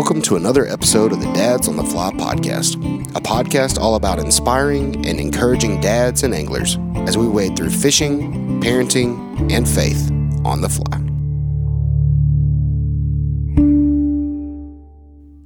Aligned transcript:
welcome 0.00 0.22
to 0.22 0.36
another 0.36 0.66
episode 0.66 1.12
of 1.12 1.20
the 1.20 1.30
Dads 1.34 1.68
on 1.68 1.76
the 1.76 1.84
Fly 1.84 2.10
podcast, 2.12 2.74
a 3.14 3.20
podcast 3.20 3.78
all 3.78 3.96
about 3.96 4.18
inspiring 4.18 5.06
and 5.06 5.20
encouraging 5.20 5.78
dads 5.82 6.22
and 6.22 6.32
anglers 6.32 6.78
as 7.06 7.18
we 7.18 7.28
wade 7.28 7.54
through 7.54 7.68
fishing, 7.68 8.62
parenting, 8.62 9.52
and 9.52 9.68
faith 9.68 10.10
on 10.42 10.62
the 10.62 10.70
fly. 10.70 10.96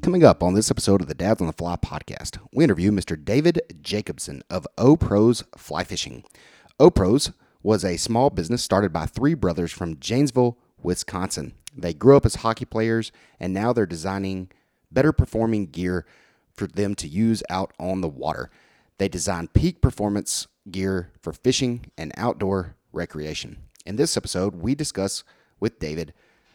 Coming 0.02 0.23
up 0.23 0.41
on 0.41 0.55
this 0.55 0.71
episode 0.71 1.00
of 1.00 1.09
the 1.09 1.16
Dads 1.16 1.41
on 1.41 1.48
the 1.48 1.52
Fly 1.52 1.75
podcast, 1.75 2.39
we 2.52 2.62
interview 2.62 2.93
Mr. 2.93 3.23
David 3.23 3.61
Jacobson 3.82 4.45
of 4.48 4.68
O 4.79 4.96
Pros 4.96 5.43
Fly 5.57 5.83
Fishing. 5.83 6.23
O 6.78 6.92
Pros 6.92 7.33
was 7.64 7.84
a 7.84 7.97
small 7.97 8.30
business 8.30 8.62
started 8.62 8.92
by 8.92 9.06
three 9.06 9.34
brothers 9.34 9.73
from 9.73 9.98
Janesville, 9.98 10.56
Wisconsin. 10.80 11.55
They 11.77 11.95
grew 11.95 12.16
up 12.16 12.27
as 12.27 12.37
hockey 12.37 12.64
players 12.64 13.12
and 13.41 13.52
now 13.52 13.73
they're 13.73 13.87
designing 13.87 14.51
better 14.91 15.12
performing 15.12 15.66
gear 15.66 16.06
for 16.52 16.66
them 16.66 16.95
to 16.97 17.09
use 17.09 17.42
out 17.50 17.73
on 17.78 18.00
the 18.00 18.09
water. 18.09 18.50
They 18.98 19.09
design 19.09 19.48
peak 19.48 19.80
performance 19.80 20.47
gear 20.70 21.10
for 21.20 21.33
fishing 21.33 21.91
and 21.98 22.12
outdoor 22.16 22.77
recreation. 22.92 23.59
In 23.84 23.97
this 23.97 24.16
episode, 24.16 24.56
we 24.56 24.74
discuss 24.74 25.24
with 25.60 25.78
David 25.78 26.14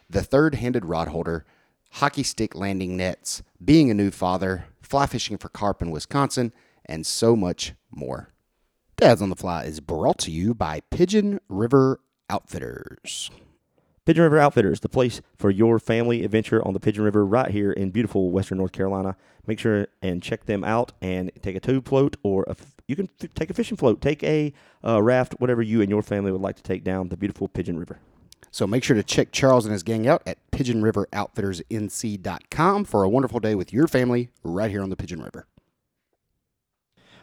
the 0.10 0.24
third 0.24 0.56
handed 0.56 0.86
rod 0.86 1.10
holder, 1.10 1.46
hockey 1.92 2.24
stick 2.24 2.56
landing 2.56 2.98
nets, 2.98 3.44
being 3.64 3.92
a 3.92 3.94
new 3.94 4.10
father, 4.10 4.66
fly 4.82 5.06
fishing 5.06 5.38
for 5.38 5.50
carp 5.50 5.82
in 5.82 5.92
Wisconsin, 5.92 6.54
and 6.86 7.06
so 7.06 7.36
much 7.36 7.74
more. 7.92 8.30
Dads 8.98 9.22
on 9.22 9.30
the 9.30 9.36
Fly 9.36 9.64
is 9.64 9.80
brought 9.80 10.18
to 10.20 10.32
you 10.32 10.54
by 10.54 10.82
Pigeon 10.90 11.40
River 11.48 12.02
Outfitters. 12.30 13.30
Pigeon 14.06 14.24
River 14.24 14.40
Outfitters, 14.40 14.80
the 14.80 14.90
place 14.90 15.22
for 15.36 15.50
your 15.50 15.80
family 15.80 16.24
adventure 16.24 16.66
on 16.66 16.74
the 16.74 16.80
Pigeon 16.80 17.04
River 17.04 17.26
right 17.26 17.52
here 17.52 17.72
in 17.72 17.92
beautiful 17.92 18.32
Western 18.32 18.58
North 18.58 18.72
Carolina. 18.72 19.16
Make 19.46 19.60
sure 19.60 19.88
and 20.02 20.24
check 20.24 20.46
them 20.46 20.64
out 20.64 20.94
and 21.02 21.32
take 21.42 21.56
a 21.56 21.60
tube 21.60 21.88
float 21.88 22.18
or 22.24 22.46
a, 22.48 22.56
you 22.88 22.96
can 22.96 23.10
th- 23.20 23.34
take 23.34 23.50
a 23.50 23.54
fishing 23.54 23.78
float, 23.78 24.02
take 24.02 24.24
a 24.24 24.54
uh, 24.84 25.02
raft, 25.02 25.36
whatever 25.40 25.62
you 25.62 25.82
and 25.82 25.90
your 25.90 26.02
family 26.02 26.32
would 26.32 26.42
like 26.42 26.56
to 26.56 26.64
take 26.64 26.84
down 26.84 27.10
the 27.10 27.18
beautiful 27.18 27.48
Pigeon 27.48 27.78
River. 27.78 28.00
So 28.52 28.66
make 28.66 28.84
sure 28.84 28.96
to 28.96 29.04
check 29.04 29.32
Charles 29.32 29.66
and 29.66 29.74
his 29.74 29.84
gang 29.84 30.08
out 30.08 30.24
at 30.26 30.40
pigeonriveroutfittersnc.com 30.52 32.86
for 32.86 33.04
a 33.04 33.10
wonderful 33.10 33.40
day 33.40 33.54
with 33.56 33.74
your 33.74 33.88
family 33.88 34.30
right 34.44 34.72
here 34.72 34.82
on 34.82 34.90
the 34.90 34.96
Pigeon 34.96 35.22
River. 35.22 35.46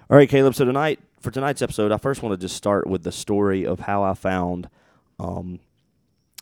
All 0.08 0.16
right, 0.16 0.28
Caleb. 0.28 0.54
So 0.54 0.64
tonight, 0.64 1.00
for 1.20 1.32
tonight's 1.32 1.62
episode, 1.62 1.90
I 1.90 1.96
first 1.96 2.22
want 2.22 2.32
to 2.32 2.44
just 2.44 2.56
start 2.56 2.86
with 2.86 3.02
the 3.02 3.10
story 3.10 3.66
of 3.66 3.80
how 3.80 4.04
I 4.04 4.14
found 4.14 4.68
um, 5.18 5.58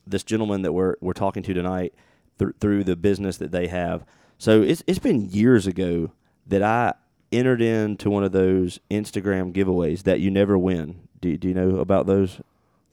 this 0.06 0.22
gentleman 0.22 0.62
that 0.62 0.72
we're 0.72 0.97
we're 1.00 1.12
talking 1.12 1.42
to 1.44 1.55
tonight 1.55 1.94
th- 2.38 2.52
through 2.60 2.84
the 2.84 2.97
business 2.97 3.36
that 3.38 3.52
they 3.52 3.69
have. 3.69 4.05
So 4.38 4.62
it's 4.62 4.83
it's 4.86 4.98
been 4.98 5.30
years 5.30 5.66
ago 5.66 6.10
that 6.47 6.62
I 6.62 6.94
entered 7.33 7.62
into 7.62 8.10
one 8.10 8.25
of 8.25 8.32
those 8.32 8.78
Instagram 8.91 9.52
giveaways 9.52 10.02
that 10.05 10.20
you 10.20 10.30
never 10.30 10.56
win. 10.56 11.00
Do, 11.20 11.36
do 11.36 11.48
you 11.48 11.55
know 11.55 11.78
about 11.78 12.06
those? 12.06 12.41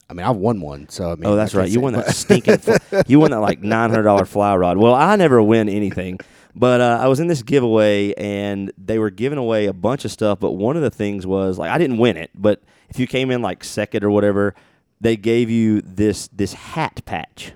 I 0.09 0.13
mean, 0.13 0.25
I've 0.25 0.35
won 0.37 0.59
one, 0.61 0.89
so 0.89 1.11
I 1.11 1.15
mean. 1.15 1.25
oh, 1.25 1.35
that's 1.35 1.55
right. 1.55 1.69
You 1.69 1.79
won 1.79 1.93
that 1.93 2.13
stinking. 2.13 2.57
fl- 2.57 2.75
you 3.07 3.19
won 3.19 3.31
that 3.31 3.39
like 3.39 3.61
nine 3.61 3.89
hundred 3.89 4.03
dollar 4.03 4.25
fly 4.25 4.55
rod. 4.55 4.77
Well, 4.77 4.93
I 4.93 5.15
never 5.15 5.41
win 5.41 5.69
anything, 5.69 6.19
but 6.55 6.81
uh, 6.81 6.99
I 7.01 7.07
was 7.07 7.19
in 7.19 7.27
this 7.27 7.43
giveaway 7.43 8.13
and 8.15 8.71
they 8.77 8.99
were 8.99 9.09
giving 9.09 9.37
away 9.37 9.67
a 9.67 9.73
bunch 9.73 10.03
of 10.03 10.11
stuff. 10.11 10.39
But 10.39 10.51
one 10.51 10.75
of 10.75 10.81
the 10.81 10.89
things 10.91 11.25
was 11.25 11.57
like 11.57 11.71
I 11.71 11.77
didn't 11.77 11.97
win 11.97 12.17
it, 12.17 12.29
but 12.35 12.61
if 12.89 12.99
you 12.99 13.07
came 13.07 13.31
in 13.31 13.41
like 13.41 13.63
second 13.63 14.03
or 14.03 14.09
whatever, 14.11 14.53
they 15.01 15.17
gave 15.17 15.49
you 15.49 15.81
this 15.81 16.27
this 16.29 16.53
hat 16.53 17.01
patch, 17.05 17.53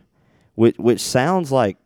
which 0.56 0.78
which 0.78 1.00
sounds 1.00 1.52
like 1.52 1.78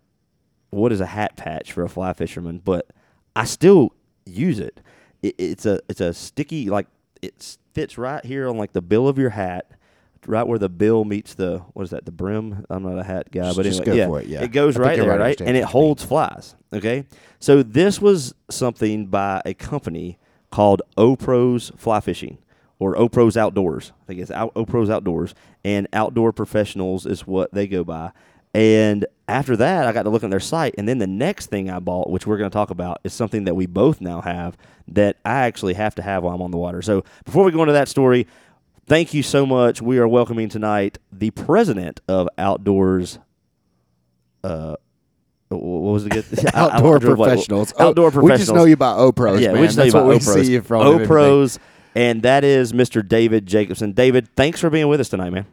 what 0.71 0.91
is 0.91 1.01
a 1.01 1.05
hat 1.05 1.35
patch 1.35 1.71
for 1.73 1.83
a 1.83 1.89
fly 1.89 2.13
fisherman, 2.13 2.61
but 2.63 2.87
I 3.35 3.43
still 3.45 3.93
use 4.25 4.59
it. 4.59 4.79
it 5.21 5.35
it's 5.37 5.65
a 5.65 5.79
it's 5.89 6.01
a 6.01 6.13
sticky 6.13 6.69
like 6.69 6.87
it 7.21 7.57
fits 7.73 7.97
right 7.97 8.23
here 8.23 8.47
on 8.47 8.57
like 8.57 8.71
the 8.73 8.81
bill 8.81 9.07
of 9.07 9.17
your 9.17 9.31
hat, 9.31 9.69
right 10.25 10.47
where 10.47 10.59
the 10.59 10.69
bill 10.69 11.03
meets 11.05 11.33
the 11.33 11.59
what 11.73 11.83
is 11.83 11.89
that 11.89 12.05
the 12.05 12.11
brim? 12.11 12.65
I'm 12.69 12.83
not 12.83 12.97
a 12.97 13.03
hat 13.03 13.29
guy, 13.31 13.41
Just- 13.41 13.57
but 13.57 13.63
just 13.63 13.81
anyway, 13.81 13.95
go 13.95 13.97
yeah, 13.97 14.07
for 14.07 14.21
it, 14.21 14.27
yeah. 14.27 14.41
it 14.43 14.51
goes 14.53 14.77
I 14.77 14.79
right 14.79 14.95
there, 14.95 15.05
everybody 15.11 15.21
right, 15.23 15.41
and 15.41 15.49
it 15.49 15.51
what 15.51 15.55
you 15.55 15.61
mean. 15.65 15.71
holds 15.71 16.03
flies. 16.05 16.55
Okay, 16.71 17.05
so 17.39 17.63
this 17.63 17.99
was 17.99 18.33
something 18.49 19.07
by 19.07 19.41
a 19.45 19.53
company 19.53 20.19
called 20.51 20.81
OPros 20.97 21.77
Fly 21.77 21.99
Fishing 21.99 22.37
or 22.79 22.95
OPros 22.95 23.35
Outdoors. 23.37 23.91
I 24.01 24.05
think 24.07 24.19
it's 24.21 24.31
Out- 24.31 24.53
OPros 24.55 24.89
Outdoors, 24.89 25.35
and 25.63 25.87
Outdoor 25.93 26.31
Professionals 26.31 27.05
is 27.05 27.27
what 27.27 27.53
they 27.53 27.67
go 27.67 27.83
by. 27.83 28.11
And 28.53 29.05
after 29.27 29.55
that, 29.57 29.85
I 29.85 29.91
got 29.91 30.03
to 30.03 30.09
look 30.09 30.23
on 30.23 30.31
their 30.31 30.39
site, 30.39 30.73
and 30.77 30.87
then 30.87 30.97
the 30.97 31.05
next 31.05 31.47
thing 31.51 31.69
I 31.69 31.77
bought, 31.79 32.09
which 32.09 32.25
we're 32.25 32.37
going 32.37 32.49
to 32.49 32.53
talk 32.53 32.71
about, 32.71 32.99
is 33.03 33.13
something 33.13 33.43
that 33.43 33.53
we 33.55 33.67
both 33.67 34.01
now 34.01 34.21
have 34.21 34.57
that 34.87 35.17
I 35.23 35.45
actually 35.45 35.75
have 35.75 35.93
to 35.95 36.01
have 36.01 36.23
while 36.23 36.33
I'm 36.33 36.41
on 36.41 36.49
the 36.49 36.57
water. 36.57 36.81
So 36.81 37.03
before 37.25 37.43
we 37.43 37.51
go 37.51 37.61
into 37.61 37.73
that 37.73 37.87
story, 37.89 38.25
thank 38.87 39.13
you 39.13 39.21
so 39.21 39.45
much. 39.45 39.83
We 39.83 39.99
are 39.99 40.07
welcoming 40.07 40.49
tonight 40.49 40.97
the 41.11 41.29
president 41.29 41.99
of 42.07 42.27
Outdoors. 42.39 43.19
Uh, 44.43 44.75
what 45.49 45.59
was 45.61 46.05
it? 46.07 46.13
I- 46.13 46.49
I- 46.59 46.67
I 46.67 46.75
Outdoor 46.77 46.99
professionals. 46.99 47.73
Oh, 47.77 47.91
We 48.21 48.29
just 48.37 48.53
know 48.53 48.65
you 48.65 48.77
by 48.77 48.93
O 48.93 49.11
Pros, 49.11 49.41
Yeah, 49.41 49.51
man. 49.51 49.61
we 49.61 49.67
just 49.67 49.77
know 49.77 49.83
That's 49.83 49.93
you 49.93 49.99
what 49.99 50.05
about 50.15 50.35
we 50.37 50.43
see 50.43 50.51
you 50.53 50.61
from. 50.61 50.81
O-Pros, 50.87 51.59
and 51.95 52.21
that 52.23 52.43
is 52.43 52.73
Mr. 52.73 53.07
David 53.07 53.45
Jacobson. 53.45 53.93
David, 53.93 54.27
thanks 54.35 54.59
for 54.59 54.69
being 54.69 54.87
with 54.87 54.99
us 54.99 55.09
tonight, 55.09 55.31
man. 55.31 55.45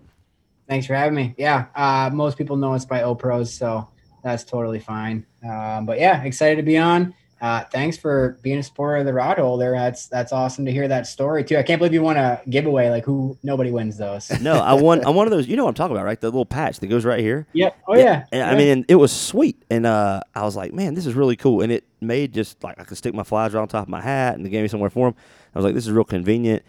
Thanks 0.69 0.87
for 0.87 0.95
having 0.95 1.15
me. 1.15 1.35
Yeah, 1.39 1.67
uh, 1.75 2.11
most 2.13 2.37
people 2.37 2.57
know 2.57 2.75
us 2.75 2.85
by 2.85 3.01
OPros, 3.01 3.49
so 3.49 3.89
that's 4.25 4.45
totally 4.45 4.81
fine. 4.81 5.25
Um, 5.49 5.87
but 5.87 5.99
yeah, 5.99 6.23
excited 6.25 6.57
to 6.57 6.63
be 6.63 6.77
on. 6.77 7.15
Uh, 7.39 7.65
thanks 7.65 7.99
for 7.99 8.39
being 8.43 8.59
a 8.59 8.63
supporter 8.63 8.97
of 8.97 9.05
the 9.05 9.13
rod 9.13 9.39
holder. 9.39 9.73
That's 9.73 10.07
that's 10.07 10.33
awesome 10.33 10.65
to 10.65 10.73
hear 10.73 10.89
that 10.89 11.07
story 11.07 11.45
too. 11.45 11.59
I 11.59 11.63
can't 11.63 11.79
believe 11.79 11.93
you 11.93 12.01
won 12.01 12.17
a 12.17 12.41
giveaway. 12.49 12.89
Like 12.89 13.05
who? 13.05 13.37
Nobody 13.43 13.71
wins 13.71 13.99
those. 13.99 14.31
No, 14.41 14.55
I 14.55 14.73
won. 14.73 15.05
I'm 15.05 15.15
one 15.15 15.27
of 15.27 15.31
those. 15.31 15.47
You 15.47 15.57
know 15.57 15.65
what 15.65 15.71
I'm 15.71 15.75
talking 15.75 15.95
about, 15.95 16.07
right? 16.07 16.19
The 16.19 16.29
little 16.29 16.47
patch 16.47 16.81
that 16.81 16.87
goes 16.87 17.05
right 17.05 17.21
here. 17.21 17.47
Yep. 17.53 17.77
Oh 17.89 17.95
yeah. 17.95 18.25
And, 18.33 18.43
I 18.43 18.57
mean, 18.57 18.87
it 18.89 18.95
was 18.95 19.13
sweet, 19.13 19.63
and 19.69 19.85
uh, 19.85 20.23
I 20.35 20.45
was 20.45 20.57
like, 20.57 20.73
man, 20.73 20.95
this 20.95 21.05
is 21.05 21.13
really 21.13 21.37
cool. 21.37 21.61
And 21.61 21.71
it 21.71 21.85
made 22.01 22.33
just 22.33 22.65
like 22.65 22.81
I 22.81 22.85
could 22.85 22.97
stick 22.97 23.13
my 23.13 23.23
flies 23.23 23.53
right 23.53 23.61
on 23.61 23.69
top 23.69 23.85
of 23.85 23.91
my 23.91 24.01
hat, 24.01 24.37
and 24.37 24.47
it 24.47 24.51
gave 24.51 24.63
me 24.63 24.69
somewhere 24.69 24.91
for 24.91 25.11
them. 25.11 25.17
I 25.55 25.59
was 25.59 25.65
like, 25.65 25.75
this 25.75 25.87
is 25.87 25.93
real 25.93 26.05
convenient. 26.05 26.63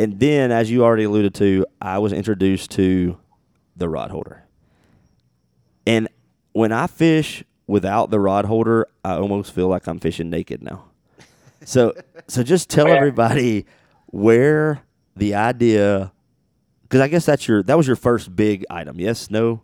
And 0.00 0.18
then, 0.18 0.50
as 0.50 0.68
you 0.68 0.84
already 0.84 1.04
alluded 1.04 1.34
to, 1.36 1.64
I 1.80 1.98
was 1.98 2.12
introduced 2.12 2.72
to 2.72 3.18
the 3.76 3.88
rod 3.88 4.10
holder. 4.10 4.44
And 5.86 6.08
when 6.52 6.72
I 6.72 6.88
fish 6.88 7.44
without 7.68 8.10
the 8.10 8.18
rod 8.18 8.46
holder, 8.46 8.88
I 9.04 9.12
almost 9.12 9.52
feel 9.52 9.68
like 9.68 9.86
I'm 9.86 10.00
fishing 10.00 10.28
naked 10.30 10.62
now. 10.62 10.86
So, 11.64 11.94
so 12.26 12.42
just 12.42 12.68
tell 12.68 12.86
Oh, 12.86 12.90
yeah. 12.90 12.96
everybody 12.96 13.66
where 14.06 14.80
the 15.14 15.34
idea, 15.36 16.10
because 16.82 17.00
I 17.00 17.06
guess 17.08 17.24
that's 17.26 17.46
your 17.46 17.62
that 17.64 17.76
was 17.76 17.86
your 17.86 17.96
first 17.96 18.34
big 18.34 18.64
item. 18.70 18.98
Yes, 18.98 19.30
no. 19.30 19.62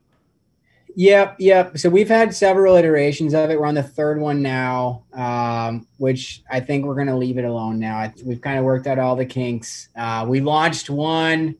Yep, 0.97 1.37
yep. 1.41 1.77
So 1.79 1.89
we've 1.91 2.09
had 2.09 2.33
several 2.33 2.77
iterations 2.77 3.35
of 3.35 3.51
it. 3.51 3.59
We're 3.59 3.67
on 3.67 3.75
the 3.75 3.83
third 3.83 4.21
one 4.21 4.43
now, 4.43 5.03
um, 5.13 5.89
which 5.99 6.43
I 6.49 6.61
think 6.61 6.85
we're 6.85 6.95
going 6.95 7.09
to 7.09 7.17
leave 7.17 7.37
it 7.37 7.45
alone 7.45 7.81
now. 7.81 7.97
I, 7.97 8.13
we've 8.25 8.41
kind 8.41 8.61
of 8.61 8.65
worked 8.65 8.87
out 8.87 9.01
all 9.01 9.17
the 9.17 9.27
kinks. 9.27 9.89
Uh, 9.97 10.25
we 10.29 10.41
launched 10.41 10.91
one 10.91 11.57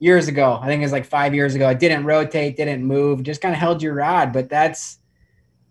years 0.00 0.26
ago. 0.26 0.58
I 0.60 0.66
think 0.66 0.80
it 0.80 0.84
was 0.84 0.90
like 0.90 1.04
five 1.04 1.32
years 1.32 1.54
ago. 1.54 1.68
It 1.68 1.78
didn't 1.78 2.06
rotate, 2.06 2.56
didn't 2.56 2.82
move, 2.82 3.22
just 3.22 3.40
kind 3.40 3.54
of 3.54 3.60
held 3.60 3.82
your 3.82 3.94
rod. 3.94 4.32
But 4.32 4.48
that's 4.48 4.98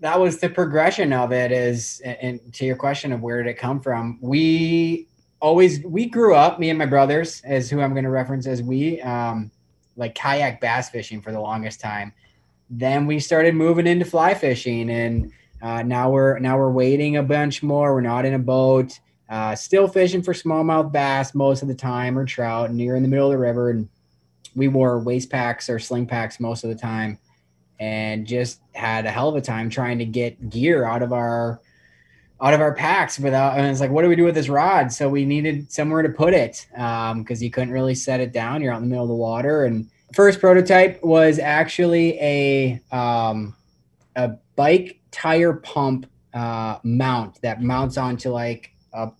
that 0.05 0.19
was 0.19 0.38
the 0.38 0.49
progression 0.49 1.11
of 1.11 1.31
it. 1.31 1.51
Is 1.51 2.01
and 2.05 2.39
to 2.53 2.66
your 2.66 2.75
question 2.75 3.11
of 3.11 3.21
where 3.21 3.41
did 3.41 3.49
it 3.49 3.57
come 3.57 3.79
from? 3.79 4.19
We 4.21 5.07
always 5.39 5.83
we 5.83 6.05
grew 6.05 6.35
up. 6.35 6.59
Me 6.59 6.69
and 6.69 6.79
my 6.79 6.85
brothers, 6.85 7.41
as 7.43 7.69
who 7.69 7.81
I'm 7.81 7.91
going 7.91 8.03
to 8.03 8.09
reference 8.09 8.47
as 8.47 8.61
we, 8.61 9.02
um, 9.02 9.52
like 9.96 10.16
kayak 10.16 10.61
bass 10.61 10.90
fishing 10.90 11.22
for 11.22 11.31
the 11.31 11.40
longest 11.40 11.79
time 11.79 12.13
then 12.69 13.05
we 13.05 13.19
started 13.19 13.55
moving 13.55 13.87
into 13.87 14.05
fly 14.05 14.34
fishing 14.34 14.90
and 14.90 15.31
uh, 15.61 15.84
now 15.84 16.09
we're 16.09 16.40
now 16.40 16.58
we're 16.58 16.72
waiting 16.72 17.17
a 17.17 17.23
bunch 17.23 17.61
more 17.61 17.93
we're 17.93 18.01
not 18.01 18.25
in 18.25 18.34
a 18.34 18.40
boat 18.40 18.99
uh, 19.29 19.55
still 19.55 19.87
fishing 19.87 20.22
for 20.22 20.34
smallmouth 20.34 20.91
bass 20.91 21.34
most 21.34 21.61
of 21.61 21.67
the 21.67 21.75
time 21.75 22.17
or 22.17 22.25
trout 22.25 22.72
near 22.72 22.96
in 22.96 23.03
the 23.03 23.09
middle 23.09 23.28
of 23.28 23.31
the 23.31 23.37
river 23.37 23.69
and 23.69 23.87
we 24.55 24.67
wore 24.67 24.99
waist 24.99 25.29
packs 25.29 25.69
or 25.69 25.79
sling 25.79 26.05
packs 26.05 26.40
most 26.40 26.63
of 26.63 26.69
the 26.69 26.75
time 26.75 27.17
and 27.79 28.25
just 28.25 28.61
had 28.73 29.05
a 29.05 29.11
hell 29.11 29.29
of 29.29 29.35
a 29.35 29.41
time 29.41 29.69
trying 29.69 29.99
to 29.99 30.05
get 30.05 30.49
gear 30.49 30.85
out 30.85 31.01
of 31.01 31.13
our 31.13 31.61
out 32.41 32.53
of 32.53 32.59
our 32.59 32.73
packs 32.73 33.17
without 33.17 33.57
and 33.57 33.67
it's 33.67 33.79
like 33.79 33.91
what 33.91 34.01
do 34.01 34.09
we 34.09 34.16
do 34.16 34.23
with 34.23 34.35
this 34.35 34.49
rod? 34.49 34.91
So 34.91 35.09
we 35.09 35.25
needed 35.25 35.72
somewhere 35.72 36.01
to 36.01 36.09
put 36.09 36.33
it 36.33 36.67
because 36.72 37.41
you 37.41 37.49
couldn't 37.49 37.72
really 37.72 37.95
set 37.95 38.19
it 38.19 38.33
down. 38.33 38.61
You're 38.61 38.73
out 38.73 38.77
in 38.77 38.83
the 38.83 38.89
middle 38.89 39.05
of 39.05 39.09
the 39.09 39.16
water. 39.16 39.66
And 39.66 39.89
first 40.13 40.39
prototype 40.39 41.01
was 41.03 41.39
actually 41.39 42.19
a 42.19 42.81
um, 42.91 43.55
a 44.16 44.33
bike 44.55 44.99
tire 45.11 45.53
pump 45.53 46.07
uh, 46.33 46.79
mount 46.83 47.41
that 47.41 47.61
mounts 47.61 47.97
onto 47.97 48.29
like 48.29 48.74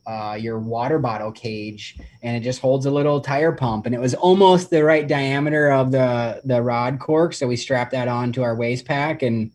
uh, 0.08 0.38
your 0.40 0.60
water 0.60 1.00
bottle 1.00 1.32
cage, 1.32 1.98
and 2.24 2.36
it 2.36 2.42
just 2.42 2.62
holds 2.62 2.86
a 2.86 2.92
little 2.92 3.20
tire 3.20 3.52
pump. 3.52 3.86
And 3.86 3.96
it 3.96 4.00
was 4.00 4.14
almost 4.14 4.70
the 4.70 4.84
right 4.84 5.08
diameter 5.08 5.72
of 5.72 5.92
the 5.92 6.42
the 6.46 6.62
rod 6.62 7.00
cork, 7.00 7.34
so 7.34 7.48
we 7.48 7.56
strapped 7.56 7.92
that 7.92 8.08
onto 8.08 8.42
our 8.42 8.56
waist 8.56 8.86
pack, 8.86 9.22
and 9.22 9.52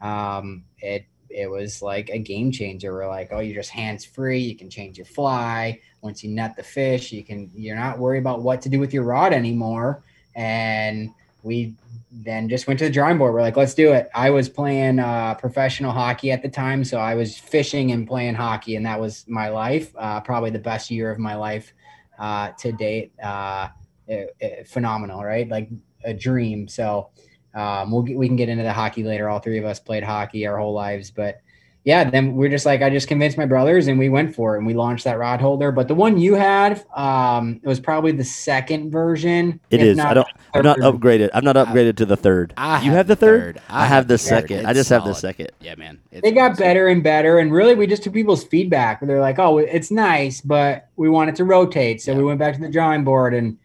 um, 0.00 0.64
it 0.78 1.04
it 1.28 1.48
was 1.48 1.80
like 1.80 2.10
a 2.10 2.18
game 2.18 2.50
changer. 2.50 2.92
We're 2.92 3.08
like, 3.08 3.28
oh, 3.32 3.38
you're 3.38 3.54
just 3.54 3.70
hands 3.70 4.04
free. 4.04 4.40
You 4.40 4.56
can 4.56 4.68
change 4.68 4.98
your 4.98 5.06
fly. 5.06 5.80
Once 6.02 6.24
you 6.24 6.30
net 6.30 6.56
the 6.56 6.62
fish, 6.62 7.12
you 7.12 7.22
can. 7.22 7.50
You're 7.54 7.76
not 7.76 7.98
worried 7.98 8.20
about 8.20 8.42
what 8.42 8.60
to 8.62 8.68
do 8.68 8.80
with 8.80 8.92
your 8.92 9.04
rod 9.04 9.32
anymore. 9.32 10.02
And 10.34 11.10
we 11.42 11.74
then 12.10 12.48
just 12.48 12.66
went 12.66 12.78
to 12.80 12.86
the 12.86 12.90
drawing 12.90 13.18
board. 13.18 13.34
We're 13.34 13.40
like, 13.40 13.56
let's 13.56 13.74
do 13.74 13.92
it. 13.92 14.10
I 14.14 14.30
was 14.30 14.48
playing 14.48 14.98
uh, 14.98 15.34
professional 15.34 15.92
hockey 15.92 16.32
at 16.32 16.42
the 16.42 16.48
time, 16.48 16.84
so 16.84 16.98
I 16.98 17.14
was 17.14 17.36
fishing 17.36 17.92
and 17.92 18.06
playing 18.06 18.34
hockey, 18.34 18.76
and 18.76 18.84
that 18.86 19.00
was 19.00 19.24
my 19.28 19.48
life. 19.48 19.92
Uh, 19.96 20.20
probably 20.20 20.50
the 20.50 20.58
best 20.58 20.90
year 20.90 21.10
of 21.10 21.18
my 21.18 21.36
life 21.36 21.72
uh, 22.18 22.50
to 22.58 22.72
date. 22.72 23.12
Uh, 23.22 23.68
it, 24.08 24.36
it, 24.40 24.68
phenomenal, 24.68 25.22
right? 25.22 25.48
Like 25.48 25.68
a 26.04 26.12
dream. 26.12 26.66
So 26.66 27.10
um, 27.54 27.92
we'll 27.92 28.02
we 28.02 28.26
can 28.26 28.36
get 28.36 28.48
into 28.48 28.64
the 28.64 28.72
hockey 28.72 29.04
later. 29.04 29.28
All 29.28 29.38
three 29.38 29.58
of 29.58 29.64
us 29.64 29.78
played 29.78 30.02
hockey 30.02 30.46
our 30.46 30.58
whole 30.58 30.74
lives, 30.74 31.10
but 31.10 31.40
yeah, 31.84 32.08
then 32.08 32.34
we're 32.34 32.50
just 32.50 32.66
like 32.66 32.82
I 32.82 32.90
just 32.90 33.08
convinced 33.08 33.38
my 33.38 33.46
brothers 33.46 33.86
and 33.86 33.98
we 33.98 34.10
went 34.10 34.34
for 34.34 34.54
it 34.54 34.58
and 34.58 34.66
we 34.66 34.74
launched 34.74 35.04
that 35.04 35.18
rod 35.18 35.40
holder. 35.40 35.72
But 35.72 35.88
the 35.88 35.94
one 35.94 36.18
you 36.18 36.34
had, 36.34 36.84
um, 36.94 37.58
it 37.62 37.66
was 37.66 37.80
probably 37.80 38.12
the 38.12 38.24
second 38.24 38.90
version. 38.90 39.60
It 39.70 39.80
is. 39.80 39.98
I 39.98 40.12
don't. 40.12 40.28
I'm 40.52 40.62
not 40.62 40.78
upgraded. 40.78 41.30
I'm 41.32 41.44
not 41.44 41.56
upgraded 41.56 41.96
to 41.96 42.06
the 42.06 42.18
third. 42.18 42.52
I 42.58 42.82
you 42.82 42.90
have 42.90 43.06
the 43.06 43.16
third. 43.16 43.56
third. 43.56 43.62
I, 43.70 43.84
I, 43.84 43.86
have 43.86 44.08
the 44.08 44.18
second. 44.18 44.66
I 44.66 44.74
just 44.74 44.90
solid. 44.90 45.04
have 45.04 45.14
the 45.14 45.18
second. 45.18 45.52
Yeah, 45.60 45.74
man. 45.76 46.00
They 46.10 46.32
got 46.32 46.52
awesome. 46.52 46.64
better 46.64 46.88
and 46.88 47.02
better, 47.02 47.38
and 47.38 47.50
really, 47.50 47.74
we 47.74 47.86
just 47.86 48.02
took 48.02 48.12
people's 48.12 48.44
feedback. 48.44 49.00
They're 49.00 49.20
like, 49.20 49.38
"Oh, 49.38 49.56
it's 49.56 49.90
nice, 49.90 50.42
but 50.42 50.88
we 50.96 51.08
want 51.08 51.30
it 51.30 51.36
to 51.36 51.44
rotate." 51.44 52.02
So 52.02 52.12
yeah. 52.12 52.18
we 52.18 52.24
went 52.24 52.38
back 52.38 52.54
to 52.56 52.60
the 52.60 52.68
drawing 52.68 53.04
board, 53.04 53.32
and 53.32 53.56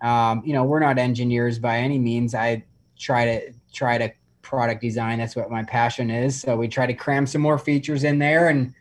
um, 0.00 0.42
you 0.44 0.52
know, 0.52 0.62
we're 0.62 0.80
not 0.80 0.96
engineers 0.96 1.58
by 1.58 1.78
any 1.78 1.98
means. 1.98 2.36
I 2.36 2.64
try 2.96 3.24
to 3.24 3.52
try 3.72 3.98
to 3.98 4.12
product 4.44 4.80
design. 4.80 5.18
That's 5.18 5.34
what 5.34 5.50
my 5.50 5.64
passion 5.64 6.10
is. 6.10 6.40
So 6.40 6.56
we 6.56 6.68
try 6.68 6.86
to 6.86 6.94
cram 6.94 7.26
some 7.26 7.42
more 7.42 7.58
features 7.58 8.04
in 8.04 8.18
there 8.18 8.48
and 8.48 8.72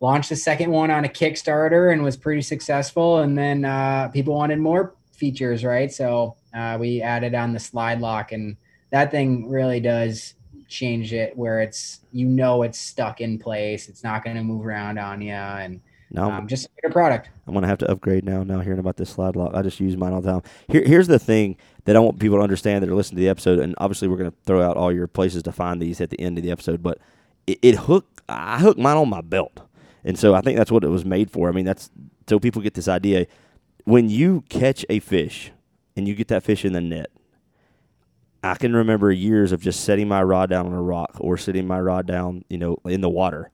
launched 0.00 0.28
the 0.28 0.36
second 0.36 0.70
one 0.70 0.90
on 0.90 1.04
a 1.04 1.08
Kickstarter 1.08 1.92
and 1.92 2.02
was 2.02 2.16
pretty 2.16 2.42
successful. 2.42 3.18
And 3.18 3.38
then 3.38 3.64
uh, 3.64 4.08
people 4.08 4.34
wanted 4.34 4.58
more 4.58 4.94
features, 5.12 5.64
right? 5.64 5.90
So 5.90 6.36
uh, 6.54 6.76
we 6.78 7.00
added 7.02 7.34
on 7.34 7.52
the 7.52 7.60
slide 7.60 8.00
lock, 8.00 8.32
and 8.32 8.56
that 8.90 9.10
thing 9.10 9.48
really 9.48 9.80
does 9.80 10.34
change 10.68 11.12
it 11.12 11.36
where 11.36 11.60
it's 11.60 12.00
you 12.12 12.26
know 12.26 12.62
it's 12.62 12.78
stuck 12.78 13.20
in 13.20 13.38
place. 13.38 13.88
It's 13.88 14.02
not 14.02 14.24
going 14.24 14.36
to 14.36 14.42
move 14.42 14.66
around 14.66 14.98
on 14.98 15.20
you, 15.20 15.32
and 15.32 15.80
now, 16.10 16.30
um, 16.30 16.46
just 16.46 16.68
a 16.84 16.90
product. 16.90 17.30
I'm 17.46 17.54
gonna 17.54 17.66
have 17.66 17.78
to 17.78 17.90
upgrade 17.90 18.24
now. 18.24 18.42
Now 18.44 18.60
hearing 18.60 18.78
about 18.78 18.96
this 18.96 19.10
slide 19.10 19.34
lock, 19.34 19.54
I 19.54 19.62
just 19.62 19.80
use 19.80 19.96
mine 19.96 20.12
all 20.12 20.20
the 20.20 20.30
time. 20.32 20.42
Here, 20.68 20.84
here's 20.84 21.08
the 21.08 21.18
thing 21.18 21.56
that 21.84 21.96
I 21.96 21.98
want 21.98 22.20
people 22.20 22.38
to 22.38 22.42
understand 22.42 22.82
that 22.82 22.90
are 22.90 22.94
listening 22.94 23.16
to 23.16 23.22
the 23.22 23.28
episode, 23.28 23.58
and 23.58 23.74
obviously 23.78 24.08
we're 24.08 24.16
gonna 24.16 24.32
throw 24.44 24.62
out 24.62 24.76
all 24.76 24.92
your 24.92 25.08
places 25.08 25.42
to 25.44 25.52
find 25.52 25.82
these 25.82 26.00
at 26.00 26.10
the 26.10 26.20
end 26.20 26.38
of 26.38 26.44
the 26.44 26.50
episode. 26.50 26.82
But 26.82 26.98
it, 27.46 27.58
it 27.62 27.74
hook, 27.74 28.22
I 28.28 28.58
hook 28.58 28.78
mine 28.78 28.96
on 28.96 29.08
my 29.08 29.20
belt, 29.20 29.60
and 30.04 30.18
so 30.18 30.34
I 30.34 30.40
think 30.40 30.56
that's 30.56 30.70
what 30.70 30.84
it 30.84 30.88
was 30.88 31.04
made 31.04 31.30
for. 31.30 31.48
I 31.48 31.52
mean, 31.52 31.64
that's 31.64 31.90
so 32.28 32.38
people 32.38 32.62
get 32.62 32.74
this 32.74 32.88
idea. 32.88 33.26
When 33.84 34.08
you 34.08 34.44
catch 34.48 34.84
a 34.88 35.00
fish 35.00 35.52
and 35.96 36.06
you 36.06 36.14
get 36.14 36.28
that 36.28 36.42
fish 36.42 36.64
in 36.64 36.72
the 36.72 36.80
net, 36.80 37.10
I 38.42 38.54
can 38.54 38.74
remember 38.74 39.10
years 39.10 39.50
of 39.50 39.60
just 39.60 39.80
setting 39.80 40.08
my 40.08 40.22
rod 40.22 40.50
down 40.50 40.66
on 40.66 40.72
a 40.72 40.82
rock 40.82 41.16
or 41.18 41.36
sitting 41.36 41.66
my 41.66 41.80
rod 41.80 42.06
down, 42.06 42.44
you 42.48 42.58
know, 42.58 42.78
in 42.84 43.00
the 43.00 43.08
water, 43.08 43.50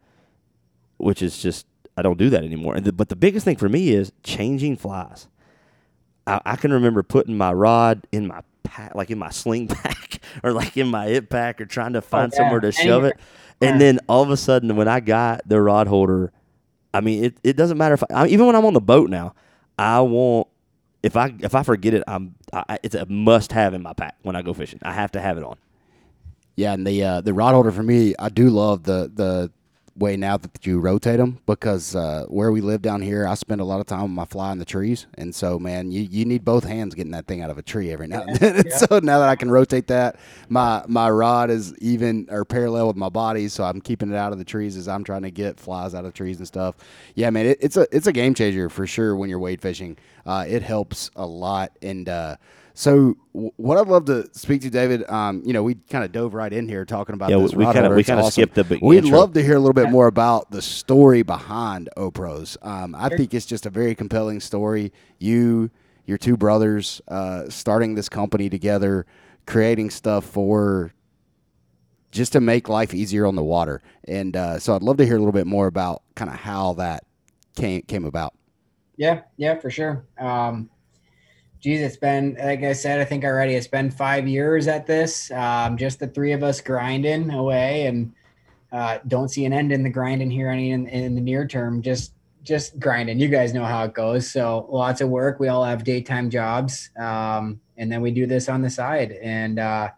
which 0.98 1.22
is 1.22 1.38
just 1.38 1.66
I 1.96 2.02
don't 2.02 2.18
do 2.18 2.30
that 2.30 2.44
anymore. 2.44 2.80
The, 2.80 2.92
but 2.92 3.08
the 3.08 3.16
biggest 3.16 3.44
thing 3.44 3.56
for 3.56 3.68
me 3.68 3.90
is 3.90 4.12
changing 4.22 4.76
flies. 4.76 5.28
I, 6.26 6.40
I, 6.44 6.56
can 6.56 6.72
remember 6.72 7.02
putting 7.02 7.36
my 7.36 7.52
rod 7.52 8.06
in 8.12 8.28
my 8.28 8.42
pack, 8.62 8.94
like 8.94 9.10
in 9.10 9.18
my 9.18 9.30
sling 9.30 9.68
pack 9.68 10.20
or 10.42 10.52
like 10.52 10.76
in 10.76 10.88
my 10.88 11.06
hip 11.06 11.28
pack 11.28 11.60
or 11.60 11.66
trying 11.66 11.92
to 11.94 11.98
oh, 11.98 12.02
find 12.02 12.32
oh, 12.32 12.36
yeah. 12.36 12.38
somewhere 12.38 12.60
to 12.60 12.72
shove 12.72 13.04
it. 13.04 13.18
And 13.60 13.80
then 13.80 14.00
all 14.08 14.22
of 14.22 14.30
a 14.30 14.36
sudden, 14.36 14.74
when 14.74 14.88
I 14.88 15.00
got 15.00 15.48
the 15.48 15.60
rod 15.60 15.86
holder, 15.86 16.32
I 16.92 17.00
mean, 17.00 17.24
it, 17.24 17.36
it 17.44 17.56
doesn't 17.56 17.78
matter 17.78 17.94
if 17.94 18.02
I, 18.10 18.26
even 18.26 18.46
when 18.46 18.56
I'm 18.56 18.64
on 18.64 18.74
the 18.74 18.80
boat 18.80 19.08
now, 19.08 19.34
I 19.78 20.00
want 20.00 20.48
if 21.02 21.16
I 21.16 21.34
if 21.40 21.54
I 21.54 21.62
forget 21.62 21.94
it, 21.94 22.02
I'm 22.06 22.34
I, 22.52 22.78
it's 22.82 22.94
a 22.94 23.06
must 23.06 23.52
have 23.52 23.74
in 23.74 23.82
my 23.82 23.92
pack 23.92 24.16
when 24.22 24.36
I 24.36 24.42
go 24.42 24.52
fishing. 24.52 24.80
I 24.82 24.92
have 24.92 25.12
to 25.12 25.20
have 25.20 25.38
it 25.38 25.44
on. 25.44 25.56
Yeah, 26.56 26.72
and 26.74 26.86
the 26.86 27.02
uh, 27.02 27.20
the 27.20 27.32
rod 27.32 27.54
holder 27.54 27.72
for 27.72 27.82
me, 27.82 28.14
I 28.18 28.28
do 28.28 28.50
love 28.50 28.84
the 28.84 29.10
the 29.12 29.50
way 29.96 30.16
now 30.16 30.36
that 30.36 30.66
you 30.66 30.80
rotate 30.80 31.18
them 31.18 31.38
because 31.46 31.94
uh, 31.94 32.24
where 32.28 32.50
we 32.50 32.60
live 32.60 32.82
down 32.82 33.02
here, 33.02 33.26
I 33.26 33.34
spend 33.34 33.60
a 33.60 33.64
lot 33.64 33.80
of 33.80 33.86
time 33.86 34.02
with 34.02 34.10
my 34.10 34.24
fly 34.24 34.52
in 34.52 34.58
the 34.58 34.64
trees, 34.64 35.06
and 35.14 35.34
so 35.34 35.58
man, 35.58 35.90
you, 35.90 36.02
you 36.02 36.24
need 36.24 36.44
both 36.44 36.64
hands 36.64 36.94
getting 36.94 37.12
that 37.12 37.26
thing 37.26 37.42
out 37.42 37.50
of 37.50 37.58
a 37.58 37.62
tree 37.62 37.90
every 37.92 38.06
now 38.06 38.22
and 38.22 38.36
then. 38.36 38.62
Yeah. 38.66 38.76
so 38.76 38.98
now 39.00 39.18
that 39.18 39.28
I 39.28 39.36
can 39.36 39.50
rotate 39.50 39.88
that, 39.88 40.16
my 40.48 40.84
my 40.86 41.10
rod 41.10 41.50
is 41.50 41.76
even 41.78 42.26
or 42.30 42.44
parallel 42.44 42.86
with 42.86 42.96
my 42.96 43.08
body, 43.08 43.48
so 43.48 43.64
I'm 43.64 43.80
keeping 43.80 44.10
it 44.10 44.16
out 44.16 44.32
of 44.32 44.38
the 44.38 44.44
trees 44.44 44.76
as 44.76 44.88
I'm 44.88 45.04
trying 45.04 45.22
to 45.22 45.30
get 45.30 45.58
flies 45.58 45.94
out 45.94 46.04
of 46.04 46.14
trees 46.14 46.38
and 46.38 46.46
stuff. 46.46 46.76
Yeah, 47.14 47.30
man, 47.30 47.46
it, 47.46 47.58
it's 47.60 47.76
a 47.76 47.86
it's 47.94 48.06
a 48.06 48.12
game 48.12 48.34
changer 48.34 48.68
for 48.68 48.86
sure 48.86 49.16
when 49.16 49.28
you're 49.28 49.38
wade 49.38 49.60
fishing. 49.60 49.96
Uh, 50.24 50.44
it 50.48 50.62
helps 50.62 51.10
a 51.16 51.26
lot, 51.26 51.72
and 51.82 52.08
uh, 52.08 52.36
so 52.74 53.16
what 53.32 53.78
I'd 53.78 53.88
love 53.88 54.06
to 54.06 54.28
speak 54.32 54.62
to 54.62 54.70
David, 54.70 55.08
um, 55.10 55.42
you 55.44 55.52
know, 55.52 55.62
we 55.62 55.74
kind 55.74 56.04
of 56.04 56.12
dove 56.12 56.34
right 56.34 56.52
in 56.52 56.68
here 56.68 56.84
talking 56.84 57.14
about 57.14 57.30
yeah, 57.30 57.38
this. 57.38 57.54
We 57.54 57.64
kind 57.64 57.86
of 57.86 57.94
we 57.94 58.04
kind 58.04 58.18
of 58.18 58.26
awesome. 58.26 58.42
skipped 58.42 58.54
the 58.54 58.64
big. 58.64 58.82
We'd 58.82 59.04
intro. 59.04 59.18
love 59.18 59.32
to 59.34 59.42
hear 59.42 59.56
a 59.56 59.58
little 59.58 59.74
bit 59.74 59.90
more 59.90 60.06
about 60.06 60.50
the 60.50 60.62
story 60.62 61.22
behind 61.22 61.90
OPROS. 61.96 62.56
Um, 62.62 62.94
I 62.94 63.08
think 63.10 63.34
it's 63.34 63.46
just 63.46 63.66
a 63.66 63.70
very 63.70 63.94
compelling 63.94 64.40
story. 64.40 64.92
You, 65.18 65.70
your 66.06 66.18
two 66.18 66.36
brothers, 66.36 67.00
uh, 67.08 67.48
starting 67.50 67.94
this 67.94 68.08
company 68.08 68.48
together, 68.48 69.06
creating 69.46 69.90
stuff 69.90 70.24
for 70.24 70.94
just 72.10 72.32
to 72.32 72.40
make 72.40 72.68
life 72.68 72.94
easier 72.94 73.26
on 73.26 73.34
the 73.34 73.44
water. 73.44 73.82
And 74.04 74.36
uh, 74.36 74.58
so 74.58 74.74
I'd 74.74 74.82
love 74.82 74.98
to 74.98 75.06
hear 75.06 75.16
a 75.16 75.18
little 75.18 75.32
bit 75.32 75.46
more 75.46 75.66
about 75.66 76.02
kind 76.14 76.30
of 76.30 76.36
how 76.36 76.74
that 76.74 77.04
came 77.56 77.82
came 77.82 78.04
about. 78.04 78.34
Yeah, 78.96 79.22
yeah, 79.36 79.58
for 79.58 79.70
sure. 79.70 80.04
Um, 80.18 80.70
geez, 81.62 81.80
it's 81.80 81.96
been 81.96 82.36
like 82.42 82.62
I 82.62 82.72
said, 82.72 83.00
I 83.00 83.04
think 83.04 83.24
already 83.24 83.54
it's 83.54 83.68
been 83.68 83.90
five 83.90 84.26
years 84.26 84.66
at 84.66 84.86
this. 84.86 85.30
Um, 85.30 85.78
just 85.78 86.00
the 86.00 86.08
three 86.08 86.32
of 86.32 86.42
us 86.42 86.60
grinding 86.60 87.30
away, 87.30 87.86
and 87.86 88.12
uh, 88.72 88.98
don't 89.06 89.28
see 89.28 89.46
an 89.46 89.52
end 89.52 89.72
in 89.72 89.82
the 89.82 89.88
grinding 89.88 90.30
here 90.30 90.50
any 90.50 90.72
in, 90.72 90.88
in 90.88 91.14
the 91.14 91.20
near 91.20 91.46
term. 91.46 91.80
Just 91.80 92.12
just 92.42 92.78
grinding. 92.80 93.20
You 93.20 93.28
guys 93.28 93.54
know 93.54 93.64
how 93.64 93.84
it 93.84 93.94
goes. 93.94 94.30
So 94.30 94.66
lots 94.68 95.00
of 95.00 95.08
work. 95.08 95.38
We 95.38 95.48
all 95.48 95.64
have 95.64 95.84
daytime 95.84 96.28
jobs, 96.28 96.90
um, 96.98 97.60
and 97.76 97.90
then 97.90 98.02
we 98.02 98.10
do 98.10 98.26
this 98.26 98.48
on 98.48 98.60
the 98.60 98.70
side. 98.70 99.12
And 99.22 99.60
uh, 99.60 99.90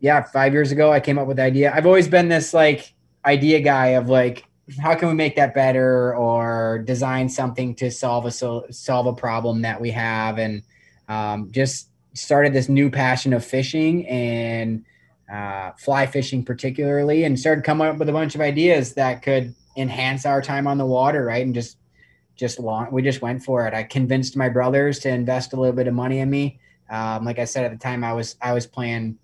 yeah, 0.00 0.22
five 0.22 0.52
years 0.52 0.72
ago, 0.72 0.92
I 0.92 1.00
came 1.00 1.18
up 1.18 1.26
with 1.26 1.38
the 1.38 1.44
idea. 1.44 1.72
I've 1.74 1.86
always 1.86 2.06
been 2.06 2.28
this 2.28 2.52
like 2.52 2.92
idea 3.24 3.60
guy 3.60 3.88
of 3.88 4.10
like 4.10 4.44
how 4.78 4.94
can 4.94 5.08
we 5.08 5.14
make 5.14 5.36
that 5.36 5.54
better 5.54 6.14
or 6.14 6.82
design 6.84 7.28
something 7.28 7.74
to 7.76 7.90
solve 7.90 8.26
a 8.26 8.30
solve 8.72 9.06
a 9.06 9.12
problem 9.12 9.62
that 9.62 9.80
we 9.80 9.90
have? 9.90 10.38
And 10.38 10.62
um, 11.08 11.50
just 11.50 11.88
started 12.14 12.52
this 12.52 12.68
new 12.68 12.90
passion 12.90 13.32
of 13.32 13.44
fishing 13.44 14.06
and 14.06 14.84
uh, 15.32 15.72
fly 15.78 16.06
fishing 16.06 16.44
particularly 16.44 17.24
and 17.24 17.38
started 17.38 17.64
coming 17.64 17.86
up 17.86 17.98
with 17.98 18.08
a 18.08 18.12
bunch 18.12 18.34
of 18.34 18.40
ideas 18.40 18.94
that 18.94 19.22
could 19.22 19.54
enhance 19.76 20.26
our 20.26 20.42
time 20.42 20.66
on 20.66 20.78
the 20.78 20.86
water 20.86 21.24
right? 21.24 21.44
And 21.44 21.54
just 21.54 21.78
just 22.36 22.58
long 22.58 22.88
we 22.90 23.02
just 23.02 23.22
went 23.22 23.42
for 23.42 23.66
it. 23.66 23.74
I 23.74 23.82
convinced 23.82 24.36
my 24.36 24.48
brothers 24.48 24.98
to 25.00 25.10
invest 25.10 25.52
a 25.52 25.56
little 25.56 25.76
bit 25.76 25.86
of 25.86 25.94
money 25.94 26.18
in 26.18 26.30
me. 26.30 26.58
Um, 26.88 27.24
like 27.24 27.38
i 27.38 27.44
said 27.44 27.64
at 27.64 27.70
the 27.70 27.78
time 27.78 28.02
i 28.02 28.12
was 28.12 28.34
i 28.42 28.52
was 28.52 28.66
playing 28.66 29.16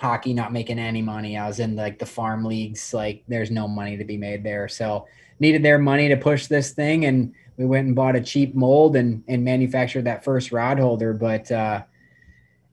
hockey 0.00 0.32
not 0.32 0.52
making 0.52 0.78
any 0.78 1.02
money. 1.02 1.36
I 1.36 1.46
was 1.46 1.60
in 1.60 1.76
like 1.76 1.98
the 1.98 2.06
farm 2.06 2.44
leagues, 2.44 2.94
like 2.94 3.22
there's 3.28 3.50
no 3.50 3.68
money 3.68 3.96
to 3.98 4.04
be 4.04 4.16
made 4.16 4.42
there. 4.42 4.66
So 4.66 5.06
needed 5.38 5.62
their 5.62 5.78
money 5.78 6.08
to 6.08 6.16
push 6.16 6.46
this 6.46 6.72
thing 6.72 7.04
and 7.04 7.34
we 7.56 7.66
went 7.66 7.86
and 7.86 7.94
bought 7.94 8.16
a 8.16 8.20
cheap 8.20 8.54
mold 8.54 8.96
and 8.96 9.22
and 9.28 9.44
manufactured 9.44 10.02
that 10.04 10.24
first 10.24 10.52
rod 10.52 10.78
holder. 10.78 11.12
But 11.12 11.52
uh 11.52 11.82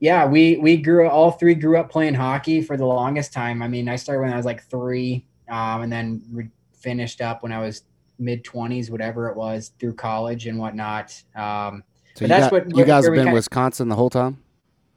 yeah, 0.00 0.24
we 0.26 0.56
we 0.56 0.78
grew 0.78 1.08
all 1.08 1.32
three 1.32 1.54
grew 1.54 1.76
up 1.76 1.90
playing 1.90 2.14
hockey 2.14 2.62
for 2.62 2.76
the 2.76 2.86
longest 2.86 3.32
time. 3.32 3.62
I 3.62 3.68
mean, 3.68 3.88
I 3.88 3.96
started 3.96 4.22
when 4.22 4.32
I 4.32 4.36
was 4.36 4.46
like 4.46 4.62
three, 4.64 5.26
um, 5.48 5.82
and 5.82 5.92
then 5.92 6.22
re- 6.30 6.50
finished 6.72 7.20
up 7.20 7.42
when 7.42 7.52
I 7.52 7.58
was 7.58 7.82
mid 8.18 8.44
twenties, 8.44 8.90
whatever 8.90 9.28
it 9.28 9.36
was, 9.36 9.72
through 9.80 9.94
college 9.94 10.46
and 10.46 10.58
whatnot. 10.58 11.20
Um, 11.34 11.82
so 12.14 12.24
you, 12.24 12.28
got, 12.28 12.52
what, 12.52 12.76
you 12.76 12.84
guys 12.84 13.04
have 13.04 13.14
been 13.14 13.28
in 13.28 13.34
Wisconsin 13.34 13.88
the 13.88 13.96
whole 13.96 14.10
time. 14.10 14.42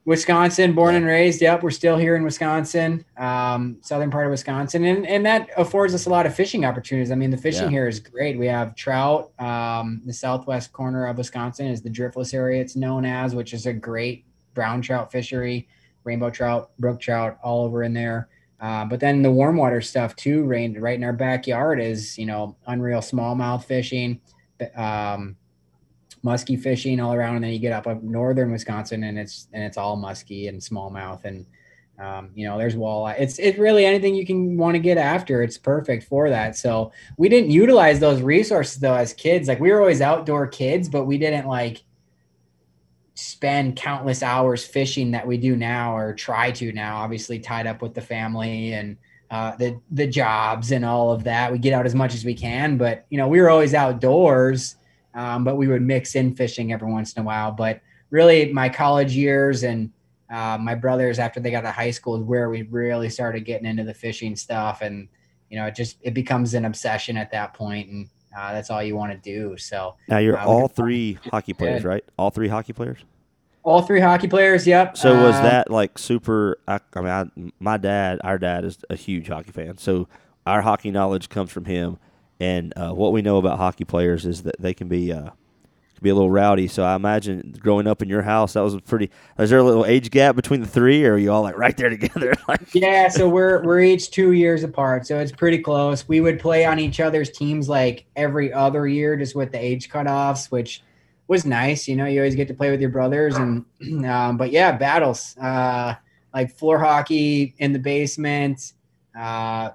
Wisconsin, 0.06 0.74
born 0.74 0.96
and 0.96 1.06
raised. 1.06 1.42
Yep, 1.42 1.62
we're 1.62 1.70
still 1.70 1.96
here 1.96 2.16
in 2.16 2.24
Wisconsin, 2.24 3.06
um, 3.18 3.78
southern 3.82 4.10
part 4.10 4.26
of 4.26 4.32
Wisconsin, 4.32 4.84
and 4.84 5.06
and 5.06 5.26
that 5.26 5.50
affords 5.58 5.94
us 5.94 6.08
a 6.08 6.10
lot 6.10 6.26
of 6.26 6.34
fishing 6.34 6.66
opportunities. 6.66 7.12
I 7.12 7.16
mean, 7.16 7.30
the 7.30 7.38
fishing 7.38 7.66
yeah. 7.66 7.70
here 7.70 7.88
is 7.88 8.00
great. 8.00 8.38
We 8.38 8.48
have 8.48 8.76
trout. 8.76 9.32
Um, 9.40 10.02
the 10.06 10.14
southwest 10.14 10.74
corner 10.74 11.06
of 11.06 11.18
Wisconsin 11.18 11.68
is 11.68 11.82
the 11.84 11.90
driftless 11.90 12.34
area. 12.34 12.62
It's 12.62 12.76
known 12.76 13.06
as, 13.06 13.36
which 13.36 13.54
is 13.54 13.68
a 13.68 13.74
great 13.74 14.26
brown 14.56 14.82
trout 14.82 15.12
fishery, 15.12 15.68
rainbow 16.04 16.32
trout, 16.32 16.72
brook 16.80 17.00
trout, 17.00 17.38
all 17.44 17.66
over 17.66 17.84
in 17.84 17.94
there. 17.94 18.28
Uh, 18.60 18.86
but 18.86 19.00
then 19.00 19.22
the 19.22 19.32
warm 19.32 19.58
water 19.58 19.82
stuff 19.82 20.16
too, 20.16 20.44
rain 20.44 20.80
right 20.80 20.98
in 20.98 21.04
our 21.04 21.14
backyard 21.14 21.80
is 21.80 22.18
you 22.18 22.26
know 22.26 22.56
unreal 22.66 23.02
smallmouth 23.02 23.66
fishing. 23.66 24.20
Um, 24.76 25.36
musky 26.24 26.56
fishing 26.56 27.00
all 27.00 27.14
around, 27.14 27.36
and 27.36 27.44
then 27.44 27.52
you 27.52 27.60
get 27.60 27.74
up 27.74 27.88
up 27.88 28.04
northern 28.04 28.52
Wisconsin, 28.52 29.04
and 29.04 29.18
it's 29.18 29.48
and 29.54 29.64
it's 29.64 29.78
all 29.78 29.96
musky 29.96 30.48
and 30.48 30.62
smallmouth, 30.62 31.26
and 31.26 31.46
Um, 32.00 32.32
you 32.34 32.48
know, 32.48 32.58
there's 32.58 32.76
walleye. 32.76 33.20
It's 33.20 33.38
it's 33.38 33.60
really 33.60 33.86
anything 33.86 34.16
you 34.16 34.26
can 34.26 34.58
want 34.58 34.74
to 34.74 34.80
get 34.80 34.98
after. 34.98 35.44
It's 35.44 35.60
perfect 35.60 36.04
for 36.06 36.30
that. 36.32 36.56
So 36.58 36.92
we 37.18 37.30
didn't 37.30 37.52
utilize 37.52 38.00
those 38.00 38.24
resources 38.24 38.80
though 38.80 38.96
as 38.96 39.14
kids. 39.14 39.48
Like 39.48 39.60
we 39.60 39.72
were 39.72 39.80
always 39.82 40.02
outdoor 40.02 40.48
kids, 40.48 40.90
but 40.90 41.06
we 41.06 41.18
didn't 41.20 41.48
like 41.48 41.84
spend 43.14 43.76
countless 43.76 44.24
hours 44.24 44.66
fishing 44.66 45.12
that 45.12 45.28
we 45.28 45.38
do 45.38 45.56
now 45.56 45.96
or 45.96 46.16
try 46.16 46.50
to 46.52 46.72
now. 46.72 46.98
Obviously 47.04 47.40
tied 47.40 47.68
up 47.68 47.82
with 47.84 47.94
the 47.94 48.02
family 48.02 48.74
and 48.74 48.98
uh, 49.30 49.56
the 49.58 49.80
the 49.92 50.08
jobs 50.08 50.72
and 50.72 50.84
all 50.84 51.12
of 51.12 51.24
that. 51.26 51.52
We 51.52 51.60
get 51.60 51.74
out 51.74 51.86
as 51.86 51.94
much 51.94 52.16
as 52.16 52.26
we 52.26 52.34
can, 52.34 52.78
but 52.78 53.06
you 53.12 53.18
know 53.20 53.28
we 53.28 53.40
were 53.40 53.50
always 53.52 53.76
outdoors. 53.76 54.76
Um, 55.14 55.44
but 55.44 55.58
we 55.58 55.68
would 55.68 55.82
mix 55.82 56.16
in 56.16 56.36
fishing 56.36 56.72
every 56.72 56.92
once 56.92 57.14
in 57.14 57.22
a 57.22 57.26
while. 57.26 57.52
But 57.52 57.82
really, 58.10 58.52
my 58.54 58.70
college 58.70 59.14
years 59.16 59.64
and 59.64 59.92
uh, 60.32 60.58
my 60.60 60.76
brothers 60.76 61.20
after 61.20 61.40
they 61.40 61.52
got 61.52 61.62
to 61.62 61.72
high 61.72 61.92
school 61.92 62.16
is 62.16 62.24
where 62.24 62.50
we 62.50 62.62
really 62.64 63.10
started 63.10 63.42
getting 63.42 63.68
into 63.68 63.84
the 63.84 63.94
fishing 63.94 64.36
stuff, 64.36 64.82
and 64.82 65.08
you 65.50 65.58
know 65.58 65.66
it 65.66 65.76
just 65.76 65.98
it 66.02 66.14
becomes 66.14 66.54
an 66.54 66.66
obsession 66.66 67.18
at 67.18 67.32
that 67.32 67.54
point, 67.54 67.90
and 67.90 68.10
uh, 68.38 68.54
that's 68.54 68.70
all 68.70 68.82
you 68.82 68.96
want 68.96 69.12
to 69.12 69.18
do. 69.18 69.58
So 69.58 69.98
now 70.08 70.20
you're 70.20 70.38
uh, 70.38 70.46
all 70.46 70.68
three 70.70 71.20
hockey 71.32 71.54
players, 71.54 71.84
right? 71.84 72.06
All 72.18 72.30
three 72.30 72.48
hockey 72.48 72.74
players. 72.74 73.00
All 73.64 73.82
three 73.82 74.00
hockey 74.00 74.28
players. 74.28 74.66
Yep. 74.66 74.98
So 74.98 75.14
was 75.22 75.36
uh, 75.36 75.44
that 75.44 75.70
like 75.70 75.98
super? 75.98 76.58
I, 76.68 76.80
I 76.96 77.02
mean, 77.02 77.10
I, 77.10 77.52
my 77.60 77.78
dad, 77.78 78.22
our 78.24 78.38
dad 78.38 78.64
is 78.64 78.80
a 78.90 78.96
huge 78.96 79.28
hockey 79.28 79.52
fan, 79.52 79.78
so 79.78 80.08
our 80.46 80.62
hockey 80.62 80.92
knowledge 80.92 81.28
comes 81.28 81.52
from 81.52 81.66
him. 81.66 81.98
And 82.42 82.74
uh, 82.76 82.92
what 82.92 83.14
we 83.14 83.22
know 83.22 83.38
about 83.38 83.60
hockey 83.60 83.86
players 83.86 84.26
is 84.26 84.42
that 84.44 84.60
they 84.60 84.74
can 84.74 84.88
be 84.88 85.14
uh, 85.14 85.30
be 86.02 86.10
a 86.10 86.16
little 86.16 86.32
rowdy. 86.32 86.68
So 86.68 86.84
I 86.84 86.96
imagine 86.96 87.56
growing 87.60 87.86
up 87.86 88.02
in 88.02 88.10
your 88.10 88.24
house, 88.24 88.54
that 88.54 88.62
was 88.62 88.74
a 88.74 88.80
pretty. 88.80 89.12
Was 89.38 89.52
there 89.52 89.60
a 89.60 89.64
little 89.64 89.86
age 89.86 90.10
gap 90.10 90.36
between 90.36 90.60
the 90.60 90.68
three, 90.68 91.06
or 91.06 91.14
are 91.14 91.18
you 91.20 91.32
all 91.32 91.44
like 91.44 91.56
right 91.56 91.78
there 91.78 91.90
together? 91.98 92.34
yeah, 92.74 93.10
so 93.10 93.30
we're 93.30 93.64
we're 93.64 93.82
each 93.82 94.10
two 94.10 94.32
years 94.32 94.64
apart, 94.64 95.06
so 95.06 95.20
it's 95.20 95.32
pretty 95.32 95.60
close. 95.60 96.08
We 96.08 96.20
would 96.20 96.40
play 96.40 96.66
on 96.66 96.80
each 96.80 97.00
other's 97.00 97.30
teams 97.30 97.70
like 97.70 98.06
every 98.16 98.52
other 98.52 98.88
year, 98.88 99.16
just 99.16 99.36
with 99.36 99.52
the 99.52 99.64
age 99.64 99.90
cutoffs, 99.90 100.50
which 100.50 100.82
was 101.28 101.46
nice. 101.46 101.88
You 101.88 101.96
know, 101.96 102.08
you 102.08 102.22
always 102.22 102.36
get 102.36 102.48
to 102.48 102.56
play 102.56 102.72
with 102.72 102.82
your 102.82 102.90
brothers, 102.90 103.38
and 103.38 103.64
um, 104.06 104.38
but 104.38 104.50
yeah, 104.50 104.72
battles 104.72 105.38
uh, 105.38 105.94
like 106.34 106.52
floor 106.52 106.80
hockey 106.80 107.54
in 107.60 107.72
the 107.72 107.80
basement. 107.80 108.74
Uh, 109.16 109.70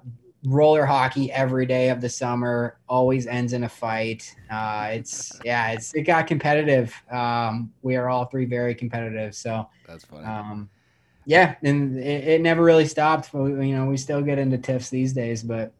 roller 0.47 0.85
hockey 0.85 1.31
every 1.31 1.65
day 1.65 1.89
of 1.89 1.99
the 1.99 2.09
summer 2.09 2.77
always 2.87 3.27
ends 3.27 3.53
in 3.53 3.63
a 3.63 3.69
fight. 3.69 4.33
Uh, 4.49 4.89
it's 4.93 5.37
yeah, 5.43 5.71
it's 5.71 5.93
it 5.93 6.03
got 6.03 6.25
competitive. 6.27 6.93
Um, 7.11 7.73
we 7.81 7.95
are 7.97 8.07
all 8.09 8.25
three 8.25 8.45
very 8.45 8.73
competitive. 8.73 9.35
So 9.35 9.67
that's 9.85 10.05
funny. 10.05 10.25
Um, 10.25 10.69
yeah, 11.25 11.55
and 11.63 11.97
it, 11.97 12.27
it, 12.27 12.41
never 12.41 12.63
really 12.63 12.85
stopped. 12.85 13.31
But 13.33 13.43
you 13.45 13.75
know, 13.75 13.85
we 13.85 13.97
still 13.97 14.21
get 14.21 14.39
into 14.39 14.57
tiffs 14.57 14.89
these 14.89 15.11
days, 15.11 15.43
but 15.43 15.73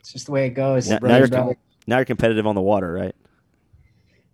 it's 0.00 0.12
just 0.12 0.26
the 0.26 0.32
way 0.32 0.46
it 0.46 0.50
goes. 0.50 0.90
Now, 0.90 0.98
now, 1.00 1.18
you're, 1.18 1.28
com- 1.28 1.54
now 1.86 1.98
you're 1.98 2.04
competitive 2.04 2.46
on 2.46 2.56
the 2.56 2.60
water, 2.60 2.92
right? 2.92 3.14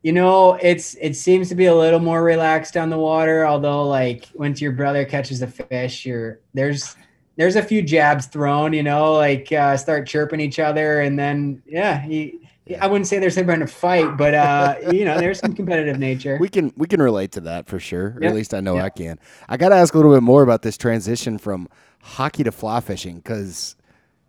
You 0.03 0.13
know, 0.13 0.55
it's 0.55 0.95
it 0.95 1.15
seems 1.17 1.51
to 1.51 1.55
be 1.55 1.67
a 1.67 1.75
little 1.75 2.01
more 2.01 2.23
relaxed 2.23 2.79
on 2.79 2.89
the 2.89 2.99
water. 2.99 3.47
Although, 3.47 3.87
like 3.87 4.29
once 4.35 4.63
your 4.63 4.73
brother 4.73 5.05
catches 5.05 5.43
a 5.43 5.47
fish, 5.47 6.07
you're 6.07 6.41
there's 6.55 6.97
there's 7.37 7.57
a 7.57 7.63
few 7.63 7.83
jabs 7.83 8.27
thrown, 8.27 8.73
you 8.73 8.83
know, 8.83 9.15
like 9.15 9.51
uh, 9.53 9.77
start 9.77 10.07
chirping 10.07 10.41
each 10.41 10.59
other, 10.59 11.01
and 11.01 11.19
then 11.19 11.63
yeah, 11.67 12.01
he, 12.01 12.49
I 12.81 12.87
wouldn't 12.87 13.07
say 13.07 13.19
there's 13.19 13.37
been 13.37 13.63
a 13.63 13.67
fight, 13.67 14.17
but 14.17 14.35
uh, 14.35 14.77
you 14.93 15.05
know, 15.05 15.19
there's 15.19 15.41
some 15.41 15.55
competitive 15.55 15.99
nature. 15.99 16.39
We 16.41 16.49
can 16.49 16.73
we 16.77 16.87
can 16.87 17.03
relate 17.03 17.33
to 17.33 17.41
that 17.43 17.67
for 17.67 17.79
sure. 17.79 18.17
Yep. 18.21 18.31
at 18.31 18.35
least 18.35 18.55
I 18.55 18.61
know 18.61 18.77
yep. 18.77 18.85
I 18.85 18.91
can. 18.91 19.19
I 19.49 19.57
got 19.57 19.71
to 19.71 19.75
ask 19.75 19.95
a 19.95 19.97
little 19.97 20.13
bit 20.13 20.23
more 20.23 20.43
about 20.43 20.63
this 20.63 20.77
transition 20.77 21.39
from 21.39 21.69
hockey 22.03 22.45
to 22.45 22.53
fly 22.53 22.81
fishing 22.81 23.17
because 23.17 23.77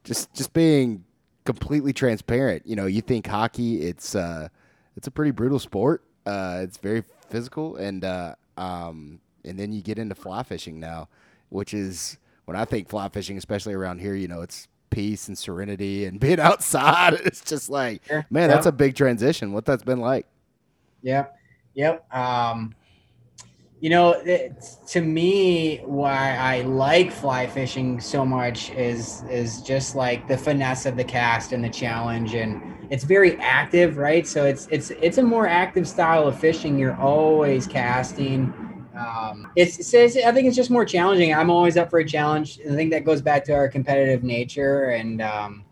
just 0.04 0.34
just 0.34 0.54
being 0.54 1.04
completely 1.46 1.94
transparent. 1.94 2.66
You 2.66 2.76
know, 2.76 2.88
you 2.88 3.02
think 3.02 3.28
hockey, 3.28 3.82
it's 3.82 4.16
uh, 4.16 4.50
it's 4.98 5.08
a 5.08 5.12
pretty 5.12 5.32
brutal 5.32 5.60
sport. 5.60 6.04
Uh, 6.26 6.60
it's 6.64 6.78
very 6.78 7.04
physical, 7.30 7.78
and 7.78 8.04
uh, 8.04 8.36
um, 8.58 9.20
and 9.46 9.58
then 9.58 9.72
you 9.72 9.82
get 9.82 9.98
into 9.98 10.16
fly 10.16 10.44
fishing 10.44 10.80
now, 10.80 11.08
which 11.50 11.74
is 11.74 12.18
when 12.46 12.56
I 12.56 12.66
think 12.66 12.90
fly 12.90 13.10
fishing, 13.10 13.38
especially 13.38 13.74
around 13.74 14.00
here, 14.00 14.16
you 14.16 14.28
know, 14.28 14.42
it's 14.42 14.68
peace 14.90 15.28
and 15.28 15.38
serenity 15.38 16.06
and 16.06 16.20
being 16.22 16.40
outside. 16.40 17.14
It's 17.25 17.44
just 17.44 17.70
like, 17.70 18.06
sure. 18.06 18.25
man, 18.30 18.50
that's 18.50 18.66
a 18.66 18.72
big 18.72 18.96
transition. 18.96 19.52
What 19.52 19.66
that's 19.66 19.84
been 19.84 20.00
like. 20.00 20.28
Yep. 21.02 21.38
Yep. 21.75 22.16
Um, 22.16 22.74
you 23.82 23.90
know, 23.90 24.14
it, 24.14 24.64
to 24.88 25.02
me, 25.02 25.78
why 25.86 26.36
I 26.38 26.62
like 26.62 27.12
fly 27.12 27.46
fishing 27.46 28.00
so 28.00 28.25
much 28.25 28.72
is 28.72 29.24
is 29.30 29.62
just 29.62 29.96
like 29.96 30.28
the 30.28 30.38
finesse 30.38 30.86
of 30.86 30.96
the 30.96 31.04
cast 31.04 31.52
and 31.52 31.64
the 31.64 31.70
challenge, 31.70 32.34
and 32.34 32.62
it's 32.90 33.04
very 33.04 33.38
active, 33.38 33.98
right? 33.98 34.25
So 34.25 34.46
it's 34.46 34.68
it's 34.72 34.92
it's 34.92 35.18
a 35.18 35.24
more 35.24 35.46
active 35.46 35.88
style 35.88 36.28
of 36.28 36.40
fishing. 36.40 36.80
You're 36.80 36.96
always 36.96 37.68
casting 37.68 38.54
um, 38.98 39.52
it's, 39.56 39.94
it's, 39.94 40.18
I 40.18 40.32
think 40.32 40.48
it's 40.48 40.56
just 40.56 40.70
more 40.70 40.86
challenging. 40.86 41.34
I'm 41.34 41.50
always 41.50 41.78
up 41.78 41.90
for 41.90 42.00
a 42.00 42.06
challenge. 42.06 42.60
I 42.70 42.75
think 42.75 42.92
that 42.92 43.04
goes 43.04 43.22
back 43.22 43.44
to 43.46 43.54
our 43.54 43.68
competitive 43.68 44.24
nature, 44.24 44.90
and 44.92 45.22
um, 45.22 45.66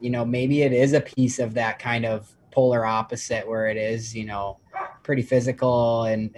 you 0.00 0.10
know, 0.10 0.24
maybe 0.24 0.62
it 0.62 0.72
is 0.72 0.92
a 0.92 1.00
piece 1.00 1.38
of 1.38 1.54
that 1.54 1.78
kind 1.78 2.04
of 2.04 2.30
polar 2.50 2.84
opposite 2.84 3.46
where 3.46 3.68
it 3.68 3.76
is, 3.76 4.14
you 4.14 4.24
know, 4.24 4.58
pretty 5.02 5.22
physical 5.22 6.04
and 6.04 6.34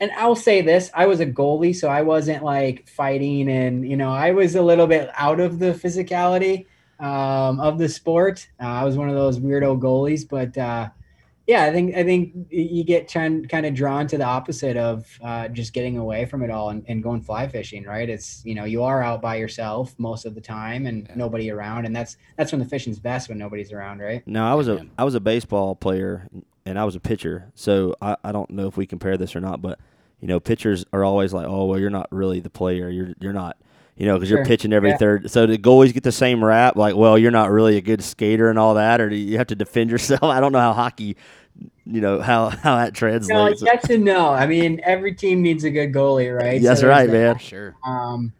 and 0.00 0.10
I'll 0.12 0.36
say 0.36 0.62
this: 0.62 0.90
I 0.94 1.06
was 1.06 1.20
a 1.20 1.26
goalie, 1.26 1.74
so 1.74 1.88
I 1.88 2.02
wasn't 2.02 2.42
like 2.42 2.88
fighting, 2.88 3.48
and 3.48 3.88
you 3.88 3.96
know, 3.96 4.10
I 4.10 4.32
was 4.32 4.54
a 4.54 4.62
little 4.62 4.86
bit 4.86 5.10
out 5.14 5.40
of 5.40 5.58
the 5.58 5.72
physicality 5.72 6.66
um, 7.00 7.60
of 7.60 7.78
the 7.78 7.88
sport. 7.88 8.48
Uh, 8.60 8.66
I 8.66 8.84
was 8.84 8.96
one 8.96 9.08
of 9.08 9.14
those 9.14 9.38
weirdo 9.38 9.78
goalies, 9.78 10.28
but 10.28 10.56
uh, 10.56 10.88
yeah, 11.46 11.64
I 11.64 11.72
think 11.72 11.96
I 11.96 12.04
think 12.04 12.32
you 12.50 12.84
get 12.84 13.12
kind 13.12 13.48
kind 13.48 13.66
of 13.66 13.74
drawn 13.74 14.06
to 14.08 14.18
the 14.18 14.24
opposite 14.24 14.76
of 14.76 15.06
uh, 15.22 15.48
just 15.48 15.72
getting 15.72 15.98
away 15.98 16.24
from 16.24 16.42
it 16.42 16.50
all 16.50 16.70
and, 16.70 16.84
and, 16.86 17.02
going 17.02 17.20
fly 17.20 17.48
fishing, 17.48 17.84
right? 17.84 18.08
It's 18.08 18.44
you 18.44 18.54
know 18.54 18.64
you 18.64 18.84
are 18.84 19.02
out 19.02 19.20
by 19.20 19.36
yourself 19.36 19.94
most 19.98 20.24
of 20.24 20.36
the 20.36 20.40
time 20.40 20.86
and 20.86 21.06
yeah. 21.08 21.14
nobody 21.16 21.50
around, 21.50 21.84
and 21.84 21.96
that's 21.96 22.16
that's 22.36 22.52
when 22.52 22.60
the 22.60 22.68
fishing's 22.68 23.00
best 23.00 23.28
when 23.28 23.38
nobody's 23.38 23.72
around, 23.72 23.98
right? 23.98 24.26
No, 24.26 24.44
I 24.44 24.54
was 24.54 24.68
a 24.68 24.86
I 24.96 25.04
was 25.04 25.16
a 25.16 25.20
baseball 25.20 25.74
player 25.74 26.28
and 26.64 26.78
I 26.78 26.84
was 26.84 26.94
a 26.94 27.00
pitcher, 27.00 27.50
so 27.56 27.96
I, 28.00 28.16
I 28.22 28.30
don't 28.30 28.50
know 28.50 28.68
if 28.68 28.76
we 28.76 28.86
compare 28.86 29.16
this 29.16 29.34
or 29.34 29.40
not, 29.40 29.60
but 29.60 29.80
you 30.20 30.28
know 30.28 30.38
pitchers 30.38 30.84
are 30.92 31.02
always 31.02 31.32
like, 31.32 31.48
oh 31.48 31.64
well, 31.64 31.78
you're 31.78 31.90
not 31.90 32.06
really 32.12 32.38
the 32.38 32.50
player, 32.50 32.88
you're 32.88 33.14
you're 33.18 33.32
not 33.32 33.56
you 33.96 34.06
know, 34.06 34.14
because 34.14 34.28
sure. 34.28 34.38
you're 34.38 34.46
pitching 34.46 34.72
every 34.72 34.90
yeah. 34.90 34.96
third. 34.96 35.30
So 35.30 35.46
the 35.46 35.58
goalies 35.58 35.92
get 35.92 36.02
the 36.02 36.12
same 36.12 36.44
rap, 36.44 36.76
like, 36.76 36.96
well, 36.96 37.18
you're 37.18 37.30
not 37.30 37.50
really 37.50 37.76
a 37.76 37.80
good 37.80 38.02
skater 38.02 38.48
and 38.48 38.58
all 38.58 38.74
that, 38.74 39.00
or 39.00 39.08
do 39.08 39.16
you 39.16 39.38
have 39.38 39.48
to 39.48 39.54
defend 39.54 39.90
yourself? 39.90 40.22
I 40.24 40.40
don't 40.40 40.52
know 40.52 40.60
how 40.60 40.72
hockey, 40.72 41.16
you 41.84 42.00
know, 42.00 42.20
how 42.20 42.50
how 42.50 42.76
that 42.76 42.94
translates. 42.94 43.62
No, 43.62 43.70
yes 43.72 43.90
and 43.90 44.04
no. 44.04 44.30
I 44.30 44.46
mean, 44.46 44.80
every 44.84 45.14
team 45.14 45.42
needs 45.42 45.64
a 45.64 45.70
good 45.70 45.92
goalie, 45.92 46.36
right? 46.36 46.62
That's 46.62 46.80
so 46.80 46.88
right, 46.88 47.08
man. 47.08 47.38
Sure. 47.38 47.74
Um, 47.84 48.32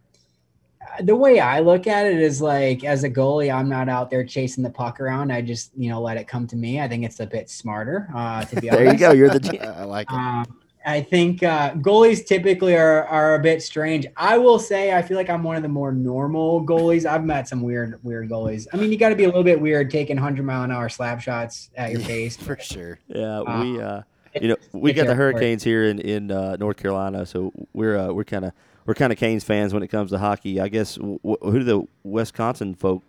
the 1.00 1.16
way 1.16 1.40
I 1.40 1.60
look 1.60 1.86
at 1.86 2.06
it 2.06 2.18
is 2.18 2.40
like, 2.42 2.84
as 2.84 3.04
a 3.04 3.10
goalie, 3.10 3.52
I'm 3.52 3.68
not 3.68 3.88
out 3.88 4.10
there 4.10 4.24
chasing 4.24 4.62
the 4.62 4.70
puck 4.70 5.00
around. 5.00 5.32
I 5.32 5.40
just, 5.40 5.70
you 5.76 5.90
know, 5.90 6.00
let 6.00 6.16
it 6.16 6.28
come 6.28 6.46
to 6.48 6.56
me. 6.56 6.80
I 6.80 6.88
think 6.88 7.04
it's 7.04 7.20
a 7.20 7.26
bit 7.26 7.48
smarter, 7.48 8.08
uh, 8.14 8.44
to 8.44 8.60
be 8.60 8.68
honest. 8.70 8.84
there 8.84 8.92
you 8.92 8.98
go. 8.98 9.12
You're 9.12 9.30
the. 9.30 9.76
I 9.78 9.84
like 9.84 10.08
it. 10.10 10.14
Um, 10.14 10.61
I 10.84 11.00
think 11.02 11.42
uh, 11.42 11.72
goalies 11.74 12.26
typically 12.26 12.76
are, 12.76 13.04
are 13.04 13.34
a 13.34 13.38
bit 13.38 13.62
strange. 13.62 14.06
I 14.16 14.38
will 14.38 14.58
say 14.58 14.92
I 14.92 15.02
feel 15.02 15.16
like 15.16 15.30
I'm 15.30 15.42
one 15.42 15.56
of 15.56 15.62
the 15.62 15.68
more 15.68 15.92
normal 15.92 16.64
goalies. 16.66 17.06
I've 17.06 17.24
met 17.24 17.48
some 17.48 17.62
weird 17.62 17.98
weird 18.02 18.28
goalies. 18.28 18.66
I 18.72 18.76
mean, 18.76 18.90
you 18.90 18.98
got 18.98 19.10
to 19.10 19.16
be 19.16 19.24
a 19.24 19.28
little 19.28 19.44
bit 19.44 19.60
weird 19.60 19.90
taking 19.90 20.16
100 20.16 20.44
mile 20.44 20.64
an 20.64 20.70
hour 20.70 20.88
slap 20.88 21.20
shots 21.20 21.70
at 21.76 21.92
your 21.92 22.00
face 22.12 22.36
for 22.36 22.56
sure. 22.58 22.98
Yeah, 23.08 23.40
uh, 23.40 23.62
we 23.62 23.80
uh, 23.80 24.02
you 24.40 24.48
know 24.48 24.56
we 24.72 24.92
got 24.92 25.06
the 25.06 25.14
Hurricanes 25.14 25.62
here 25.62 25.84
in 25.84 25.98
in 26.00 26.30
uh, 26.30 26.56
North 26.56 26.76
Carolina, 26.76 27.26
so 27.26 27.52
we're 27.72 27.96
uh, 27.96 28.12
we're 28.12 28.24
kind 28.24 28.44
of 28.44 28.52
we're 28.86 28.94
kind 28.94 29.12
of 29.12 29.18
Canes 29.18 29.44
fans 29.44 29.72
when 29.72 29.82
it 29.82 29.88
comes 29.88 30.10
to 30.10 30.18
hockey. 30.18 30.60
I 30.60 30.68
guess 30.68 30.96
wh- 30.96 31.40
who 31.42 31.58
do 31.58 31.64
the 31.64 31.82
Wisconsin 32.02 32.74
folk 32.74 33.02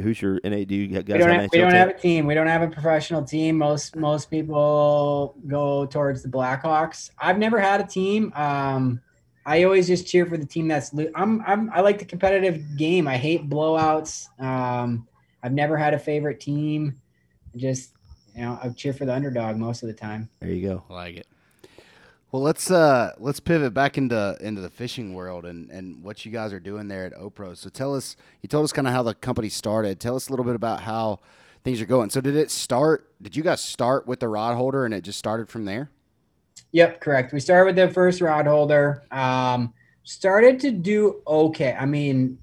who's 0.00 0.20
your 0.20 0.40
NA? 0.44 0.64
Do 0.64 0.74
you 0.74 0.88
guys 0.88 1.04
we 1.06 1.18
don't, 1.18 1.30
have, 1.30 1.50
we 1.52 1.58
don't 1.58 1.72
have, 1.72 1.88
a 1.88 1.94
team. 1.94 2.26
We 2.26 2.34
don't 2.34 2.46
have 2.46 2.62
a 2.62 2.68
professional 2.68 3.22
team. 3.22 3.56
Most 3.56 3.96
most 3.96 4.30
people 4.30 5.36
go 5.46 5.86
towards 5.86 6.22
the 6.22 6.28
Blackhawks. 6.28 7.10
I've 7.18 7.38
never 7.38 7.60
had 7.60 7.80
a 7.80 7.86
team. 7.86 8.32
Um, 8.34 9.00
I 9.46 9.64
always 9.64 9.86
just 9.86 10.06
cheer 10.06 10.26
for 10.26 10.36
the 10.36 10.46
team 10.46 10.68
that's. 10.68 10.92
Lo- 10.92 11.10
I'm, 11.14 11.42
I'm 11.46 11.70
I 11.72 11.80
like 11.80 11.98
the 11.98 12.04
competitive 12.04 12.76
game. 12.76 13.06
I 13.06 13.16
hate 13.16 13.48
blowouts. 13.48 14.28
Um, 14.40 15.06
I've 15.42 15.52
never 15.52 15.76
had 15.76 15.94
a 15.94 15.98
favorite 15.98 16.40
team. 16.40 17.00
Just 17.56 17.92
you 18.34 18.42
know, 18.42 18.58
I 18.62 18.68
cheer 18.70 18.92
for 18.92 19.04
the 19.04 19.14
underdog 19.14 19.56
most 19.56 19.82
of 19.82 19.88
the 19.88 19.94
time. 19.94 20.28
There 20.40 20.50
you 20.50 20.68
go. 20.68 20.84
I 20.90 20.92
like 20.92 21.16
it. 21.16 21.26
Well, 22.30 22.42
let's 22.42 22.70
uh 22.70 23.12
let's 23.18 23.40
pivot 23.40 23.72
back 23.72 23.96
into 23.96 24.36
into 24.40 24.60
the 24.60 24.68
fishing 24.68 25.14
world 25.14 25.46
and 25.46 25.70
and 25.70 26.02
what 26.02 26.26
you 26.26 26.32
guys 26.32 26.52
are 26.52 26.60
doing 26.60 26.88
there 26.88 27.06
at 27.06 27.14
OPRO. 27.14 27.54
So 27.56 27.70
tell 27.70 27.94
us, 27.94 28.16
you 28.42 28.48
told 28.48 28.64
us 28.64 28.72
kind 28.72 28.86
of 28.86 28.92
how 28.92 29.02
the 29.02 29.14
company 29.14 29.48
started. 29.48 29.98
Tell 29.98 30.14
us 30.14 30.28
a 30.28 30.30
little 30.30 30.44
bit 30.44 30.54
about 30.54 30.82
how 30.82 31.20
things 31.64 31.80
are 31.80 31.86
going. 31.86 32.10
So 32.10 32.20
did 32.20 32.36
it 32.36 32.50
start? 32.50 33.10
Did 33.22 33.34
you 33.34 33.42
guys 33.42 33.62
start 33.62 34.06
with 34.06 34.20
the 34.20 34.28
rod 34.28 34.56
holder 34.56 34.84
and 34.84 34.92
it 34.92 35.04
just 35.04 35.18
started 35.18 35.48
from 35.48 35.64
there? 35.64 35.90
Yep, 36.72 37.00
correct. 37.00 37.32
We 37.32 37.40
started 37.40 37.64
with 37.64 37.76
the 37.76 37.92
first 37.94 38.20
rod 38.20 38.46
holder. 38.46 39.02
Um, 39.10 39.72
started 40.04 40.60
to 40.60 40.70
do 40.70 41.22
okay. 41.26 41.74
I 41.78 41.86
mean, 41.86 42.38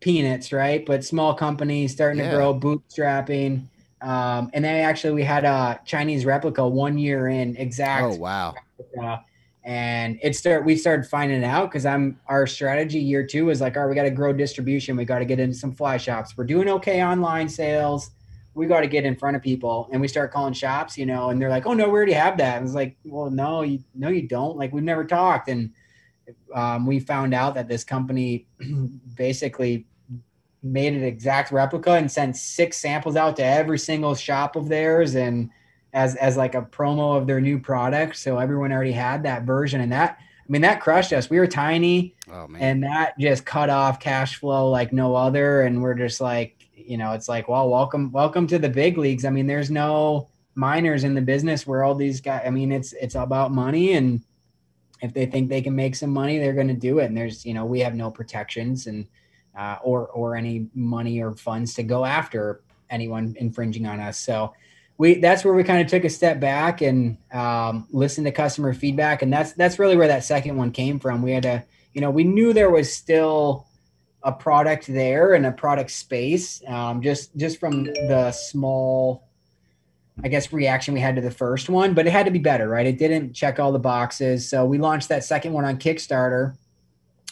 peanuts, 0.00 0.52
right? 0.52 0.86
But 0.86 1.04
small 1.04 1.34
companies 1.34 1.92
starting 1.92 2.20
Yeah. 2.20 2.30
to 2.30 2.36
grow, 2.36 2.54
bootstrapping. 2.54 3.62
Um, 4.02 4.50
and 4.52 4.64
then 4.64 4.84
actually 4.84 5.14
we 5.14 5.24
had 5.24 5.44
a 5.44 5.80
Chinese 5.84 6.24
replica 6.24 6.66
one 6.66 6.96
year 6.96 7.28
in 7.28 7.56
exact 7.56 8.04
Oh 8.04 8.14
wow. 8.14 8.54
Uh, 9.02 9.18
and 9.64 10.18
it 10.22 10.36
start 10.36 10.64
we 10.64 10.76
started 10.76 11.06
finding 11.06 11.42
it 11.42 11.44
out 11.44 11.70
because 11.70 11.84
I'm 11.84 12.20
our 12.28 12.46
strategy 12.46 13.00
year 13.00 13.26
two 13.26 13.50
is 13.50 13.60
like, 13.60 13.76
all 13.76 13.82
right, 13.82 13.88
we 13.88 13.94
got 13.94 14.04
to 14.04 14.10
grow 14.10 14.32
distribution. 14.32 14.96
We 14.96 15.04
got 15.04 15.18
to 15.18 15.24
get 15.24 15.40
into 15.40 15.56
some 15.56 15.72
fly 15.72 15.96
shops. 15.96 16.36
We're 16.36 16.44
doing 16.44 16.68
okay 16.68 17.02
online 17.02 17.48
sales. 17.48 18.10
We 18.54 18.66
got 18.66 18.80
to 18.80 18.86
get 18.86 19.04
in 19.04 19.16
front 19.16 19.36
of 19.36 19.42
people, 19.42 19.88
and 19.92 20.00
we 20.00 20.08
start 20.08 20.32
calling 20.32 20.54
shops, 20.54 20.96
you 20.96 21.04
know, 21.04 21.28
and 21.28 21.42
they're 21.42 21.50
like, 21.50 21.66
oh 21.66 21.74
no, 21.74 21.86
we 21.86 21.90
already 21.90 22.12
have 22.12 22.38
that. 22.38 22.58
And 22.58 22.64
it's 22.64 22.74
like, 22.74 22.96
well, 23.04 23.28
no, 23.28 23.62
you 23.62 23.80
no, 23.94 24.08
you 24.08 24.26
don't. 24.26 24.56
Like 24.56 24.72
we've 24.72 24.84
never 24.84 25.04
talked, 25.04 25.48
and 25.48 25.72
um, 26.54 26.86
we 26.86 27.00
found 27.00 27.34
out 27.34 27.54
that 27.54 27.68
this 27.68 27.84
company 27.84 28.46
basically 29.16 29.86
made 30.62 30.94
an 30.94 31.04
exact 31.04 31.52
replica 31.52 31.92
and 31.92 32.10
sent 32.10 32.36
six 32.36 32.76
samples 32.76 33.16
out 33.16 33.36
to 33.36 33.44
every 33.44 33.78
single 33.78 34.14
shop 34.14 34.56
of 34.56 34.68
theirs 34.68 35.14
and 35.14 35.50
as 35.92 36.14
as 36.16 36.36
like 36.36 36.54
a 36.54 36.62
promo 36.62 37.16
of 37.16 37.26
their 37.26 37.40
new 37.40 37.58
product. 37.58 38.16
So 38.16 38.38
everyone 38.38 38.72
already 38.72 38.92
had 38.92 39.22
that 39.24 39.42
version 39.44 39.80
and 39.80 39.92
that 39.92 40.18
i 40.20 40.52
mean 40.52 40.62
that 40.62 40.80
crushed 40.80 41.12
us. 41.12 41.28
We 41.30 41.38
were 41.38 41.46
tiny 41.46 42.14
Oh 42.30 42.46
man. 42.46 42.62
and 42.62 42.82
that 42.84 43.18
just 43.18 43.44
cut 43.44 43.68
off 43.70 43.98
cash 43.98 44.36
flow 44.36 44.70
like 44.70 44.92
no 44.92 45.14
other. 45.16 45.62
And 45.62 45.82
we're 45.82 45.94
just 45.94 46.20
like 46.20 46.68
you 46.74 46.96
know 46.96 47.12
it's 47.12 47.28
like 47.28 47.48
well 47.48 47.68
welcome 47.68 48.12
welcome 48.12 48.46
to 48.48 48.58
the 48.58 48.68
big 48.68 48.98
leagues. 48.98 49.24
I 49.24 49.30
mean 49.30 49.46
there's 49.46 49.70
no 49.70 50.28
minors 50.54 51.04
in 51.04 51.14
the 51.14 51.20
business 51.20 51.66
where 51.66 51.84
all 51.84 51.94
these 51.94 52.20
guys 52.22 52.42
i 52.46 52.50
mean 52.50 52.72
it's 52.72 52.92
it's 52.94 53.14
about 53.14 53.52
money. 53.52 53.94
And 53.94 54.22
if 55.02 55.12
they 55.12 55.26
think 55.26 55.48
they 55.48 55.60
can 55.62 55.74
make 55.76 55.94
some 55.94 56.10
money 56.10 56.38
they're 56.38 56.54
going 56.54 56.68
to 56.68 56.74
do 56.74 56.98
it. 57.00 57.06
And 57.06 57.16
there's 57.16 57.44
you 57.44 57.54
know 57.54 57.64
we 57.64 57.80
have 57.80 57.94
no 57.94 58.10
protections 58.10 58.86
and 58.86 59.06
uh, 59.58 59.78
or 59.82 60.08
or 60.08 60.36
any 60.36 60.66
money 60.74 61.22
or 61.22 61.32
funds 61.32 61.74
to 61.74 61.82
go 61.82 62.04
after 62.04 62.60
anyone 62.90 63.34
infringing 63.38 63.86
on 63.86 63.98
us. 64.00 64.18
So 64.18 64.52
we 64.98 65.20
that's 65.20 65.44
where 65.44 65.54
we 65.54 65.64
kind 65.64 65.82
of 65.82 65.88
took 65.88 66.04
a 66.04 66.10
step 66.10 66.40
back 66.40 66.80
and 66.80 67.18
um, 67.32 67.86
listened 67.90 68.26
to 68.26 68.32
customer 68.32 68.72
feedback 68.72 69.22
and 69.22 69.32
that's 69.32 69.52
that's 69.52 69.78
really 69.78 69.96
where 69.96 70.08
that 70.08 70.24
second 70.24 70.56
one 70.56 70.70
came 70.70 70.98
from. 70.98 71.22
We 71.22 71.32
had 71.32 71.42
to 71.44 71.64
you 71.92 72.00
know 72.00 72.10
we 72.10 72.24
knew 72.24 72.52
there 72.52 72.70
was 72.70 72.92
still 72.92 73.66
a 74.22 74.32
product 74.32 74.86
there 74.86 75.34
and 75.34 75.46
a 75.46 75.52
product 75.52 75.90
space 75.90 76.62
um, 76.66 77.02
just 77.02 77.36
just 77.36 77.60
from 77.60 77.84
the 77.84 78.32
small 78.32 79.28
i 80.24 80.28
guess 80.28 80.52
reaction 80.52 80.94
we 80.94 81.00
had 81.00 81.14
to 81.14 81.20
the 81.20 81.30
first 81.30 81.68
one 81.68 81.94
but 81.94 82.06
it 82.06 82.10
had 82.10 82.24
to 82.26 82.32
be 82.32 82.38
better 82.38 82.68
right? 82.68 82.86
It 82.86 82.98
didn't 82.98 83.34
check 83.34 83.60
all 83.60 83.72
the 83.72 83.78
boxes. 83.78 84.48
So 84.48 84.64
we 84.64 84.78
launched 84.78 85.08
that 85.10 85.24
second 85.24 85.52
one 85.52 85.64
on 85.64 85.78
kickstarter 85.78 86.56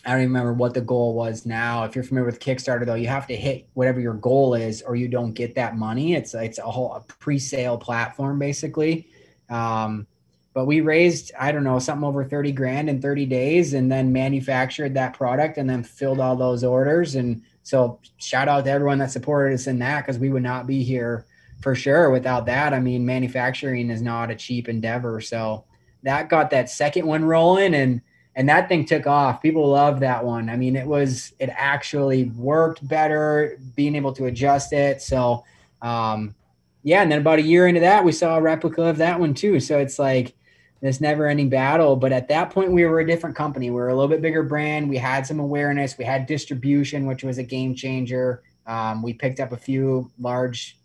I 0.05 0.11
don't 0.11 0.21
even 0.21 0.33
remember 0.33 0.53
what 0.53 0.75
the 0.75 0.81
goal 0.81 1.15
was 1.15 1.47
now. 1.47 1.85
If 1.85 1.95
you're 1.95 2.05
familiar 2.05 2.27
with 2.27 2.41
Kickstarter, 2.41 2.85
though, 2.85 2.95
you 2.95 3.09
have 3.09 3.27
to 3.29 3.37
hit 3.37 3.69
whatever 3.75 4.01
your 4.01 4.15
goal 4.15 4.55
is, 4.55 4.83
or 4.83 4.97
you 4.97 5.09
don't 5.09 5.33
get 5.33 5.55
that 5.55 5.77
money. 5.77 6.15
It's 6.15 6.35
it's 6.35 6.59
a 6.59 6.63
whole 6.63 6.93
a 6.95 7.01
pre-sale 7.01 7.79
platform 7.79 8.39
basically. 8.39 9.09
Um, 9.49 10.07
but 10.53 10.67
we 10.67 10.81
raised 10.83 11.33
I 11.39 11.53
don't 11.53 11.65
know 11.65 11.79
something 11.79 12.07
over 12.07 12.25
thirty 12.25 12.53
grand 12.53 12.91
in 12.91 13.01
thirty 13.01 13.25
days, 13.27 13.73
and 13.73 13.91
then 13.91 14.13
manufactured 14.13 14.95
that 14.95 15.15
product, 15.15 15.57
and 15.59 15.69
then 15.69 15.83
filled 15.83 16.21
all 16.21 16.37
those 16.37 16.65
orders. 16.65 17.15
And 17.15 17.43
so, 17.63 17.99
shout 18.19 18.49
out 18.49 18.65
to 18.65 18.71
everyone 18.71 18.99
that 18.99 19.11
supported 19.11 19.55
us 19.55 19.67
in 19.67 19.79
that 19.79 20.03
because 20.03 20.19
we 20.19 20.29
would 20.29 20.43
not 20.43 20.67
be 20.67 20.83
here 20.83 21.27
for 21.63 21.75
sure 21.75 22.11
without 22.11 22.45
that. 22.47 22.75
I 22.75 22.81
mean, 22.81 23.07
manufacturing 23.07 23.89
is 23.89 24.03
not 24.03 24.31
a 24.31 24.37
cheap 24.37 24.69
endeavor, 24.69 25.21
so 25.21 25.65
that 26.03 26.29
got 26.29 26.51
that 26.51 26.69
second 26.69 27.07
one 27.07 27.25
rolling 27.25 27.75
and 27.75 28.03
and 28.37 28.49
that 28.49 28.69
thing 28.69 28.85
took 28.85 29.07
off. 29.07 29.43
People 29.43 29.69
loved 29.69 30.01
that 30.01 30.25
one. 30.25 30.49
I 30.49 30.57
mean, 30.57 30.77
it 30.77 30.87
was 30.87 31.33
it 31.39 31.51
actually 31.53 32.25
worked 32.31 32.87
better, 32.87 33.59
being 33.77 33.95
able 33.95 34.13
to 34.15 34.27
adjust 34.27 34.73
it. 34.73 35.01
So, 35.03 35.45
um, 35.83 36.35
yeah. 36.83 37.03
And 37.03 37.11
then 37.11 37.21
about 37.21 37.39
a 37.39 37.43
year 37.43 37.69
into 37.69 37.81
that, 37.81 38.05
we 38.05 38.13
saw 38.13 38.37
a 38.37 38.43
replica 38.43 38.83
of 38.83 38.97
that 38.99 39.19
one 39.19 39.35
too. 39.35 39.61
So 39.61 39.79
it's 39.79 39.99
like 39.99 40.35
this 40.81 41.01
never-ending 41.01 41.49
battle. 41.49 41.97
But 41.97 42.13
at 42.13 42.29
that 42.29 42.51
point, 42.51 42.73
we 42.73 42.85
were 42.85 43.01
a 43.01 43.07
different 43.07 43.37
company. 43.37 43.71
We 43.71 43.77
were 43.77 43.89
a 43.89 43.95
little 43.95 44.09
bit 44.09 44.21
bigger 44.21 44.43
brand. 44.43 44.89
We 44.89 44.99
had 44.99 45.27
some 45.27 45.41
awareness. 45.41 45.97
We 45.97 46.05
had 46.05 46.27
distribution, 46.27 47.07
which 47.07 47.25
was 47.25 47.39
a 47.39 47.43
game 47.43 47.75
changer. 47.75 48.43
Um, 48.67 49.03
we 49.03 49.15
picked 49.15 49.41
up 49.41 49.53
a 49.53 49.57
few 49.57 50.11
large 50.19 50.79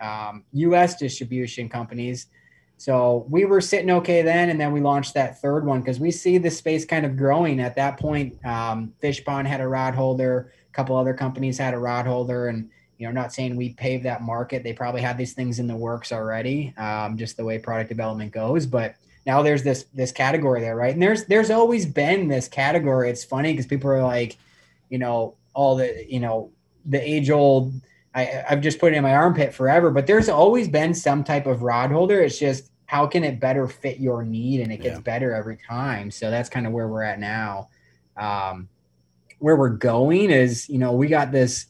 um, 0.00 0.44
U.S. 0.52 0.96
distribution 0.96 1.68
companies. 1.68 2.26
So 2.82 3.26
we 3.30 3.44
were 3.44 3.60
sitting 3.60 3.92
okay 3.92 4.22
then, 4.22 4.50
and 4.50 4.60
then 4.60 4.72
we 4.72 4.80
launched 4.80 5.14
that 5.14 5.40
third 5.40 5.64
one 5.64 5.82
because 5.82 6.00
we 6.00 6.10
see 6.10 6.36
the 6.36 6.50
space 6.50 6.84
kind 6.84 7.06
of 7.06 7.16
growing. 7.16 7.60
At 7.60 7.76
that 7.76 7.96
point, 7.96 8.44
um, 8.44 8.92
Fishpond 9.00 9.46
had 9.46 9.60
a 9.60 9.68
rod 9.68 9.94
holder, 9.94 10.52
a 10.68 10.72
couple 10.72 10.96
other 10.96 11.14
companies 11.14 11.56
had 11.56 11.74
a 11.74 11.78
rod 11.78 12.06
holder, 12.06 12.48
and 12.48 12.68
you 12.98 13.06
know, 13.06 13.12
not 13.12 13.32
saying 13.32 13.54
we 13.54 13.74
paved 13.74 14.04
that 14.06 14.22
market. 14.22 14.64
They 14.64 14.72
probably 14.72 15.00
had 15.00 15.16
these 15.16 15.32
things 15.32 15.60
in 15.60 15.68
the 15.68 15.76
works 15.76 16.10
already, 16.10 16.74
um, 16.76 17.16
just 17.16 17.36
the 17.36 17.44
way 17.44 17.56
product 17.56 17.88
development 17.88 18.32
goes. 18.32 18.66
But 18.66 18.96
now 19.26 19.42
there's 19.42 19.62
this 19.62 19.84
this 19.94 20.10
category 20.10 20.60
there, 20.60 20.74
right? 20.74 20.92
And 20.92 21.00
there's 21.00 21.24
there's 21.26 21.50
always 21.52 21.86
been 21.86 22.26
this 22.26 22.48
category. 22.48 23.10
It's 23.10 23.22
funny 23.22 23.52
because 23.52 23.66
people 23.66 23.90
are 23.92 24.02
like, 24.02 24.38
you 24.88 24.98
know, 24.98 25.36
all 25.54 25.76
the 25.76 26.04
you 26.08 26.18
know 26.18 26.50
the 26.84 27.00
age 27.00 27.30
old. 27.30 27.74
I, 28.12 28.42
I've 28.50 28.60
just 28.60 28.78
put 28.80 28.92
it 28.92 28.96
in 28.96 29.04
my 29.04 29.14
armpit 29.14 29.54
forever, 29.54 29.90
but 29.90 30.06
there's 30.06 30.28
always 30.28 30.68
been 30.68 30.92
some 30.92 31.22
type 31.22 31.46
of 31.46 31.62
rod 31.62 31.90
holder. 31.90 32.20
It's 32.20 32.38
just 32.38 32.71
how 32.92 33.06
can 33.06 33.24
it 33.24 33.40
better 33.40 33.66
fit 33.66 33.98
your 34.00 34.22
need 34.22 34.60
and 34.60 34.70
it 34.70 34.82
gets 34.82 34.96
Yeah. 34.98 35.00
better 35.00 35.32
every 35.34 35.56
time 35.56 36.10
so 36.10 36.30
that's 36.30 36.50
kind 36.50 36.66
of 36.66 36.74
where 36.74 36.88
we're 36.88 37.02
at 37.02 37.18
now 37.18 37.70
um, 38.18 38.68
where 39.38 39.56
we're 39.56 39.70
going 39.70 40.30
is 40.30 40.68
you 40.68 40.76
know 40.78 40.92
we 40.92 41.06
got 41.08 41.32
this 41.32 41.66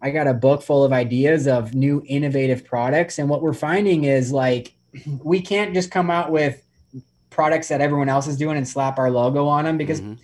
i 0.00 0.10
got 0.10 0.28
a 0.28 0.32
book 0.34 0.62
full 0.62 0.84
of 0.84 0.92
ideas 0.92 1.48
of 1.48 1.74
new 1.74 2.00
innovative 2.06 2.64
products 2.64 3.18
and 3.18 3.28
what 3.28 3.42
we're 3.42 3.52
finding 3.52 4.04
is 4.04 4.30
like 4.30 4.72
we 5.24 5.40
can't 5.40 5.74
just 5.74 5.90
come 5.90 6.12
out 6.12 6.30
with 6.30 6.62
products 7.28 7.66
that 7.66 7.80
everyone 7.80 8.08
else 8.08 8.28
is 8.28 8.36
doing 8.36 8.56
and 8.56 8.68
slap 8.68 9.00
our 9.00 9.10
logo 9.10 9.48
on 9.48 9.64
them 9.64 9.76
because 9.76 10.00
Mhm. 10.00 10.16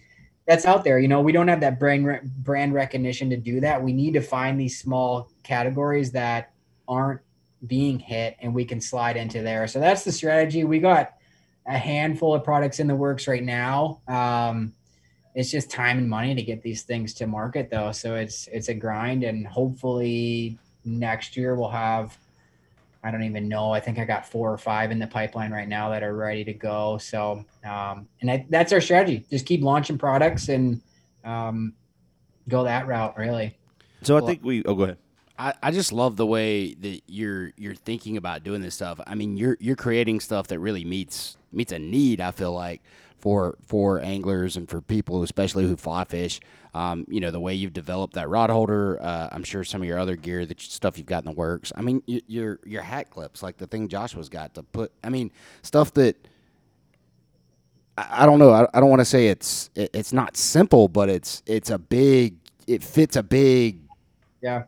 that's 0.47 0.67
out 0.67 0.85
there. 0.85 0.99
You 0.99 1.09
know, 1.09 1.21
we 1.23 1.33
don't 1.33 1.49
have 1.49 1.61
that 1.61 1.79
brand 1.81 2.07
re- 2.07 2.21
brand 2.23 2.75
recognition 2.75 3.29
to 3.31 3.37
do 3.39 3.61
that. 3.61 3.83
We 3.83 3.93
need 3.95 4.13
to 4.15 4.21
find 4.21 4.61
these 4.61 4.79
small 4.79 5.31
categories 5.43 6.13
that 6.13 6.53
aren't 6.87 7.21
being 7.67 7.99
hit, 7.99 8.37
and 8.41 8.55
we 8.55 8.65
can 8.65 8.81
slide 8.81 9.17
into 9.17 9.43
there. 9.43 9.67
So 9.67 9.81
that's 9.81 10.05
the 10.05 10.13
strategy. 10.13 10.65
We 10.65 10.79
got 10.79 11.15
a 11.67 11.77
handful 11.77 12.35
of 12.35 12.45
products 12.45 12.81
in 12.81 12.87
the 12.87 12.95
works 12.95 13.29
right 13.29 13.43
now. 13.43 14.01
Um, 14.09 14.73
it's 15.35 15.51
just 15.51 15.71
time 15.71 15.99
and 15.99 16.09
money 16.09 16.35
to 16.35 16.43
get 16.43 16.63
these 16.63 16.83
things 16.83 17.15
to 17.15 17.27
market, 17.27 17.71
though. 17.71 17.93
So 17.93 18.17
it's 18.17 18.49
it's 18.49 18.69
a 18.69 18.75
grind, 18.75 19.25
and 19.25 19.47
hopefully 19.47 20.59
next 20.85 21.37
year 21.37 21.55
we'll 21.55 21.71
have. 21.71 22.17
I 23.05 23.13
don't 23.13 23.23
even 23.23 23.49
know. 23.49 23.71
I 23.71 23.79
think 23.79 23.99
I 23.99 24.05
got 24.05 24.27
four 24.27 24.53
or 24.53 24.59
five 24.59 24.91
in 24.91 24.99
the 24.99 25.07
pipeline 25.07 25.53
right 25.53 25.69
now 25.69 25.91
that 25.91 26.03
are 26.03 26.17
ready 26.17 26.43
to 26.45 26.53
go. 26.53 26.99
So, 26.99 27.45
um, 27.65 28.09
and 28.21 28.31
I, 28.31 28.47
that's 28.51 28.73
our 28.73 28.81
strategy. 28.81 29.25
Just 29.31 29.47
keep 29.47 29.63
launching 29.63 29.97
products 29.97 30.49
and 30.49 30.81
um, 31.25 31.75
go 32.49 32.65
that 32.65 32.89
route. 32.89 33.17
Really. 33.17 33.57
So 34.03 34.17
I 34.17 34.21
think 34.23 34.43
we. 34.43 34.65
Oh, 34.65 34.75
go 34.75 34.83
ahead. 34.85 34.99
I, 35.39 35.55
I 35.63 35.71
just 35.71 35.93
love 35.93 36.17
the 36.17 36.27
way 36.27 36.75
that 36.75 37.03
you're 37.07 37.53
you're 37.57 37.75
thinking 37.77 38.17
about 38.17 38.45
doing 38.45 38.61
this 38.61 38.75
stuff. 38.75 39.01
I 39.07 39.15
mean, 39.15 39.37
you're 39.37 39.57
you're 39.61 39.77
creating 39.77 40.21
stuff 40.21 40.49
that 40.49 40.59
really 40.59 40.85
meets 40.85 41.37
meets 41.53 41.73
a 41.73 41.79
need. 41.79 42.21
I 42.21 42.33
feel 42.33 42.53
like 42.53 42.83
for 43.19 43.57
for 43.67 44.01
anglers 44.01 44.57
and 44.57 44.69
for 44.69 44.81
people, 44.81 45.23
especially 45.23 45.65
who 45.65 45.77
fly 45.77 46.05
fish. 46.05 46.41
Um, 46.75 47.07
you 47.09 47.21
know, 47.21 47.31
the 47.31 47.41
way 47.41 47.55
you've 47.55 47.73
developed 47.73 48.15
that 48.15 48.29
rod 48.29 48.51
holder. 48.51 49.01
Uh, 49.01 49.29
I'm 49.33 49.45
sure 49.45 49.65
some 49.65 49.81
of 49.83 49.89
your 49.89 49.99
other 49.99 50.17
gear, 50.17 50.45
the 50.45 50.55
stuff 50.59 50.99
you've 50.99 51.07
got 51.07 51.25
in 51.25 51.31
the 51.31 51.37
works. 51.37 51.73
I 51.77 51.83
mean, 51.83 52.03
your 52.07 52.61
your 52.67 52.83
hat 52.83 53.11
clips, 53.11 53.43
like 53.43 53.59
the 53.59 53.67
thing 53.67 53.89
Joshua's 53.89 54.29
got 54.29 54.55
to 54.55 54.63
put. 54.65 54.93
I 55.05 55.11
mean, 55.11 55.31
stuff 55.63 55.95
that. 55.95 56.17
I, 57.97 58.27
don't 58.27 58.39
know. 58.39 58.53
I, 58.53 58.67
I 58.75 58.81
don't 58.81 58.91
want 58.91 59.01
to 59.01 59.05
say 59.05 59.29
it's 59.29 59.71
it, 59.75 59.91
it's 59.93 60.13
not 60.13 60.37
simple, 60.37 60.89
but 60.89 61.09
it's 61.09 61.43
it's 61.47 61.71
a 61.71 61.79
big. 61.79 62.37
It 62.67 62.85
fits 62.85 63.17
a 63.17 63.23
big 63.23 63.81
Yeah. 64.43 64.65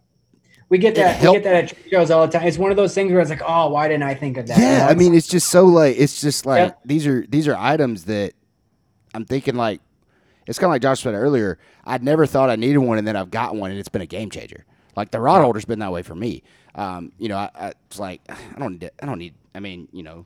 We 0.70 0.78
get 0.78 0.94
that. 0.94 1.20
We 1.20 1.33
get 1.33 1.42
that 1.44 1.64
at 1.64 1.74
shows 1.90 2.11
all 2.11 2.26
the 2.26 2.33
time. 2.33 2.46
It's 2.48 2.56
one 2.56 2.70
of 2.70 2.76
those 2.76 2.94
things 2.94 3.12
where 3.12 3.20
it's 3.20 3.28
like, 3.30 3.42
oh, 3.44 3.70
why 3.70 3.88
didn't 3.88 4.04
I 4.04 4.14
think 4.14 4.37
of 4.38 4.46
that? 4.46 4.59
Yeah, 4.59 4.87
I 4.88 4.94
mean, 4.94 5.14
it's 5.14 5.26
just 5.28 5.48
so 5.48 5.66
like 5.66 5.96
it's 5.98 6.20
just 6.20 6.46
like 6.46 6.70
Yeah. 6.70 6.74
these 6.85 7.06
are 7.06 7.26
these 7.28 7.46
are 7.48 7.56
items 7.56 8.04
that 8.04 8.33
I'm 9.12 9.24
thinking 9.24 9.56
like 9.56 9.80
it's 10.46 10.59
kind 10.59 10.68
of 10.68 10.72
like 10.72 10.83
Josh 10.83 11.02
said 11.02 11.14
earlier. 11.14 11.59
I'd 11.85 12.02
never 12.02 12.24
thought 12.24 12.50
I 12.50 12.56
needed 12.56 12.78
one, 12.78 12.98
and 12.98 13.06
then 13.06 13.16
I've 13.16 13.30
got 13.30 13.54
one, 13.56 13.70
and 13.70 13.78
it's 13.78 13.88
been 13.88 14.00
a 14.02 14.06
game 14.06 14.30
changer. 14.30 14.64
Like 14.96 15.11
the 15.11 15.20
rod 15.20 15.42
holder's 15.42 15.64
been 15.64 15.80
that 15.80 15.92
way 15.92 16.02
for 16.02 16.14
me. 16.14 16.42
Um, 16.74 17.12
you 17.18 17.28
know, 17.28 17.37
I, 17.37 17.50
I 17.54 17.68
it's 17.87 17.98
like 17.98 18.20
I 18.28 18.59
don't 18.59 18.72
need 18.80 18.90
I 19.02 19.06
don't 19.06 19.18
need. 19.18 19.35
I 19.54 19.61
mean, 19.61 19.88
you 19.92 20.02
know, 20.04 20.24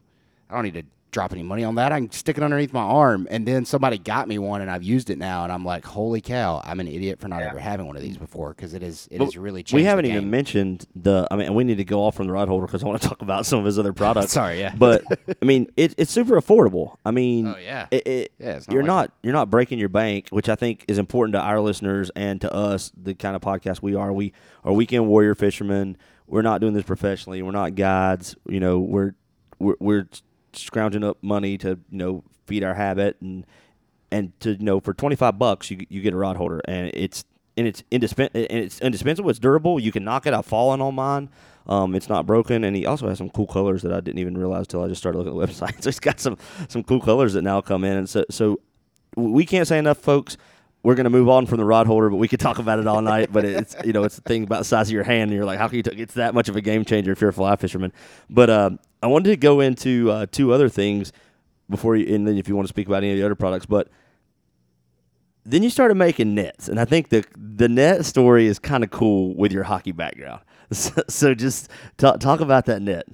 I 0.51 0.55
don't 0.55 0.65
need 0.65 0.75
to 0.75 0.85
drop 1.15 1.33
any 1.33 1.43
money 1.43 1.65
on 1.65 1.77
that. 1.77 1.93
I 1.93 2.01
can 2.01 2.11
stick 2.11 2.37
it 2.37 2.43
underneath 2.43 2.73
my 2.73 2.83
arm. 2.83 3.27
And 3.31 3.47
then 3.49 3.65
somebody 3.65 3.97
got 3.99 4.29
me 4.29 4.39
one, 4.39 4.61
and 4.61 4.71
I've 4.71 4.83
used 4.83 5.09
it 5.09 5.17
now, 5.17 5.45
and 5.45 5.53
I'm 5.53 5.65
like, 5.65 5.85
holy 5.87 6.21
cow, 6.21 6.61
I'm 6.65 6.81
an 6.81 6.89
idiot 6.89 7.21
for 7.21 7.29
not 7.29 7.41
Yeah. 7.41 7.51
ever 7.51 7.59
having 7.61 7.87
one 7.87 7.97
of 7.97 8.03
these 8.03 8.19
before 8.19 8.51
because 8.51 8.75
it 8.75 8.83
is 8.83 9.09
it 9.11 9.23
is 9.23 9.37
really 9.39 9.65
we 9.73 9.85
haven't 9.85 10.05
even 10.07 10.29
mentioned 10.29 10.87
the. 10.95 11.27
I 11.31 11.37
mean, 11.37 11.55
we 11.55 11.65
need 11.65 11.77
to 11.79 11.85
go 11.85 12.01
off 12.05 12.17
from 12.17 12.27
the 12.27 12.33
rod 12.33 12.49
holder 12.49 12.67
because 12.67 12.83
I 12.83 12.87
want 12.87 13.01
to 13.01 13.09
talk 13.09 13.23
about 13.23 13.47
some 13.47 13.61
of 13.61 13.65
his 13.65 13.79
other 13.79 13.93
products. 14.03 14.33
Sorry, 14.33 14.59
yeah. 14.59 14.75
but 14.77 15.05
I 15.41 15.45
mean, 15.45 15.71
it, 15.77 15.95
it's 15.97 16.11
super 16.11 16.35
affordable. 16.39 16.97
I 17.05 17.13
mean, 17.13 17.47
Oh, 17.47 17.57
yeah. 17.57 17.87
it, 17.91 18.07
it, 18.07 18.33
Yeah, 18.39 18.57
it's 18.57 18.69
not 18.69 18.75
you're 18.75 18.83
like 18.83 18.87
not 18.89 19.13
you're 19.23 19.33
not 19.33 19.49
breaking 19.51 19.79
your 19.79 19.89
bank, 19.89 20.29
which 20.31 20.49
I 20.49 20.57
think 20.57 20.85
is 20.89 20.99
important 20.99 21.35
to 21.35 21.41
our 21.41 21.61
listeners 21.61 22.11
and 22.17 22.41
to 22.43 22.53
us, 22.53 22.91
the 23.01 23.15
kind 23.15 23.37
of 23.37 23.43
podcast 23.43 23.81
we 23.83 23.95
are. 23.95 24.13
We 24.13 24.33
are 24.65 24.73
weekend 24.73 25.07
warrior 25.07 25.35
fishermen. 25.35 25.97
We're 26.27 26.43
not 26.43 26.61
doing 26.61 26.73
this 26.75 26.85
professionally. 26.85 27.41
We're 27.43 27.53
not 27.53 27.75
guides. 27.77 28.35
You 28.49 28.59
know, 28.59 28.79
we're 28.81 29.13
we're, 29.61 29.77
we're 29.79 30.07
scrounging 30.57 31.05
up 31.05 31.19
money 31.23 31.59
to 31.59 31.69
you 31.91 31.99
know 31.99 32.25
feed 32.47 32.63
our 32.63 32.75
habit 32.75 33.17
and 33.21 33.47
and 34.11 34.39
to 34.41 34.51
you 34.51 34.65
know 34.65 34.81
for 34.81 34.95
25 34.95 35.39
bucks 35.39 35.71
you 35.71 35.85
you 35.89 36.01
get 36.01 36.15
a 36.15 36.17
rod 36.17 36.37
holder. 36.37 36.61
And 36.67 36.91
it's 36.95 37.25
and 37.57 37.67
it's 37.67 37.83
indispens- 37.91 38.31
and 38.35 38.59
it's 38.59 38.81
indispensable. 38.81 39.31
It's 39.31 39.39
durable. 39.39 39.79
You 39.79 39.93
can 39.93 40.05
knock 40.05 40.27
it. 40.27 40.35
I've 40.35 40.47
fallen 40.47 40.81
on 40.81 40.95
mine. 40.95 41.31
Um, 41.67 41.95
it's 41.95 42.09
not 42.09 42.27
broken. 42.27 42.65
And 42.65 42.77
he 42.77 42.85
also 42.85 43.09
has 43.09 43.19
some 43.19 43.31
cool 43.31 43.47
colors 43.47 43.83
that 43.83 43.93
i 43.93 44.01
didn't 44.01 44.19
even 44.19 44.37
realize 44.37 44.67
till 44.67 44.83
i 44.85 44.89
just 44.89 45.01
started 45.01 45.19
looking 45.19 45.41
at 45.41 45.49
the 45.49 45.53
website. 45.53 45.83
So 45.83 45.91
he's 45.91 46.01
got 46.01 46.21
some 46.21 46.37
some 46.69 46.83
cool 46.83 47.01
colors 47.01 47.33
that 47.35 47.43
now 47.43 47.61
come 47.61 47.85
in. 47.85 47.97
And 47.97 48.09
so 48.09 48.25
so 48.31 48.61
we 49.17 49.47
can't 49.47 49.67
say 49.67 49.79
enough 49.79 49.99
folks. 49.99 50.37
We're 50.83 50.97
going 50.97 51.05
to 51.05 51.11
move 51.11 51.31
on 51.31 51.47
from 51.47 51.57
the 51.57 51.65
rod 51.65 51.87
holder, 51.87 52.11
but 52.11 52.17
we 52.17 52.29
could 52.29 52.41
talk 52.41 52.59
about 52.59 52.79
it 52.79 52.87
all 52.87 53.01
night. 53.01 53.33
But 53.33 53.47
it's 53.47 53.75
you 53.85 53.95
know 53.95 54.05
it's 54.05 54.17
the 54.17 54.21
thing 54.21 54.45
about 54.45 54.59
the 54.59 54.65
size 54.67 54.89
of 54.89 54.93
your 54.93 55.03
hand, 55.03 55.31
and 55.31 55.33
you're 55.33 55.47
like, 55.47 55.59
how 55.59 55.67
can 55.67 55.77
you? 55.79 55.83
T- 55.83 55.97
it's 55.97 56.13
that 56.15 56.35
much 56.35 56.51
of 56.51 56.57
a 56.57 56.61
game 56.61 56.85
changer 56.85 57.11
if 57.13 57.23
you're 57.23 57.31
a 57.31 57.33
fly 57.33 57.57
fisherman. 57.57 57.91
But 58.29 58.51
um, 58.51 58.79
I 59.05 59.07
wanted 59.07 59.29
to 59.29 59.37
go 59.37 59.61
into 59.61 60.11
uh, 60.11 60.25
two 60.33 60.55
other 60.55 60.71
things 60.71 61.13
before 61.69 61.95
you, 61.95 62.15
and 62.15 62.27
then 62.27 62.39
if 62.39 62.49
you 62.49 62.57
want 62.57 62.67
to 62.67 62.71
speak 62.71 62.87
about 62.87 63.03
any 63.03 63.13
of 63.13 63.19
the 63.19 63.23
other 63.23 63.35
products, 63.35 63.67
but 63.67 63.89
then 65.45 65.63
you 65.63 65.69
started 65.69 65.97
making 65.97 66.35
nets, 66.35 66.69
and 66.69 66.81
I 66.81 66.87
think 66.87 67.11
the 67.11 67.23
the 67.37 67.69
net 67.69 68.07
story 68.07 68.47
is 68.47 68.59
kind 68.59 68.83
of 68.83 68.91
cool 68.91 69.35
with 69.37 69.53
your 69.53 69.63
hockey 69.63 69.93
background. 69.93 70.41
So, 70.73 71.03
so 71.09 71.35
just 71.35 71.71
talk 71.99 72.19
talk 72.19 72.41
about 72.41 72.65
that 72.65 72.81
net. 72.81 73.07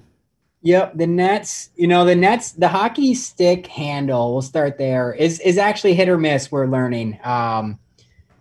Yep, 0.61 0.93
the 0.95 1.05
nets. 1.05 1.69
You 1.75 1.85
know, 1.85 2.05
the 2.05 2.15
nets. 2.15 2.53
The 2.53 2.69
hockey 2.69 3.13
stick 3.13 3.67
handle. 3.67 4.31
We'll 4.31 4.41
start 4.41 4.77
there. 4.77 5.13
Is 5.13 5.41
is 5.41 5.57
actually 5.57 5.93
hit 5.93 6.07
or 6.07 6.17
miss. 6.17 6.49
We're 6.49 6.67
learning, 6.67 7.19
um, 7.25 7.77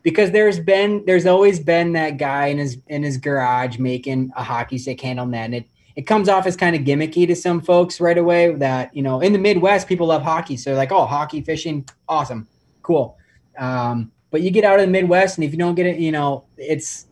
because 0.02 0.30
there's 0.30 0.60
been 0.60 1.04
there's 1.06 1.26
always 1.26 1.58
been 1.58 1.92
that 1.94 2.18
guy 2.18 2.46
in 2.46 2.58
his 2.58 2.78
in 2.86 3.02
his 3.02 3.16
garage 3.18 3.78
making 3.78 4.30
a 4.36 4.44
hockey 4.44 4.78
stick 4.78 5.00
handle 5.00 5.26
net. 5.26 5.46
And 5.46 5.54
it 5.56 5.66
it 6.00 6.06
comes 6.06 6.30
off 6.30 6.46
as 6.46 6.56
kind 6.56 6.74
of 6.74 6.80
gimmicky 6.80 7.26
to 7.26 7.36
some 7.36 7.60
folks 7.60 8.00
right 8.00 8.16
away. 8.16 8.54
That 8.54 8.96
you 8.96 9.02
know, 9.02 9.20
in 9.20 9.34
the 9.34 9.38
Midwest, 9.38 9.86
people 9.86 10.06
love 10.06 10.22
hockey, 10.22 10.56
so 10.56 10.70
they're 10.70 10.78
like, 10.78 10.92
oh, 10.92 11.04
hockey 11.04 11.42
fishing, 11.42 11.86
awesome, 12.08 12.48
cool. 12.80 13.18
Um, 13.58 14.10
but 14.30 14.40
you 14.40 14.50
get 14.50 14.64
out 14.64 14.80
of 14.80 14.86
the 14.86 14.90
Midwest, 14.90 15.36
and 15.36 15.44
if 15.44 15.52
you 15.52 15.58
don't 15.58 15.74
get 15.74 15.84
it, 15.84 15.98
you 15.98 16.10
know, 16.10 16.46
it's 16.56 17.04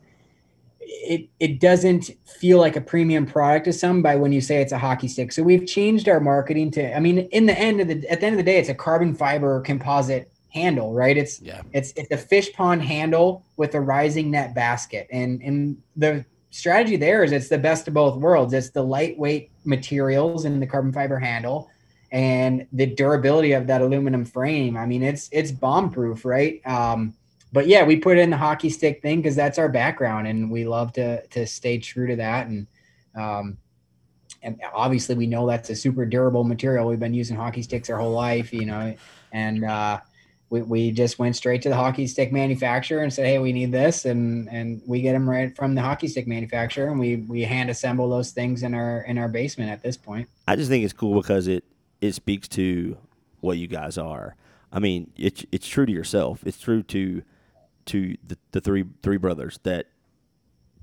it 0.81 1.29
it 1.39 1.61
doesn't 1.61 2.13
feel 2.25 2.59
like 2.59 2.77
a 2.77 2.81
premium 2.81 3.27
product 3.27 3.67
to 3.67 3.75
some 3.75 4.01
by 4.01 4.17
when 4.17 4.33
you 4.33 4.41
say 4.41 4.63
it's 4.63 4.73
a 4.73 4.79
hockey 4.79 5.07
stick. 5.07 5.33
So 5.33 5.43
we've 5.43 5.67
changed 5.67 6.09
our 6.09 6.19
marketing 6.19 6.71
to 6.73 6.97
I 6.97 6.99
mean 6.99 7.19
in 7.19 7.45
the 7.45 7.59
end 7.59 7.83
of 7.83 7.89
the 7.89 8.11
at 8.11 8.21
the 8.21 8.27
end 8.27 8.37
of 8.37 8.39
the 8.39 8.51
day 8.51 8.59
it's 8.59 8.71
a 8.71 8.75
carbon 8.75 9.15
fiber 9.15 9.61
composite 9.61 10.33
handle, 10.49 10.95
right? 10.95 11.19
It's 11.19 11.43
Yeah. 11.43 11.61
it's 11.75 11.93
it's 11.95 12.11
a 12.11 12.17
fish 12.17 12.55
pond 12.55 12.81
handle 12.81 13.45
with 13.59 13.75
a 13.75 13.81
rising 13.83 14.31
net 14.31 14.55
basket. 14.55 15.09
And 15.13 15.43
and 15.43 15.77
the 15.95 16.25
strategy 16.51 16.97
there 16.97 17.25
is 17.25 17.33
it's 17.33 17.49
the 17.49 17.59
best 17.59 17.89
of 17.89 17.95
both 17.95 18.19
worlds. 18.19 18.53
It's 18.53 18.71
the 18.71 18.83
lightweight 18.83 19.51
materials 19.65 20.45
in 20.45 20.61
the 20.61 20.67
carbon 20.67 20.93
fiber 20.93 21.19
handle 21.19 21.71
and 22.11 22.67
the 22.73 22.87
durability 22.87 23.53
of 23.53 23.67
that 23.67 23.83
aluminum 23.83 24.25
frame. 24.25 24.77
I 24.77 24.87
mean 24.87 25.03
it's 25.03 25.29
it's 25.33 25.51
bomb 25.51 25.91
proof, 25.91 26.25
right? 26.25 26.61
Um 26.67 27.15
but 27.53 27.67
yeah, 27.67 27.85
we 27.85 27.97
put 27.97 28.19
in 28.19 28.31
the 28.31 28.37
hockey 28.37 28.71
stick 28.71 29.01
thing 29.01 29.23
because 29.23 29.37
that's 29.37 29.59
our 29.59 29.69
background, 29.69 30.27
and 30.27 30.51
we 30.51 30.65
love 30.65 30.93
to 30.95 31.27
to 31.29 31.47
stay 31.47 31.79
true 31.79 32.07
to 32.07 32.17
that. 32.17 32.47
And 32.47 32.67
um, 33.15 33.59
and 34.43 34.61
obviously, 34.73 35.15
we 35.15 35.27
know 35.27 35.47
that's 35.47 35.71
a 35.71 35.77
super 35.77 36.05
durable 36.05 36.45
material. 36.45 36.87
We've 36.87 37.01
been 37.01 37.15
using 37.15 37.37
hockey 37.37 37.63
sticks 37.63 37.89
our 37.91 37.99
whole 37.99 38.13
life, 38.13 38.53
you 38.53 38.67
know, 38.67 38.95
and 39.33 39.65
uh, 39.65 40.01
we 40.51 40.63
we 40.63 40.91
just 40.91 41.19
went 41.19 41.37
straight 41.37 41.63
to 41.63 41.69
the 41.69 41.75
hockey 41.75 42.07
stick 42.07 42.33
manufacturer 42.33 43.03
and 43.03 43.13
said, 43.13 43.27
hey, 43.27 43.39
we 43.39 43.53
need 43.53 43.73
this, 43.73 44.05
and 44.05 44.49
and 44.49 44.81
we 44.87 45.01
get 45.03 45.13
them 45.13 45.29
right 45.29 45.55
from 45.55 45.75
the 45.75 45.83
hockey 45.83 46.09
stick 46.09 46.27
manufacturer, 46.27 46.89
and 46.89 46.99
we 46.99 47.17
we 47.17 47.43
hand 47.43 47.71
assemble 47.71 48.09
those 48.09 48.31
things 48.31 48.63
in 48.63 48.75
our 48.75 49.03
in 49.03 49.19
our 49.19 49.29
basement 49.29 49.71
at 49.71 49.83
this 49.83 49.97
point. 49.97 50.29
I 50.47 50.57
just 50.57 50.71
think 50.71 50.85
it's 50.85 50.93
cool 50.95 51.21
because 51.21 51.49
it 51.49 51.65
it 52.01 52.15
speaks 52.15 52.49
to 52.49 52.97
what 53.41 53.59
you 53.59 53.67
guys 53.67 53.99
are. 53.99 54.37
I 54.73 54.79
mean, 54.79 55.11
it's 55.17 55.45
it's 55.53 55.67
true 55.67 55.87
to 55.87 55.93
yourself. 55.93 56.41
It's 56.45 56.59
true 56.59 56.83
to 56.85 57.23
to 57.87 58.17
the, 58.27 58.39
the 58.53 58.61
three 58.61 58.85
three 59.03 59.17
brothers 59.17 59.59
that 59.63 59.87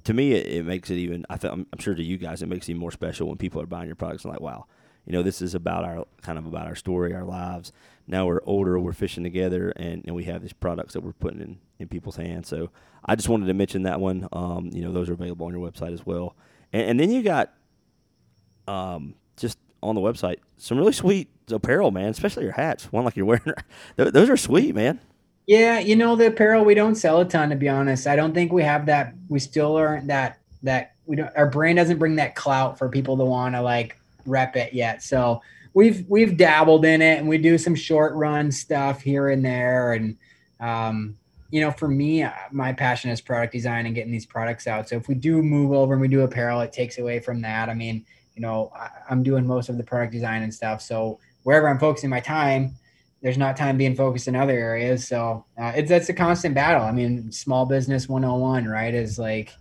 to 0.04 0.14
me 0.14 0.34
it, 0.34 0.48
it 0.48 0.66
makes 0.66 0.90
it 0.90 0.96
even 0.96 1.26
I 1.30 1.38
th- 1.38 1.54
I'm, 1.54 1.68
I'm 1.72 1.80
sure 1.80 1.94
to 1.94 2.04
you 2.04 2.18
guys 2.18 2.42
it 2.42 2.48
makes 2.48 2.68
it 2.68 2.72
even 2.72 2.80
more 2.80 2.92
special 2.92 3.28
when 3.28 3.38
people 3.38 3.62
are 3.62 3.68
buying 3.68 3.88
your 3.88 3.96
products 3.96 4.24
and 4.24 4.34
like 4.34 4.42
wow 4.42 4.66
you 5.06 5.14
know 5.14 5.24
this 5.24 5.42
is 5.42 5.56
about 5.56 5.84
our 5.84 6.06
kind 6.22 6.38
of 6.38 6.46
about 6.46 6.68
our 6.68 6.76
story 6.76 7.14
our 7.14 7.24
lives 7.24 7.72
now 8.08 8.26
we're 8.26 8.42
older 8.46 8.80
we're 8.80 8.94
fishing 8.94 9.24
together 9.24 9.70
and, 9.76 10.04
and 10.06 10.16
we 10.16 10.24
have 10.26 10.42
these 10.42 10.54
products 10.54 10.94
that 10.94 11.02
we're 11.02 11.14
putting 11.14 11.42
in, 11.42 11.58
in 11.80 11.88
people's 11.88 12.16
hands 12.16 12.48
so 12.48 12.70
I 13.06 13.16
just 13.16 13.30
wanted 13.30 13.46
to 13.48 13.54
mention 13.54 13.84
that 13.84 14.00
one 14.00 14.28
um, 14.32 14.70
you 14.74 14.82
know 14.82 14.92
those 14.92 15.10
are 15.10 15.14
available 15.14 15.46
on 15.46 15.54
your 15.54 15.70
website 15.70 15.94
as 15.94 16.06
well 16.06 16.36
and, 16.74 16.90
and 16.90 17.00
then 17.00 17.12
you 17.12 17.22
got 17.24 17.54
um, 18.68 19.16
just 19.38 19.58
on 19.82 19.96
the 19.96 20.02
website 20.02 20.38
some 20.58 20.78
really 20.78 20.94
sweet 20.94 21.30
apparel 21.52 21.92
man 21.92 22.10
especially 22.10 22.44
your 22.44 22.54
hats 22.54 22.92
one 22.92 23.06
like 23.06 23.16
you're 23.16 23.26
wearing 23.26 23.44
those 23.96 24.30
are 24.30 24.38
sweet 24.38 24.74
man 24.74 25.00
Yeah, 25.48 25.78
you 25.78 25.96
know 25.96 26.16
the 26.16 26.28
apparel 26.28 26.66
we 26.66 26.74
don't 26.74 26.96
sell 26.96 27.22
a 27.22 27.26
ton 27.26 27.52
to 27.52 27.56
be 27.56 27.70
honest. 27.70 28.08
I 28.08 28.16
don't 28.16 28.34
think 28.34 28.52
we 28.52 28.64
have 28.64 28.88
that. 28.88 29.14
We 29.30 29.38
still 29.38 29.76
aren't 29.76 30.08
that 30.08 30.40
that 30.64 30.96
we 31.06 31.16
don't. 31.18 31.30
Our 31.36 31.48
brand 31.48 31.78
doesn't 31.78 32.00
bring 32.00 32.16
that 32.16 32.34
clout 32.34 32.80
for 32.80 32.90
people 32.90 33.16
to 33.18 33.26
want 33.26 33.54
to 33.54 33.62
like 33.62 34.00
rep 34.26 34.56
it 34.56 34.74
yet. 34.74 35.04
So 35.04 35.42
we've 35.74 36.06
we've 36.08 36.38
dabbled 36.38 36.86
in 36.86 37.02
it 37.02 37.20
and 37.20 37.28
we 37.28 37.38
do 37.38 37.58
some 37.58 37.76
short 37.76 38.14
run 38.16 38.52
stuff 38.52 39.02
here 39.02 39.30
and 39.30 39.46
there. 39.46 39.94
And 39.94 40.18
um, 40.60 41.18
you 41.52 41.62
know, 41.62 41.72
for 41.72 41.88
me, 41.88 42.24
uh, 42.24 42.32
my 42.52 42.74
passion 42.74 43.12
is 43.12 43.22
product 43.22 43.54
design 43.54 43.86
and 43.86 43.94
getting 43.94 44.12
these 44.12 44.26
products 44.26 44.68
out. 44.68 44.90
So 44.90 44.96
if 44.96 45.08
we 45.08 45.16
do 45.16 45.42
move 45.42 45.72
over 45.72 45.94
and 45.94 46.02
we 46.02 46.08
do 46.08 46.22
apparel, 46.22 46.62
it 46.62 46.74
takes 46.74 46.98
away 46.98 47.20
from 47.20 47.42
that. 47.42 47.70
I 47.70 47.74
mean, 47.74 48.06
you 48.36 48.42
know, 48.42 48.72
I, 48.76 48.90
I'm 49.10 49.22
doing 49.22 49.46
most 49.46 49.70
of 49.70 49.78
the 49.78 49.84
product 49.84 50.14
design 50.14 50.44
and 50.44 50.54
stuff. 50.54 50.82
So 50.82 51.20
wherever 51.44 51.70
I'm 51.70 51.80
focusing 51.80 52.10
my 52.10 52.20
time, 52.20 52.76
there's 53.22 53.38
not 53.38 53.58
time 53.58 53.78
being 53.78 53.96
focused 53.96 54.28
in 54.28 54.36
other 54.36 54.54
areas. 54.54 55.08
So 55.08 55.46
uh, 55.58 55.74
it's 55.76 55.90
that's 55.90 56.10
a 56.10 56.14
constant 56.14 56.54
battle. 56.54 56.84
I 56.84 56.92
mean, 56.92 57.32
small 57.32 57.66
business 57.66 58.08
101, 58.08 58.66
right? 58.66 58.94
Is 58.94 59.18
like, 59.18 59.52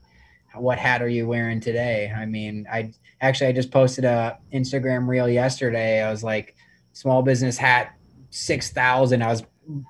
what 0.54 0.78
hat 0.78 1.02
are 1.02 1.08
you 1.08 1.26
wearing 1.26 1.60
today? 1.60 2.12
I 2.14 2.26
mean, 2.26 2.66
I 2.70 2.92
actually 3.24 3.48
I 3.48 3.52
just 3.52 3.70
posted 3.70 4.04
a 4.04 4.38
Instagram 4.52 5.08
reel 5.08 5.28
yesterday. 5.28 6.02
I 6.02 6.10
was 6.10 6.22
like, 6.22 6.54
small 6.92 7.22
business 7.22 7.56
hat 7.56 7.94
six 8.30 8.70
thousand. 8.70 9.22
I 9.22 9.28
was 9.28 9.42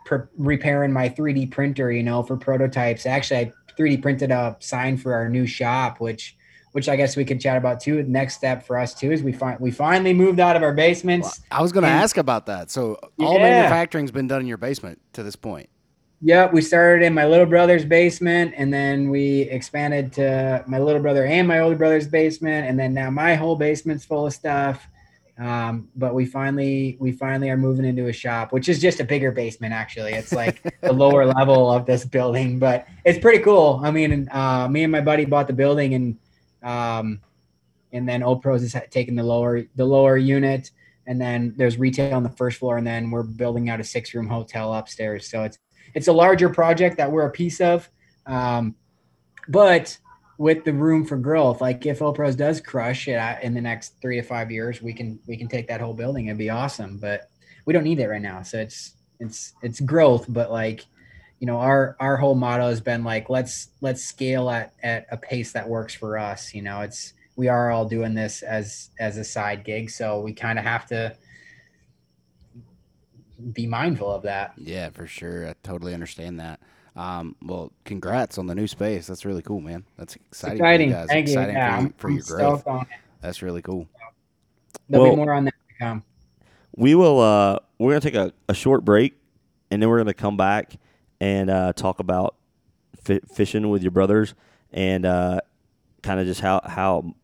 pre- 0.07 0.19
repairing 0.39 0.93
my 0.93 1.09
3D 1.09 1.51
printer, 1.51 1.91
you 1.91 2.03
know, 2.03 2.23
for 2.23 2.37
prototypes. 2.37 3.07
Actually, 3.07 3.41
I 3.41 3.53
3D 3.79 4.01
printed 4.03 4.31
a 4.31 4.57
sign 4.61 4.97
for 4.97 5.13
our 5.15 5.29
new 5.29 5.47
shop, 5.47 6.01
which 6.01 6.37
which 6.73 6.89
I 6.89 6.97
guess 6.97 7.17
we 7.17 7.25
could 7.25 7.41
chat 7.41 7.57
about 7.57 7.79
too. 7.81 7.97
The 8.03 8.09
next 8.09 8.35
step 8.35 8.67
for 8.67 8.77
us 8.79 8.95
too 8.95 9.13
is 9.13 9.23
we 9.23 9.33
find 9.33 9.59
we 9.61 9.71
finally 9.71 10.13
moved 10.13 10.41
out 10.41 10.57
of 10.57 10.63
our 10.63 10.75
basements. 10.75 11.41
I 11.51 11.61
was 11.63 11.73
going 11.73 11.85
to 11.85 11.89
ask 11.91 12.17
about 12.17 12.47
that. 12.47 12.71
So 12.71 12.99
all 13.21 13.35
Yeah. 13.37 13.43
manufacturing's 13.43 14.11
been 14.11 14.27
done 14.27 14.41
in 14.41 14.47
your 14.47 14.57
basement 14.57 15.01
to 15.15 15.23
this 15.23 15.37
point. 15.37 15.69
Yep, 16.23 16.53
we 16.53 16.63
started 16.63 17.05
in 17.05 17.13
my 17.13 17.27
little 17.27 17.47
brother's 17.47 17.85
basement, 17.85 18.55
and 18.57 18.73
then 18.73 19.11
we 19.11 19.43
expanded 19.43 20.13
to 20.15 20.65
my 20.67 20.79
little 20.79 21.03
brother 21.03 21.27
and 21.27 21.47
my 21.47 21.59
older 21.59 21.77
brother's 21.77 22.09
basement, 22.09 22.67
and 22.67 22.79
then 22.79 22.95
now 22.95 23.11
my 23.11 23.35
whole 23.35 23.57
basement's 23.57 24.05
full 24.05 24.27
of 24.27 24.33
stuff. 24.33 24.89
Um, 25.37 25.89
but 25.97 26.15
we 26.15 26.27
finally 26.27 26.97
we 27.01 27.11
finally 27.11 27.51
are 27.51 27.57
moving 27.57 27.85
into 27.85 28.07
a 28.07 28.13
shop, 28.13 28.53
which 28.53 28.69
is 28.69 28.81
just 28.81 29.01
a 29.01 29.05
bigger 29.05 29.33
basement. 29.33 29.75
Actually, 29.75 30.13
it's 30.13 30.33
like 30.33 30.63
the 30.81 30.93
lower 31.05 31.27
level 31.27 31.71
of 31.71 31.87
this 31.87 32.05
building, 32.05 32.59
but 32.61 32.87
it's 33.05 33.19
pretty 33.19 33.41
cool. 33.41 33.81
I 33.83 33.91
mean, 33.91 34.29
uh, 34.31 34.69
me 34.69 34.85
and 34.85 34.93
my 34.93 35.01
buddy 35.01 35.25
bought 35.25 35.49
the 35.49 35.53
building, 35.53 35.95
and 35.95 36.19
um, 36.63 37.21
and 37.93 38.09
then 38.09 38.21
Opros 38.21 38.63
is 38.63 38.75
ha- 38.75 38.83
taking 38.91 39.17
the 39.17 39.25
lower 39.25 39.65
the 39.75 39.85
lower 39.85 40.17
unit, 40.17 40.71
and 41.07 41.21
then 41.21 41.53
there's 41.57 41.79
retail 41.79 42.15
on 42.15 42.23
the 42.23 42.31
first 42.31 42.59
floor, 42.59 42.79
and 42.79 42.87
then 42.87 43.11
we're 43.11 43.25
building 43.25 43.69
out 43.69 43.81
a 43.81 43.85
six 43.85 44.15
room 44.15 44.29
hotel 44.29 44.73
upstairs. 44.73 45.29
So 45.29 45.43
it's 45.43 45.59
it's 45.95 46.09
a 46.09 46.13
larger 46.13 46.49
project 46.49 46.97
that 46.97 47.11
we're 47.11 47.27
a 47.27 47.31
piece 47.31 47.61
of, 47.61 47.89
um, 48.27 48.75
but 49.49 49.97
with 50.39 50.65
the 50.65 50.73
room 50.73 51.05
for 51.05 51.17
growth. 51.17 51.61
Like 51.61 51.87
if 51.87 52.01
Opros 52.01 52.37
does 52.37 52.61
crush 52.61 53.09
it 53.09 53.21
in 53.43 53.55
the 53.55 53.61
next 53.61 54.01
three 54.01 54.17
to 54.17 54.23
five 54.23 54.51
years, 54.51 54.83
we 54.83 54.93
can 54.93 55.19
we 55.27 55.37
can 55.37 55.49
take 55.49 55.69
that 55.69 55.81
whole 55.81 55.95
building. 55.95 56.27
It'd 56.27 56.39
be 56.39 56.51
awesome, 56.51 56.99
but 56.99 57.31
we 57.67 57.73
don't 57.73 57.85
need 57.85 58.01
it 58.01 58.09
right 58.09 58.23
now. 58.23 58.43
So 58.43 58.59
it's 58.59 58.95
it's 59.21 59.55
it's 59.63 59.81
growth, 59.81 60.27
but 60.29 60.51
like 60.51 60.85
you 61.41 61.47
know 61.47 61.59
our 61.59 61.97
our 62.01 62.17
whole 62.17 62.35
motto 62.35 62.69
has 62.69 62.81
been 62.81 63.05
like 63.05 63.31
let's 63.31 63.69
let's 63.81 64.03
scale 64.03 64.51
at 64.51 64.73
at 64.83 65.07
a 65.11 65.17
pace 65.17 65.53
that 65.53 65.69
works 65.69 65.95
for 65.95 66.19
us. 66.19 66.53
You 66.55 66.63
know, 66.63 66.81
it's 66.81 67.13
we 67.37 67.49
are 67.49 67.71
all 67.71 67.85
doing 67.85 68.15
this 68.15 68.43
as 68.43 68.91
as 68.99 69.17
a 69.17 69.25
side 69.25 69.65
gig, 69.65 69.91
so 69.91 70.21
we 70.21 70.33
kind 70.33 70.59
of 70.59 70.65
have 70.65 70.87
to 70.87 71.17
be 73.53 73.67
mindful 73.67 74.11
of 74.11 74.23
that. 74.23 74.53
Yeah, 74.57 74.91
for 74.91 75.07
sure. 75.07 75.49
I 75.49 75.55
totally 75.63 75.95
understand 75.95 76.41
that. 76.41 76.61
Um, 76.97 77.35
well, 77.43 77.73
congrats 77.85 78.39
on 78.39 78.47
the 78.47 78.55
new 78.55 78.67
space. 78.69 79.07
That's 79.07 79.25
really 79.25 79.43
cool, 79.43 79.61
man. 79.61 79.85
That's 79.97 80.15
exciting. 80.17 80.59
Exciting. 80.59 80.91
For 80.91 80.95
you 80.95 81.01
guys. 81.01 81.09
Thank 81.09 81.27
you. 81.29 81.33
exciting 81.33 81.55
Yeah, 81.57 81.77
for, 81.79 81.83
you, 81.83 81.93
for 81.97 82.11
your 82.11 82.23
growth. 82.23 82.61
stoked 82.61 82.67
on 82.69 82.81
it. 82.83 82.89
That's 83.21 83.43
really 83.43 83.63
cool. 83.63 83.89
There'll 84.89 85.07
Well- 85.07 85.17
be 85.17 85.23
more 85.25 85.33
on 85.33 85.45
that 85.47 85.55
to 85.69 85.75
come. 85.85 86.05
We 86.77 86.95
will. 86.95 87.21
Uh, 87.21 87.59
we're 87.79 87.93
gonna 87.93 88.01
take 88.01 88.15
a, 88.15 88.33
a 88.49 88.55
short 88.55 88.85
break, 88.85 89.15
and 89.71 89.81
then 89.81 89.89
we're 89.89 89.99
gonna 89.99 90.13
come 90.15 90.37
back 90.37 90.75
and 91.21 91.49
uh, 91.49 91.73
talk 91.73 92.01
about 92.01 92.35
fi- 93.01 93.21
fishing 93.33 93.69
with 93.71 93.83
your 93.83 93.93
brothers 93.93 94.35
and 94.73 95.07
uh, 95.07 95.41
kind 96.03 96.19
of 96.19 96.27
just 96.27 96.41
how 96.41 96.61
how 96.65 97.15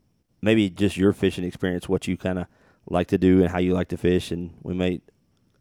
maybe 0.41 0.71
just 0.71 0.97
your 0.97 1.13
fishing 1.13 1.45
experience, 1.45 1.89
what 1.89 2.07
you 2.07 2.17
kind 2.17 2.39
of 2.39 2.47
like 2.89 3.09
to 3.09 3.19
do, 3.19 3.41
and 3.41 3.51
how 3.51 3.59
you 3.59 3.75
like 3.75 3.89
to 3.89 3.97
fish. 3.97 4.31
And 4.31 4.53
we 4.63 4.73
may 4.73 4.91
and 4.93 5.03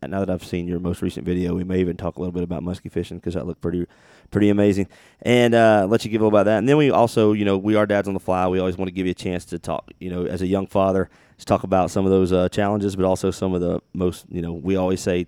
now 0.08 0.20
that 0.20 0.30
I've 0.30 0.44
seen 0.44 0.68
your 0.68 0.80
most 0.80 1.02
recent 1.02 1.26
video, 1.26 1.56
we 1.56 1.64
may 1.64 1.80
even 1.80 1.98
talk 1.98 2.18
a 2.18 2.20
little 2.20 2.32
bit 2.32 2.44
about 2.44 2.64
musky 2.64 2.90
fishing 2.90 3.18
because 3.18 3.34
that 3.34 3.46
looked 3.46 3.62
pretty 3.62 3.86
pretty 4.32 4.50
amazing. 4.50 4.88
And 5.22 5.54
uh, 5.54 5.88
let 5.90 6.06
you 6.06 6.12
give 6.12 6.22
a 6.22 6.24
little 6.26 6.38
about 6.38 6.46
that. 6.50 6.60
And 6.60 6.70
then 6.70 6.78
we 6.78 6.92
also, 6.92 7.34
you 7.34 7.46
know, 7.46 7.58
we 7.58 7.76
are 7.76 7.86
dads 7.86 8.08
on 8.08 8.14
the 8.14 8.20
fly. 8.20 8.48
We 8.48 8.60
always 8.60 8.78
want 8.78 8.88
to 8.88 8.94
give 8.94 9.06
you 9.06 9.12
a 9.12 9.16
chance 9.16 9.46
to 9.46 9.60
talk, 9.60 9.92
you 10.00 10.10
know, 10.10 10.26
as 10.26 10.42
a 10.42 10.48
young 10.48 10.68
father, 10.68 11.10
to 11.38 11.46
talk 11.46 11.64
about 11.64 11.92
some 11.92 12.06
of 12.06 12.12
those 12.12 12.32
uh, 12.32 12.50
challenges, 12.50 12.96
but 12.96 13.06
also 13.06 13.32
some 13.32 13.54
of 13.54 13.62
the 13.62 13.82
most, 13.94 14.26
you 14.30 14.42
know, 14.42 14.54
we 14.54 14.76
always 14.76 15.02
say 15.02 15.28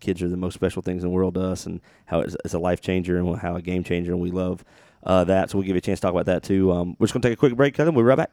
kids 0.00 0.22
are 0.22 0.28
the 0.28 0.36
most 0.36 0.54
special 0.54 0.82
things 0.82 1.02
in 1.02 1.10
the 1.10 1.14
world 1.14 1.34
to 1.34 1.40
us, 1.40 1.66
and 1.66 1.80
how 2.06 2.20
it's, 2.20 2.36
it's 2.44 2.54
a 2.54 2.58
life 2.58 2.80
changer 2.80 3.18
and 3.18 3.38
how 3.38 3.54
a 3.54 3.62
game 3.62 3.84
changer, 3.84 4.12
and 4.12 4.20
we 4.20 4.30
love 4.30 4.64
uh, 5.04 5.24
that. 5.24 5.50
So 5.50 5.58
we'll 5.58 5.66
give 5.66 5.76
you 5.76 5.78
a 5.78 5.82
chance 5.82 6.00
to 6.00 6.06
talk 6.06 6.12
about 6.14 6.26
that 6.26 6.42
too. 6.42 6.72
Um, 6.72 6.96
we're 6.98 7.06
just 7.06 7.12
gonna 7.12 7.22
take 7.22 7.34
a 7.34 7.36
quick 7.36 7.54
break, 7.54 7.74
Kevin. 7.74 7.94
We'll 7.94 8.04
be 8.04 8.08
right 8.08 8.16
back. 8.16 8.32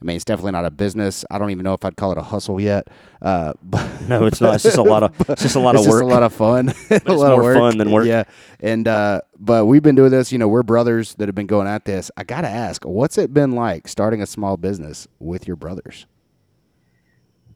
I 0.01 0.05
mean, 0.05 0.15
it's 0.15 0.25
definitely 0.25 0.53
not 0.53 0.65
a 0.65 0.71
business. 0.71 1.25
I 1.29 1.37
don't 1.37 1.51
even 1.51 1.63
know 1.63 1.73
if 1.73 1.83
I'd 1.83 1.97
call 1.97 2.11
it 2.13 2.17
a 2.17 2.23
hustle 2.23 2.59
yet. 2.61 2.87
Uh, 3.21 3.53
but 3.63 3.89
No, 4.07 4.25
it's 4.25 4.41
not. 4.41 4.55
It's 4.55 4.63
just 4.63 4.77
a 4.77 4.83
lot 4.83 5.03
of 5.03 5.13
it's 5.29 5.41
just 5.41 5.55
a 5.55 5.59
lot 5.59 5.75
of 5.77 5.85
work. 5.85 5.85
just 5.85 6.01
a 6.01 6.05
lot 6.05 6.23
of 6.23 6.33
fun. 6.33 6.69
a 7.07 7.11
it's 7.11 7.21
lot 7.21 7.33
of 7.33 7.39
more 7.39 7.43
work. 7.43 7.57
fun 7.57 7.77
than 7.77 7.91
work. 7.91 8.07
Yeah, 8.07 8.23
and 8.61 8.87
uh, 8.87 9.21
but 9.39 9.65
we've 9.65 9.83
been 9.83 9.95
doing 9.95 10.11
this. 10.11 10.31
You 10.31 10.37
know, 10.39 10.47
we're 10.47 10.63
brothers 10.63 11.15
that 11.15 11.27
have 11.27 11.35
been 11.35 11.47
going 11.47 11.67
at 11.67 11.85
this. 11.85 12.11
I 12.17 12.23
gotta 12.23 12.49
ask, 12.49 12.85
what's 12.85 13.17
it 13.17 13.33
been 13.33 13.51
like 13.51 13.87
starting 13.87 14.21
a 14.21 14.27
small 14.27 14.57
business 14.57 15.07
with 15.19 15.47
your 15.47 15.55
brothers? 15.57 16.05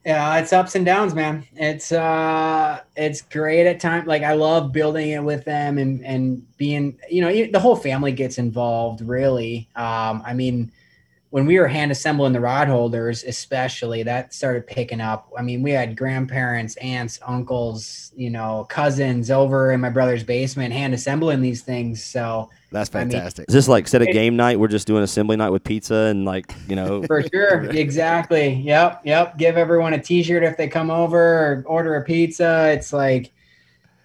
Yeah, 0.04 0.36
it's 0.38 0.52
ups 0.52 0.74
and 0.74 0.84
downs, 0.84 1.14
man. 1.14 1.46
It's 1.54 1.90
uh 1.90 2.80
it's 2.94 3.22
great 3.22 3.66
at 3.66 3.80
times. 3.80 4.06
Like 4.06 4.22
I 4.22 4.34
love 4.34 4.70
building 4.72 5.10
it 5.10 5.22
with 5.24 5.44
them 5.46 5.78
and 5.78 6.04
and 6.04 6.46
being, 6.58 6.98
you 7.10 7.22
know, 7.22 7.46
the 7.50 7.58
whole 7.60 7.76
family 7.76 8.12
gets 8.12 8.36
involved 8.38 9.00
really. 9.00 9.70
Um 9.76 10.22
I 10.26 10.34
mean, 10.34 10.72
when 11.34 11.46
we 11.46 11.58
were 11.58 11.66
hand 11.66 11.90
assembling 11.90 12.32
the 12.32 12.38
rod 12.38 12.68
holders, 12.68 13.24
especially 13.24 14.04
that 14.04 14.32
started 14.32 14.64
picking 14.68 15.00
up. 15.00 15.28
I 15.36 15.42
mean, 15.42 15.64
we 15.64 15.72
had 15.72 15.96
grandparents, 15.96 16.76
aunts, 16.76 17.18
uncles, 17.26 18.12
you 18.14 18.30
know, 18.30 18.68
cousins 18.70 19.32
over 19.32 19.72
in 19.72 19.80
my 19.80 19.90
brother's 19.90 20.22
basement 20.22 20.72
hand 20.72 20.94
assembling 20.94 21.40
these 21.40 21.62
things. 21.62 22.04
So 22.04 22.50
That's 22.70 22.88
I 22.94 23.00
mean- 23.00 23.10
fantastic. 23.10 23.46
Is 23.48 23.52
this 23.52 23.66
like 23.66 23.88
set 23.88 24.00
a 24.00 24.06
game 24.06 24.36
night, 24.36 24.60
we're 24.60 24.68
just 24.68 24.86
doing 24.86 25.02
assembly 25.02 25.36
night 25.36 25.50
with 25.50 25.64
pizza 25.64 26.06
and 26.08 26.24
like 26.24 26.54
you 26.68 26.76
know? 26.76 27.02
For 27.02 27.24
sure. 27.24 27.64
exactly. 27.64 28.50
Yep. 28.54 29.00
Yep. 29.04 29.36
Give 29.36 29.56
everyone 29.56 29.92
a 29.94 30.00
t-shirt 30.00 30.44
if 30.44 30.56
they 30.56 30.68
come 30.68 30.88
over 30.88 31.18
or 31.18 31.64
order 31.66 31.96
a 31.96 32.04
pizza. 32.04 32.70
It's 32.70 32.92
like, 32.92 33.32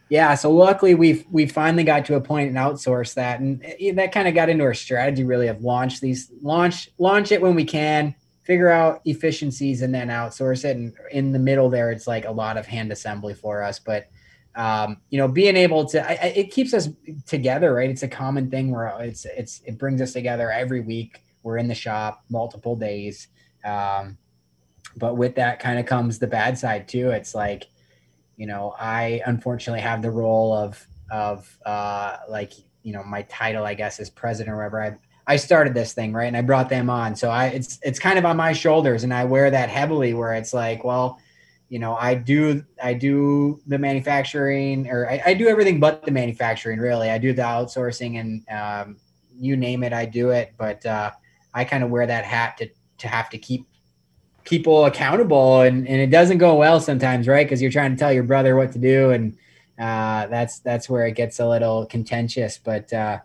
yeah. 0.09 0.33
So 0.35 0.51
luckily 0.51 0.95
we've, 0.95 1.25
we 1.29 1.45
finally 1.45 1.83
got 1.83 2.05
to 2.05 2.15
a 2.15 2.21
point 2.21 2.49
and 2.49 2.57
outsource 2.57 3.13
that. 3.13 3.39
And 3.39 3.63
it- 3.63 3.95
that 3.95 4.11
kind 4.11 4.27
of 4.27 4.33
got 4.33 4.49
into 4.49 4.63
our 4.63 4.73
strategy 4.73 5.23
really 5.23 5.47
of 5.47 5.63
launch 5.63 5.99
these 6.01 6.31
launch, 6.41 6.89
launch 6.97 7.31
it 7.31 7.41
when 7.41 7.55
we 7.55 7.63
can 7.63 8.15
figure 8.43 8.69
out 8.69 9.01
efficiencies 9.05 9.83
and 9.83 9.93
then 9.93 10.07
outsource 10.07 10.65
it. 10.65 10.75
And 10.75 10.93
in 11.11 11.31
the 11.31 11.39
middle 11.39 11.69
there, 11.69 11.91
it's 11.91 12.07
like 12.07 12.25
a 12.25 12.31
lot 12.31 12.57
of 12.57 12.65
hand 12.65 12.91
assembly 12.91 13.35
for 13.35 13.61
us, 13.61 13.77
but 13.79 14.09
um, 14.55 14.97
you 15.11 15.19
know, 15.19 15.27
being 15.27 15.55
able 15.55 15.85
to, 15.85 16.03
I, 16.03 16.13
I, 16.13 16.27
it 16.35 16.51
keeps 16.51 16.73
us 16.73 16.89
together, 17.27 17.75
right? 17.75 17.89
It's 17.89 18.03
a 18.03 18.07
common 18.07 18.49
thing 18.49 18.71
where 18.71 18.87
it's, 18.99 19.25
it's, 19.25 19.61
it 19.65 19.77
brings 19.77 20.01
us 20.01 20.11
together 20.11 20.51
every 20.51 20.81
week. 20.81 21.21
We're 21.43 21.59
in 21.59 21.67
the 21.67 21.75
shop 21.75 22.23
multiple 22.29 22.75
days. 22.75 23.27
Um, 23.63 24.17
but 24.97 25.15
with 25.15 25.35
that 25.35 25.59
kind 25.59 25.79
of 25.79 25.85
comes 25.85 26.17
the 26.17 26.27
bad 26.27 26.57
side 26.57 26.87
too. 26.87 27.11
It's 27.11 27.35
like, 27.35 27.67
you 28.39 28.47
know, 28.47 28.73
I 28.79 29.21
unfortunately 29.25 29.81
have 29.81 30.01
the 30.01 30.09
role 30.09 30.53
of, 30.53 30.87
of, 31.11 31.59
uh, 31.65 32.15
like, 32.29 32.53
you 32.83 32.93
know, 32.93 33.03
my 33.03 33.23
title, 33.23 33.65
I 33.65 33.73
guess, 33.73 33.99
is 33.99 34.09
president 34.09 34.53
or 34.53 34.57
whatever. 34.57 34.81
I, 34.81 34.97
I 35.27 35.35
started 35.35 35.73
this 35.73 35.91
thing, 35.91 36.13
right? 36.13 36.27
And 36.27 36.37
I 36.37 36.41
brought 36.41 36.69
them 36.69 36.89
on. 36.89 37.17
So 37.17 37.29
I, 37.29 37.47
it's, 37.47 37.79
it's 37.81 37.99
kind 37.99 38.17
of 38.17 38.23
on 38.23 38.37
my 38.37 38.53
shoulders 38.53 39.03
and 39.03 39.13
I 39.13 39.25
wear 39.25 39.51
that 39.51 39.67
heavily 39.67 40.13
where 40.13 40.33
it's 40.33 40.53
like, 40.53 40.85
well, 40.85 41.19
you 41.67 41.79
know, 41.79 41.97
I 41.97 42.15
do 42.15 42.63
I 42.81 42.93
do 42.93 43.61
the 43.67 43.77
manufacturing 43.77 44.89
or 44.89 45.07
I, 45.07 45.21
I 45.27 45.33
do 45.35 45.47
everything 45.47 45.79
but 45.79 46.03
the 46.03 46.11
manufacturing 46.11 46.79
really. 46.79 47.11
I 47.11 47.17
do 47.19 47.33
the 47.33 47.43
outsourcing 47.43 48.19
and 48.19 48.49
um, 48.49 48.97
you 49.37 49.55
name 49.55 49.83
it, 49.83 49.93
I 49.93 50.05
do 50.05 50.31
it. 50.31 50.53
But 50.57 50.83
uh, 50.85 51.11
I 51.53 51.65
kind 51.65 51.83
of 51.83 51.91
wear 51.91 52.07
that 52.07 52.25
hat 52.25 52.57
to 52.57 52.69
to 52.99 53.07
have 53.07 53.29
to 53.29 53.37
keep 53.37 53.67
people 54.49 54.85
accountable 54.85 55.61
and, 55.61 55.87
and 55.87 56.01
it 56.01 56.09
doesn't 56.09 56.39
go 56.39 56.55
well 56.55 56.79
sometimes, 56.79 57.27
right? 57.27 57.45
Because 57.45 57.61
you're 57.61 57.71
trying 57.71 57.91
to 57.91 57.97
tell 57.97 58.11
your 58.11 58.23
brother 58.23 58.55
what 58.55 58.71
to 58.73 58.79
do 58.79 59.11
and 59.11 59.37
uh, 59.77 60.27
that's 60.27 60.59
that's 60.59 60.89
where 60.89 61.05
it 61.05 61.13
gets 61.13 61.39
a 61.39 61.47
little 61.47 61.85
contentious. 61.85 62.57
But 62.57 62.91
uh, 62.91 63.19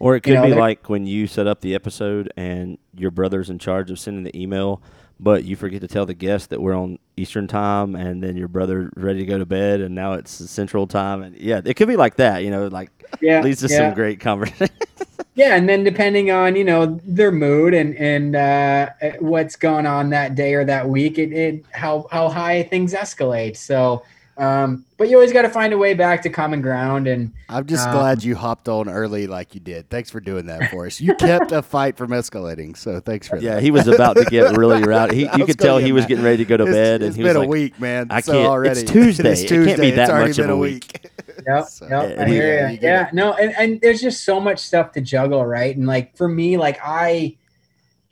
Or 0.00 0.16
it 0.16 0.22
could 0.22 0.30
You 0.30 0.40
know, 0.40 0.46
be 0.46 0.54
like 0.54 0.88
when 0.88 1.06
you 1.06 1.26
set 1.26 1.46
up 1.46 1.60
the 1.60 1.74
episode 1.74 2.32
and 2.36 2.78
your 2.96 3.10
brother's 3.10 3.50
in 3.50 3.58
charge 3.58 3.90
of 3.90 3.98
sending 3.98 4.24
the 4.24 4.36
email, 4.36 4.82
but 5.20 5.44
you 5.44 5.56
forget 5.56 5.82
to 5.82 5.88
tell 5.88 6.06
the 6.06 6.14
guest 6.14 6.50
that 6.50 6.60
we're 6.60 6.74
on 6.74 6.98
Eastern 7.16 7.46
time, 7.46 7.94
and 7.94 8.22
then 8.22 8.36
your 8.36 8.48
brother's 8.48 8.90
ready 8.96 9.20
to 9.20 9.26
go 9.26 9.38
to 9.38 9.46
bed, 9.46 9.80
and 9.80 9.94
now 9.94 10.14
it's 10.14 10.32
Central 10.32 10.86
time, 10.86 11.22
and 11.22 11.36
yeah, 11.36 11.60
it 11.64 11.74
could 11.74 11.88
be 11.88 11.96
like 11.96 12.16
that. 12.16 12.42
You 12.42 12.50
know, 12.50 12.66
like 12.66 12.90
yeah, 13.20 13.40
leads 13.40 13.60
to 13.60 13.68
yeah. 13.68 13.76
some 13.76 13.94
great 13.94 14.20
conversation. 14.20 14.68
Yeah, 15.36 15.54
and 15.54 15.68
then 15.68 15.84
depending 15.84 16.30
on 16.30 16.56
you 16.56 16.64
know 16.64 16.98
their 17.04 17.30
mood 17.30 17.74
and 17.74 17.94
and 17.96 18.34
uh, 18.34 18.88
what's 19.20 19.54
going 19.54 19.84
on 19.86 20.08
that 20.10 20.34
day 20.34 20.54
or 20.54 20.64
that 20.64 20.88
week, 20.88 21.18
it, 21.18 21.30
it 21.30 21.64
how 21.72 22.06
how 22.10 22.30
high 22.30 22.62
things 22.62 22.94
escalate. 22.94 23.58
So, 23.58 24.02
um, 24.38 24.84
but 24.98 25.08
you 25.08 25.16
always 25.16 25.32
got 25.32 25.42
to 25.42 25.48
find 25.50 25.72
a 25.72 25.78
way 25.78 25.94
back 25.94 26.22
to 26.22 26.30
common 26.30 26.60
ground. 26.62 27.06
And 27.06 27.32
I'm 27.48 27.66
just 27.66 27.86
Um, 27.88 27.94
glad 27.94 28.22
you 28.24 28.34
hopped 28.36 28.68
on 28.68 28.88
early 28.88 29.26
like 29.26 29.54
you 29.54 29.60
did. 29.60 29.88
Thanks 29.90 30.10
for 30.10 30.20
doing 30.20 30.46
that 30.46 30.70
for 30.70 30.86
us. 30.86 31.00
You 31.00 31.14
kept 31.14 31.52
a 31.52 31.62
fight 31.62 31.96
from 31.96 32.10
escalating, 32.10 32.76
so 32.76 33.00
thanks 33.00 33.28
for 33.28 33.36
yeah, 33.36 33.40
that. 33.50 33.56
Yeah, 33.56 33.60
he 33.60 33.70
was 33.70 33.86
about 33.88 34.16
to 34.16 34.24
get 34.24 34.56
really 34.56 34.82
rowdy. 34.82 35.16
He, 35.16 35.38
you 35.38 35.46
could 35.46 35.58
tell 35.58 35.78
he 35.78 35.92
was 35.92 36.02
mad. 36.02 36.08
getting 36.08 36.24
ready 36.24 36.36
to 36.38 36.44
go 36.44 36.56
to 36.56 36.64
It's- 36.64 36.74
bed, 36.74 36.94
and 37.02 37.08
it's 37.08 37.16
he 37.16 37.22
been 37.22 37.36
was 37.38 37.46
a 37.46 37.48
week, 37.48 37.80
man. 37.80 38.06
I 38.10 38.20
so 38.20 38.32
can't- 38.32 38.42
it's 38.44 38.48
already 38.48 38.84
Tuesday. 38.86 39.32
It's 39.32 39.42
It 39.42 39.48
can't 39.48 39.80
be 39.80 39.90
that 39.92 40.08
It's 40.10 40.12
much 40.12 40.30
of 40.30 40.36
been 40.36 40.50
a 40.50 40.54
a 40.54 40.56
week. 40.56 41.00
week. 41.04 41.12
yep, 41.46 41.64
So, 41.68 41.86
yep, 41.88 42.16
yeah, 42.16 42.22
I 42.24 42.28
hear 42.28 42.68
you 42.68 42.76
get 42.78 42.82
Yeah, 42.82 43.10
no, 43.12 43.32
and, 43.34 43.54
and 43.58 43.80
there's 43.80 44.00
just 44.00 44.24
so 44.24 44.40
much 44.40 44.58
stuff 44.58 44.92
to 44.92 45.00
juggle, 45.00 45.44
right? 45.44 45.76
And 45.76 45.86
like 45.86 46.16
for 46.16 46.28
me, 46.28 46.56
like 46.56 46.78
I 46.82 47.36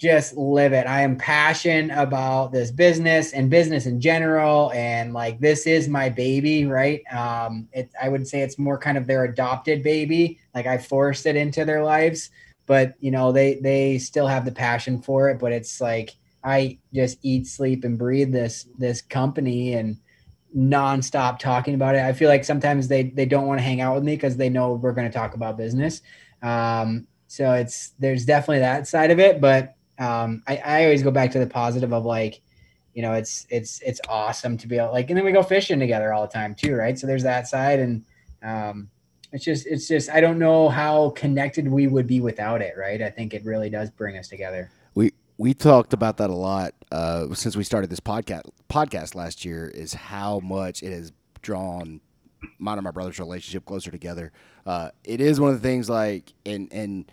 just 0.04 0.36
live 0.36 0.74
it. 0.74 0.86
I 0.86 1.00
am 1.00 1.16
passionate 1.16 1.98
about 1.98 2.52
this 2.52 2.70
business 2.70 3.32
and 3.32 3.48
business 3.48 3.86
in 3.86 4.02
general, 4.02 4.70
and 4.74 5.14
like 5.14 5.40
this 5.40 5.66
is 5.66 5.88
my 5.88 6.10
baby, 6.10 6.66
right? 6.66 7.00
Um, 7.10 7.68
it 7.72 7.90
I 8.00 8.10
would 8.10 8.28
say 8.28 8.42
it's 8.42 8.58
more 8.58 8.78
kind 8.78 8.98
of 8.98 9.06
their 9.06 9.24
adopted 9.24 9.82
baby. 9.82 10.38
Like 10.54 10.66
I 10.66 10.76
forced 10.76 11.24
it 11.24 11.36
into 11.36 11.64
their 11.64 11.82
lives, 11.82 12.28
but 12.66 12.94
you 13.00 13.10
know 13.10 13.32
they 13.32 13.54
they 13.54 13.96
still 13.96 14.26
have 14.26 14.44
the 14.44 14.52
passion 14.52 15.00
for 15.00 15.30
it. 15.30 15.38
But 15.38 15.52
it's 15.52 15.80
like 15.80 16.10
I 16.44 16.78
just 16.92 17.18
eat, 17.22 17.46
sleep, 17.46 17.82
and 17.84 17.98
breathe 17.98 18.30
this 18.30 18.68
this 18.78 19.00
company 19.00 19.72
and 19.72 19.96
nonstop 20.54 21.38
talking 21.38 21.74
about 21.74 21.94
it. 21.94 22.02
I 22.02 22.12
feel 22.12 22.28
like 22.28 22.44
sometimes 22.44 22.88
they 22.88 23.04
they 23.04 23.24
don't 23.24 23.46
want 23.46 23.58
to 23.58 23.64
hang 23.64 23.80
out 23.80 23.94
with 23.94 24.04
me 24.04 24.16
because 24.16 24.36
they 24.36 24.50
know 24.50 24.74
we're 24.74 24.92
going 24.92 25.10
to 25.10 25.18
talk 25.18 25.34
about 25.34 25.56
business. 25.56 26.02
Um, 26.42 27.06
so 27.26 27.54
it's 27.54 27.94
there's 27.98 28.26
definitely 28.26 28.58
that 28.58 28.86
side 28.86 29.10
of 29.10 29.18
it, 29.18 29.40
but 29.40 29.73
um, 29.98 30.42
I, 30.46 30.56
I 30.56 30.84
always 30.84 31.02
go 31.02 31.10
back 31.10 31.30
to 31.32 31.38
the 31.38 31.46
positive 31.46 31.92
of 31.92 32.04
like, 32.04 32.40
you 32.94 33.02
know, 33.02 33.14
it's 33.14 33.46
it's 33.50 33.80
it's 33.82 34.00
awesome 34.08 34.56
to 34.58 34.68
be 34.68 34.78
able 34.78 34.92
like, 34.92 35.10
and 35.10 35.16
then 35.16 35.24
we 35.24 35.32
go 35.32 35.42
fishing 35.42 35.80
together 35.80 36.12
all 36.12 36.22
the 36.22 36.32
time 36.32 36.54
too, 36.54 36.74
right? 36.74 36.98
So 36.98 37.06
there's 37.06 37.24
that 37.24 37.48
side, 37.48 37.80
and 37.80 38.04
um, 38.42 38.88
it's 39.32 39.44
just 39.44 39.66
it's 39.66 39.88
just 39.88 40.10
I 40.10 40.20
don't 40.20 40.38
know 40.38 40.68
how 40.68 41.10
connected 41.10 41.66
we 41.66 41.88
would 41.88 42.06
be 42.06 42.20
without 42.20 42.62
it, 42.62 42.74
right? 42.78 43.02
I 43.02 43.10
think 43.10 43.34
it 43.34 43.44
really 43.44 43.68
does 43.68 43.90
bring 43.90 44.16
us 44.16 44.28
together. 44.28 44.70
We 44.94 45.12
we 45.38 45.54
talked 45.54 45.92
about 45.92 46.18
that 46.18 46.30
a 46.30 46.34
lot 46.34 46.72
uh, 46.92 47.34
since 47.34 47.56
we 47.56 47.64
started 47.64 47.90
this 47.90 48.00
podcast 48.00 48.42
podcast 48.70 49.16
last 49.16 49.44
year. 49.44 49.66
Is 49.66 49.94
how 49.94 50.38
much 50.38 50.84
it 50.84 50.92
has 50.92 51.12
drawn 51.42 52.00
mine 52.58 52.78
and 52.78 52.84
my 52.84 52.90
brother's 52.90 53.18
relationship 53.18 53.64
closer 53.64 53.90
together. 53.90 54.32
Uh, 54.66 54.90
it 55.02 55.20
is 55.20 55.40
one 55.40 55.50
of 55.50 55.60
the 55.60 55.68
things 55.68 55.90
like 55.90 56.32
and 56.46 56.72
and 56.72 57.10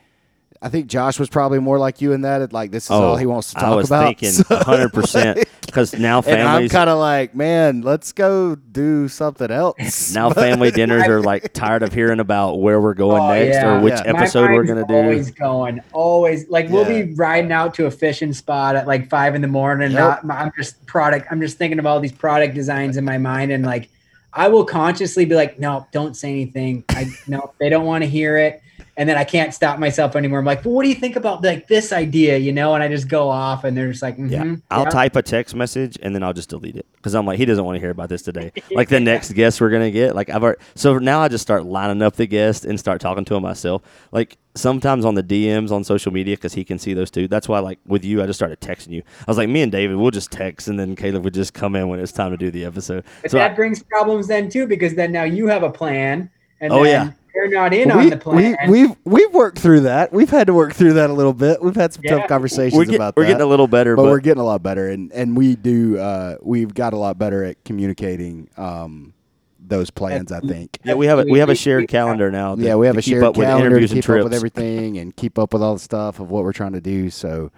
I 0.63 0.69
think 0.69 0.85
Josh 0.85 1.17
was 1.17 1.27
probably 1.27 1.57
more 1.57 1.79
like 1.79 2.01
you 2.01 2.11
in 2.13 2.21
that. 2.21 2.53
Like 2.53 2.69
this 2.69 2.85
is 2.85 2.91
all 2.91 3.13
oh, 3.13 3.15
he 3.15 3.25
wants 3.25 3.49
to 3.49 3.55
talk 3.55 3.63
Oh, 3.63 3.73
I 3.73 3.75
was 3.77 3.87
about. 3.87 4.03
thinking 4.05 4.29
So, 4.31 4.43
100% 4.45 5.43
because 5.65 5.93
now 5.97 6.21
and 6.21 6.41
I'm 6.47 6.69
kind 6.69 6.89
of 6.89 6.99
like, 6.99 7.33
man, 7.33 7.81
let's 7.81 8.11
go 8.11 8.55
do 8.55 9.07
something 9.07 9.49
else. 9.49 10.11
now 10.13 10.29
family 10.29 10.69
dinners 10.79 11.07
are 11.07 11.21
like 11.21 11.51
tired 11.53 11.81
of 11.81 11.93
hearing 11.93 12.19
about 12.19 12.59
where 12.59 12.79
we're 12.79 12.93
going 12.93 13.21
Oh, 13.21 13.29
next 13.33 13.55
yeah. 13.55 13.77
or 13.77 13.81
which 13.81 13.93
Yeah. 13.93 14.03
Episode 14.05 14.51
we're 14.51 14.63
gonna 14.65 14.85
do. 14.85 14.93
Always 14.93 15.31
going, 15.31 15.81
always 15.93 16.47
like 16.49 16.69
we'll 16.69 16.89
Yeah. 16.91 17.05
be 17.05 17.13
riding 17.13 17.51
out 17.51 17.73
to 17.75 17.87
a 17.87 17.91
fishing 17.91 18.33
spot 18.33 18.75
at 18.75 18.85
like 18.85 19.09
five 19.09 19.33
in 19.33 19.41
the 19.41 19.47
morning. 19.47 19.85
And 19.85 19.93
Yep. 19.95 20.23
not, 20.25 20.37
I'm 20.37 20.51
just 20.55 20.85
product. 20.85 21.25
I'm 21.31 21.41
just 21.41 21.57
thinking 21.57 21.79
of 21.79 21.85
all 21.87 21.99
these 21.99 22.11
product 22.11 22.53
designs 22.53 22.97
in 22.97 23.05
my 23.05 23.17
mind, 23.17 23.51
and 23.51 23.65
like 23.65 23.89
I 24.33 24.47
will 24.47 24.63
consciously 24.63 25.25
be 25.25 25.35
like, 25.35 25.59
no, 25.59 25.87
don't 25.91 26.15
say 26.15 26.29
anything. 26.29 26.83
I 26.89 27.07
no, 27.27 27.51
they 27.59 27.67
don't 27.69 27.85
want 27.85 28.03
to 28.03 28.09
hear 28.09 28.37
it, 28.37 28.61
and 28.97 29.07
then 29.07 29.17
I 29.17 29.23
can't 29.23 29.53
stop 29.53 29.79
myself 29.79 30.15
anymore. 30.15 30.39
I'm 30.39 30.45
like, 30.45 30.63
but 30.63 30.69
what 30.71 30.83
do 30.83 30.89
you 30.89 30.95
think 30.95 31.15
about 31.15 31.43
like 31.43 31.67
this 31.67 31.91
idea? 31.93 32.37
You 32.37 32.51
know, 32.51 32.73
and 32.75 32.83
I 32.83 32.87
just 32.87 33.07
go 33.07 33.29
off, 33.29 33.63
and 33.63 33.75
they're 33.75 33.89
just 33.89 34.01
like, 34.01 34.17
Yeah, 34.17 34.43
mhm, 34.43 34.61
I'll 34.69 34.83
yeah. 34.83 34.89
type 34.89 35.15
a 35.15 35.21
text 35.21 35.55
message 35.55 35.97
and 36.01 36.13
then 36.13 36.23
I'll 36.23 36.33
just 36.33 36.49
delete 36.49 36.75
it 36.75 36.85
because 36.95 37.13
I'm 37.15 37.25
like, 37.25 37.37
he 37.37 37.45
doesn't 37.45 37.63
want 37.63 37.75
to 37.77 37.79
hear 37.79 37.89
about 37.89 38.09
this 38.09 38.21
today. 38.21 38.51
Like 38.71 38.89
the 38.89 38.99
next 38.99 39.33
guest 39.33 39.59
we're 39.61 39.69
gonna 39.69 39.91
get, 39.91 40.15
like 40.15 40.29
I've 40.29 40.43
already, 40.43 40.59
so 40.75 40.97
now 40.97 41.21
I 41.21 41.27
just 41.27 41.41
start 41.41 41.65
lining 41.65 42.01
up 42.01 42.15
the 42.15 42.25
guest 42.27 42.65
and 42.65 42.79
start 42.79 43.01
talking 43.01 43.25
to 43.25 43.35
him 43.35 43.43
myself. 43.43 43.81
Like 44.11 44.37
sometimes 44.55 45.05
on 45.05 45.15
the 45.15 45.23
DMs 45.23 45.71
on 45.71 45.83
social 45.83 46.11
media 46.11 46.35
because 46.35 46.53
he 46.53 46.63
can 46.63 46.77
see 46.79 46.93
those 46.93 47.09
too. 47.11 47.27
That's 47.27 47.47
why, 47.47 47.59
like 47.59 47.79
with 47.85 48.03
you, 48.03 48.21
I 48.21 48.25
just 48.25 48.37
started 48.39 48.59
texting 48.59 48.89
you. 48.89 49.03
I 49.19 49.23
was 49.27 49.37
like, 49.37 49.49
me 49.49 49.61
and 49.61 49.71
David, 49.71 49.95
we'll 49.97 50.11
just 50.11 50.31
text 50.31 50.67
and 50.67 50.79
then 50.79 50.95
Caleb 50.95 51.23
would 51.23 51.33
just 51.33 51.53
come 51.53 51.75
in 51.75 51.87
when 51.87 51.99
it's 51.99 52.11
time 52.11 52.31
to 52.31 52.37
do 52.37 52.51
the 52.51 52.65
episode. 52.65 53.03
But 53.21 53.31
So 53.31 53.39
I- 53.39 53.47
that 53.47 53.55
brings 53.55 53.81
problems 53.83 54.27
then 54.27 54.49
too, 54.49 54.67
because 54.67 54.95
then 54.95 55.11
now 55.11 55.23
you 55.23 55.47
have 55.47 55.63
a 55.63 55.69
plan, 55.71 56.29
and 56.59 56.71
Oh, 56.73 56.83
then 56.83 57.07
yeah. 57.07 57.11
They're 57.41 57.59
not 57.59 57.73
in 57.73 57.89
we, 57.89 58.03
on 58.05 58.09
the 58.09 58.17
plan. 58.17 58.55
we, 58.67 58.85
we've 58.87 58.95
we've 59.03 59.33
worked 59.33 59.59
through 59.59 59.81
that. 59.81 60.11
We've 60.13 60.29
had 60.29 60.47
to 60.47 60.53
work 60.53 60.73
through 60.73 60.93
that 60.93 61.09
a 61.09 61.13
little 61.13 61.33
bit. 61.33 61.61
We've 61.61 61.75
had 61.75 61.93
some 61.93 62.03
Yeah. 62.03 62.17
tough 62.19 62.27
conversations 62.27 62.75
we're, 62.77 62.85
get- 62.85 62.95
about 62.95 63.15
we're 63.15 63.23
that. 63.23 63.29
getting 63.29 63.41
a 63.41 63.47
little 63.47 63.67
better, 63.67 63.95
but, 63.95 64.03
but, 64.03 64.09
we're 64.09 64.19
getting 64.19 64.41
a 64.41 64.45
lot 64.45 64.61
better, 64.63 64.89
and 64.89 65.11
and 65.11 65.35
we 65.35 65.55
do 65.55 65.97
uh, 65.97 66.35
we've 66.41 66.73
got 66.73 66.93
a 66.93 66.97
lot 66.97 67.17
better 67.17 67.43
at 67.43 67.63
communicating 67.63 68.49
um, 68.57 69.13
those 69.59 69.89
plans. 69.89 70.31
I 70.31 70.39
think. 70.41 70.77
yeah, 70.83 70.93
we 70.93 71.05
have 71.07 71.19
a, 71.19 71.23
we 71.23 71.39
have 71.39 71.49
a 71.49 71.55
shared 71.55 71.87
calendar 71.87 72.29
now. 72.31 72.55
to- 72.55 72.61
yeah, 72.61 72.75
we 72.75 72.87
have 72.87 72.97
a 72.97 73.01
shared 73.01 73.23
up 73.23 73.37
with 73.37 73.47
calendar 73.47 73.69
to 73.69 73.75
interviews 73.77 73.91
and 73.91 74.03
keep 74.03 74.09
up 74.09 74.23
with 74.23 74.33
everything 74.33 74.97
and 74.97 75.15
keep 75.15 75.39
up 75.39 75.53
with 75.53 75.63
all 75.63 75.73
the 75.73 75.79
stuff 75.79 76.19
of 76.19 76.29
what 76.29 76.43
we're 76.43 76.53
trying 76.53 76.73
to 76.73 76.81
do. 76.81 77.09
So, 77.09 77.51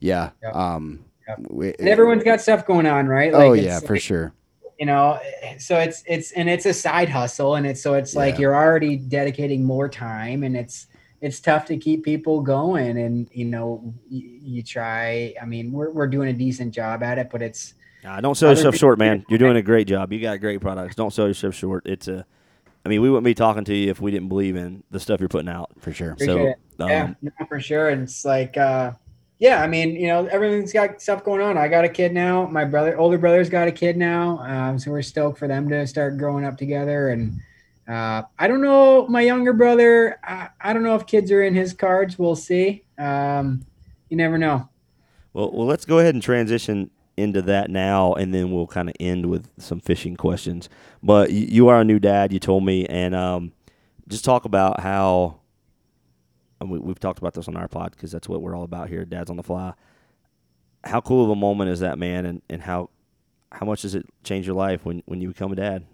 yeah, 0.00 0.30
Yeah. 0.42 0.50
um, 0.50 1.00
Yeah. 1.28 1.34
we- 1.48 1.74
and 1.78 1.88
everyone's 1.88 2.24
got 2.24 2.40
stuff 2.40 2.66
going 2.66 2.86
on, 2.86 3.06
right? 3.08 3.32
oh 3.34 3.52
it's- 3.54 3.64
yeah, 3.64 3.80
for 3.86 3.96
sure. 3.98 4.32
You 4.78 4.86
know 4.86 5.18
so 5.58 5.78
it's 5.78 6.02
it's 6.06 6.32
and 6.32 6.48
it's 6.48 6.66
a 6.66 6.74
side 6.74 7.08
hustle 7.08 7.54
and 7.54 7.66
it's 7.66 7.80
so 7.82 7.94
it's 7.94 8.14
like 8.14 8.38
you're 8.38 8.54
already 8.54 8.96
dedicating 8.96 9.64
more 9.64 9.88
time 9.88 10.42
and 10.42 10.56
it's 10.56 10.86
it's 11.22 11.40
tough 11.40 11.64
to 11.64 11.76
keep 11.76 12.04
people 12.04 12.40
going 12.40 12.98
and 12.98 13.28
you 13.32 13.44
know 13.44 13.94
you, 14.08 14.38
you 14.42 14.62
try 14.62 15.34
i 15.40 15.46
mean 15.46 15.72
we're, 15.72 15.90
we're 15.90 16.06
doing 16.06 16.28
a 16.28 16.32
decent 16.32 16.74
job 16.74 17.02
at 17.02 17.18
it 17.18 17.30
but 17.30 17.42
it's 17.42 17.74
Nah, 18.04 18.20
don't 18.20 18.36
sell 18.36 18.50
Other 18.50 18.58
yourself 18.58 18.76
short, 18.76 18.98
man. 19.00 19.26
You're 19.28 19.40
doing 19.40 19.56
a 19.56 19.62
great 19.62 19.88
job. 19.88 20.12
You 20.12 20.20
got 20.20 20.38
great 20.38 20.60
products. 20.60 20.94
Don't 20.94 21.12
sell 21.12 21.26
yourself 21.26 21.56
short. 21.56 21.86
It's 21.86 22.06
a, 22.06 22.24
I 22.84 22.88
mean, 22.88 23.00
we 23.00 23.10
wouldn't 23.10 23.24
be 23.24 23.34
talking 23.34 23.64
to 23.64 23.74
you 23.74 23.90
if 23.90 24.00
we 24.00 24.12
didn't 24.12 24.28
believe 24.28 24.54
in 24.54 24.84
the 24.92 25.00
stuff 25.00 25.18
you're 25.18 25.28
putting 25.28 25.48
out. 25.48 25.72
For 25.80 25.92
sure. 25.92 26.12
Appreciate 26.12 26.54
so, 26.78 26.84
um, 26.84 26.90
yeah 26.90 27.14
no, 27.22 27.30
for 27.48 27.60
sure 27.60 27.88
and 27.88 28.02
it's 28.02 28.24
like 28.24 28.56
uh 28.56 28.92
yeah 29.38 29.62
i 29.62 29.66
mean 29.66 29.94
you 29.94 30.06
know 30.06 30.26
everything's 30.26 30.72
got 30.72 31.00
stuff 31.00 31.24
going 31.24 31.40
on. 31.40 31.58
I 31.58 31.68
got 31.68 31.84
a 31.84 31.88
kid 31.88 32.12
now. 32.12 32.46
My 32.46 32.64
brother 32.64 32.98
older 32.98 33.18
brother's 33.18 33.50
got 33.50 33.68
a 33.68 33.72
kid 33.72 33.96
now. 33.96 34.38
Um, 34.38 34.78
so 34.78 34.90
we're 34.90 35.02
stoked 35.02 35.38
for 35.38 35.48
them 35.48 35.68
to 35.68 35.86
start 35.86 36.18
growing 36.18 36.44
up 36.44 36.56
together. 36.56 37.10
And 37.10 37.40
uh, 37.88 38.22
i 38.38 38.48
don't 38.48 38.62
know 38.62 39.06
my 39.06 39.20
younger 39.20 39.52
brother 39.52 40.18
I, 40.24 40.48
I 40.60 40.72
don't 40.72 40.82
know 40.82 40.96
if 40.96 41.06
kids 41.06 41.30
are 41.30 41.42
in 41.42 41.54
his 41.54 41.72
cards. 41.72 42.18
We'll 42.18 42.36
see. 42.36 42.84
Um, 42.98 43.64
you 44.08 44.16
never 44.16 44.38
know. 44.38 44.68
Well, 45.32 45.50
well, 45.52 45.66
let's 45.66 45.84
go 45.84 45.98
ahead 45.98 46.14
and 46.14 46.22
transition 46.22 46.90
into 47.16 47.42
that 47.42 47.70
now, 47.70 48.14
and 48.14 48.32
then 48.32 48.50
we'll 48.50 48.66
kind 48.66 48.88
of 48.88 48.94
end 49.00 49.26
with 49.26 49.48
some 49.58 49.80
fishing 49.80 50.16
questions. 50.16 50.68
But 51.02 51.30
you, 51.30 51.46
you 51.46 51.68
are 51.68 51.80
a 51.80 51.84
new 51.84 51.98
dad, 51.98 52.32
you 52.32 52.38
told 52.38 52.64
me, 52.64 52.86
and 52.86 53.14
um, 53.14 53.52
just 54.08 54.24
talk 54.24 54.44
about 54.44 54.80
how. 54.80 55.40
And 56.60 56.70
we, 56.70 56.78
we've 56.78 56.98
talked 56.98 57.18
about 57.18 57.34
this 57.34 57.48
on 57.48 57.56
our 57.56 57.68
pod 57.68 57.92
because 57.92 58.12
that's 58.12 58.28
what 58.28 58.42
we're 58.42 58.56
all 58.56 58.64
about 58.64 58.88
here, 58.88 59.04
Dads 59.04 59.30
on 59.30 59.36
the 59.36 59.42
Fly. 59.42 59.74
How 60.84 61.00
cool 61.00 61.24
of 61.24 61.30
a 61.30 61.36
moment 61.36 61.70
is 61.70 61.80
that, 61.80 61.98
man, 61.98 62.26
and, 62.26 62.42
and 62.48 62.62
how 62.62 62.90
how 63.52 63.64
much 63.64 63.82
does 63.82 63.94
it 63.94 64.06
change 64.24 64.46
your 64.46 64.56
life 64.56 64.84
when, 64.84 65.02
when 65.06 65.20
you 65.20 65.28
become 65.28 65.52
a 65.52 65.56
dad? 65.56 65.84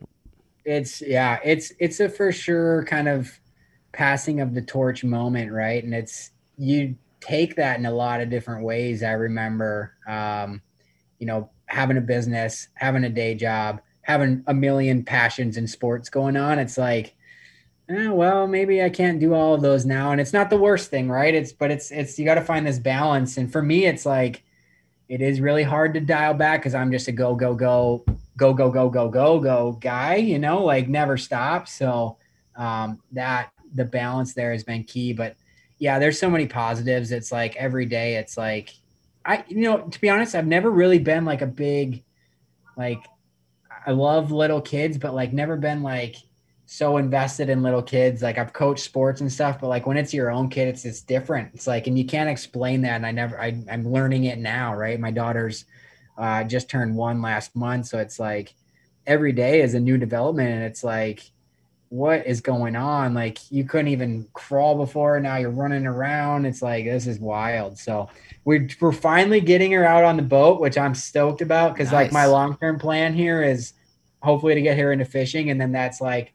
it's 0.65 1.03
yeah 1.03 1.39
it's 1.45 1.73
it's 1.79 2.01
a 2.01 2.09
for 2.09 2.31
sure 2.31 2.85
kind 2.85 3.09
of 3.09 3.41
passing 3.93 4.41
of 4.41 4.55
the 4.55 4.63
torch 4.63 5.05
moment 5.05 5.51
right 5.53 5.83
and 5.85 5.95
it's 5.95 6.31
you 6.57 6.95
take 7.21 7.57
that 7.57 7.79
in 7.79 7.87
a 7.87 7.91
lot 7.91 8.21
of 8.21 8.31
different 8.31 8.65
ways 8.65 9.03
i 9.03 9.11
remember 9.11 9.95
um 10.07 10.61
you 11.19 11.27
know 11.27 11.51
having 11.67 11.97
a 11.97 12.01
business 12.01 12.69
having 12.75 13.05
a 13.05 13.11
day 13.11 13.35
job 13.35 13.81
having 14.03 14.43
a 14.47 14.55
million 14.55 15.05
passions 15.05 15.57
and 15.57 15.69
sports 15.69 16.09
going 16.09 16.37
on 16.37 16.59
it's 16.59 16.79
like 16.79 17.15
eh, 17.93 18.09
well 18.09 18.47
maybe 18.47 18.83
i 18.83 18.89
can't 18.89 19.21
do 19.21 19.35
all 19.35 19.55
of 19.55 19.63
those 19.63 19.85
now 19.85 20.13
and 20.13 20.21
it's 20.21 20.33
not 20.33 20.51
the 20.51 20.57
worst 20.57 20.91
thing 20.91 21.09
right? 21.09 21.35
It's 21.35 21.53
but 21.53 21.71
it's 21.71 21.91
it's 21.91 22.19
you 22.19 22.25
got 22.25 22.37
to 22.37 22.45
find 22.45 22.67
this 22.67 22.79
balance 22.79 23.37
and 23.37 23.51
for 23.53 23.63
me 23.63 23.87
it's 23.87 24.07
like 24.07 24.43
it 25.09 25.21
is 25.21 25.41
really 25.41 25.63
hard 25.63 25.95
to 25.95 26.01
dial 26.01 26.35
back 26.35 26.61
because 26.61 26.75
i'm 26.75 26.91
just 26.91 27.09
a 27.09 27.13
go 27.13 27.35
go 27.35 27.55
go 27.55 28.05
go 28.37 28.53
go 28.55 28.71
go 28.71 28.89
go 28.89 29.09
go 29.09 29.41
go 29.41 29.73
guy 29.81 30.17
you 30.17 30.39
know? 30.39 30.65
Like 30.65 30.89
never 30.89 31.17
stop. 31.17 31.69
So 31.69 32.17
um 32.57 33.01
that 33.13 33.53
the 33.75 33.85
balance 33.85 34.35
there 34.35 34.53
has 34.53 34.65
been 34.65 34.85
key 34.85 35.13
but 35.13 35.37
yeah 35.79 35.99
there's 35.99 36.19
so 36.19 36.31
many 36.31 36.47
positives. 36.47 37.13
It's 37.13 37.33
like 37.33 37.57
every 37.57 37.87
day 37.87 38.17
it's 38.17 38.37
like 38.37 38.75
i 39.25 39.45
you 39.49 39.61
know 39.61 39.79
to 39.83 40.01
be 40.01 40.09
honest 40.09 40.35
i've 40.35 40.47
never 40.47 40.71
really 40.71 40.99
been 40.99 41.25
like 41.25 41.43
a 41.43 41.47
big 41.47 42.03
like 42.77 43.05
i 43.87 43.91
love 43.91 44.33
little 44.33 44.61
kids 44.61 44.99
but 44.99 45.15
like 45.15 45.33
never 45.33 45.57
been 45.57 45.83
like 45.83 46.17
so 46.73 46.97
invested 46.97 47.49
in 47.49 47.63
little 47.63 47.83
kids 47.83 48.23
like 48.23 48.39
i've 48.39 48.53
coached 48.53 48.83
sports 48.83 49.21
and 49.21 49.31
stuff 49.31 49.61
but 49.61 49.69
like 49.69 49.87
when 49.87 49.97
it's 49.97 50.15
your 50.15 50.31
own 50.31 50.49
kid 50.49 50.69
it's 50.69 50.85
it's 50.85 51.03
different 51.03 51.51
it's 51.53 51.67
like 51.67 51.87
and 51.87 51.99
you 51.99 52.05
can't 52.05 52.31
explain 52.31 52.81
that 52.81 52.97
and 52.97 53.07
i 53.07 53.11
never 53.11 53.41
I, 53.41 53.63
i'm 53.71 53.87
learning 53.87 54.25
it 54.25 54.39
now 54.39 54.75
right 54.75 54.99
my 54.99 55.11
daughter's 55.11 55.65
uh, 56.17 56.45
just 56.45 56.69
turned 56.69 56.97
one 56.97 57.23
last 57.23 57.55
month. 57.57 57.87
So 57.87 57.99
it's 57.99 58.19
like 58.19 58.55
every 59.07 59.33
day 59.33 59.63
is 59.63 59.75
a 59.75 59.81
new 59.81 59.99
development. 59.99 60.51
And 60.51 60.63
it's 60.63 60.85
like, 60.85 61.23
what 61.89 62.27
is 62.27 62.41
going 62.41 62.75
on? 62.75 63.13
Like 63.13 63.39
you 63.51 63.65
couldn't 63.65 63.89
even 63.89 64.27
crawl 64.33 64.77
before. 64.77 65.21
Now 65.21 65.37
you're 65.37 65.51
running 65.51 65.87
around. 65.87 66.47
It's 66.47 66.63
like, 66.63 66.85
this 66.85 67.07
is 67.07 67.19
wild. 67.19 67.79
So 67.79 68.09
we're, 68.45 68.69
we're 68.81 68.93
finally 68.93 69.41
getting 69.41 69.73
her 69.73 69.85
out 69.85 70.05
on 70.05 70.17
the 70.17 70.23
boat, 70.23 70.61
which 70.61 70.79
I'm 70.79 70.95
stoked 70.95 71.43
about. 71.43 71.77
Cause 71.77 71.93
like 71.93 72.13
my 72.13 72.27
long-term 72.27 72.79
plan 72.79 73.15
here 73.15 73.43
is 73.43 73.75
hopefully 74.23 74.55
to 74.55 74.63
get 74.63 74.79
her 74.79 74.93
into 74.93 75.05
fishing. 75.05 75.51
And 75.51 75.61
then 75.61 75.73
that's 75.73 76.01
like 76.01 76.33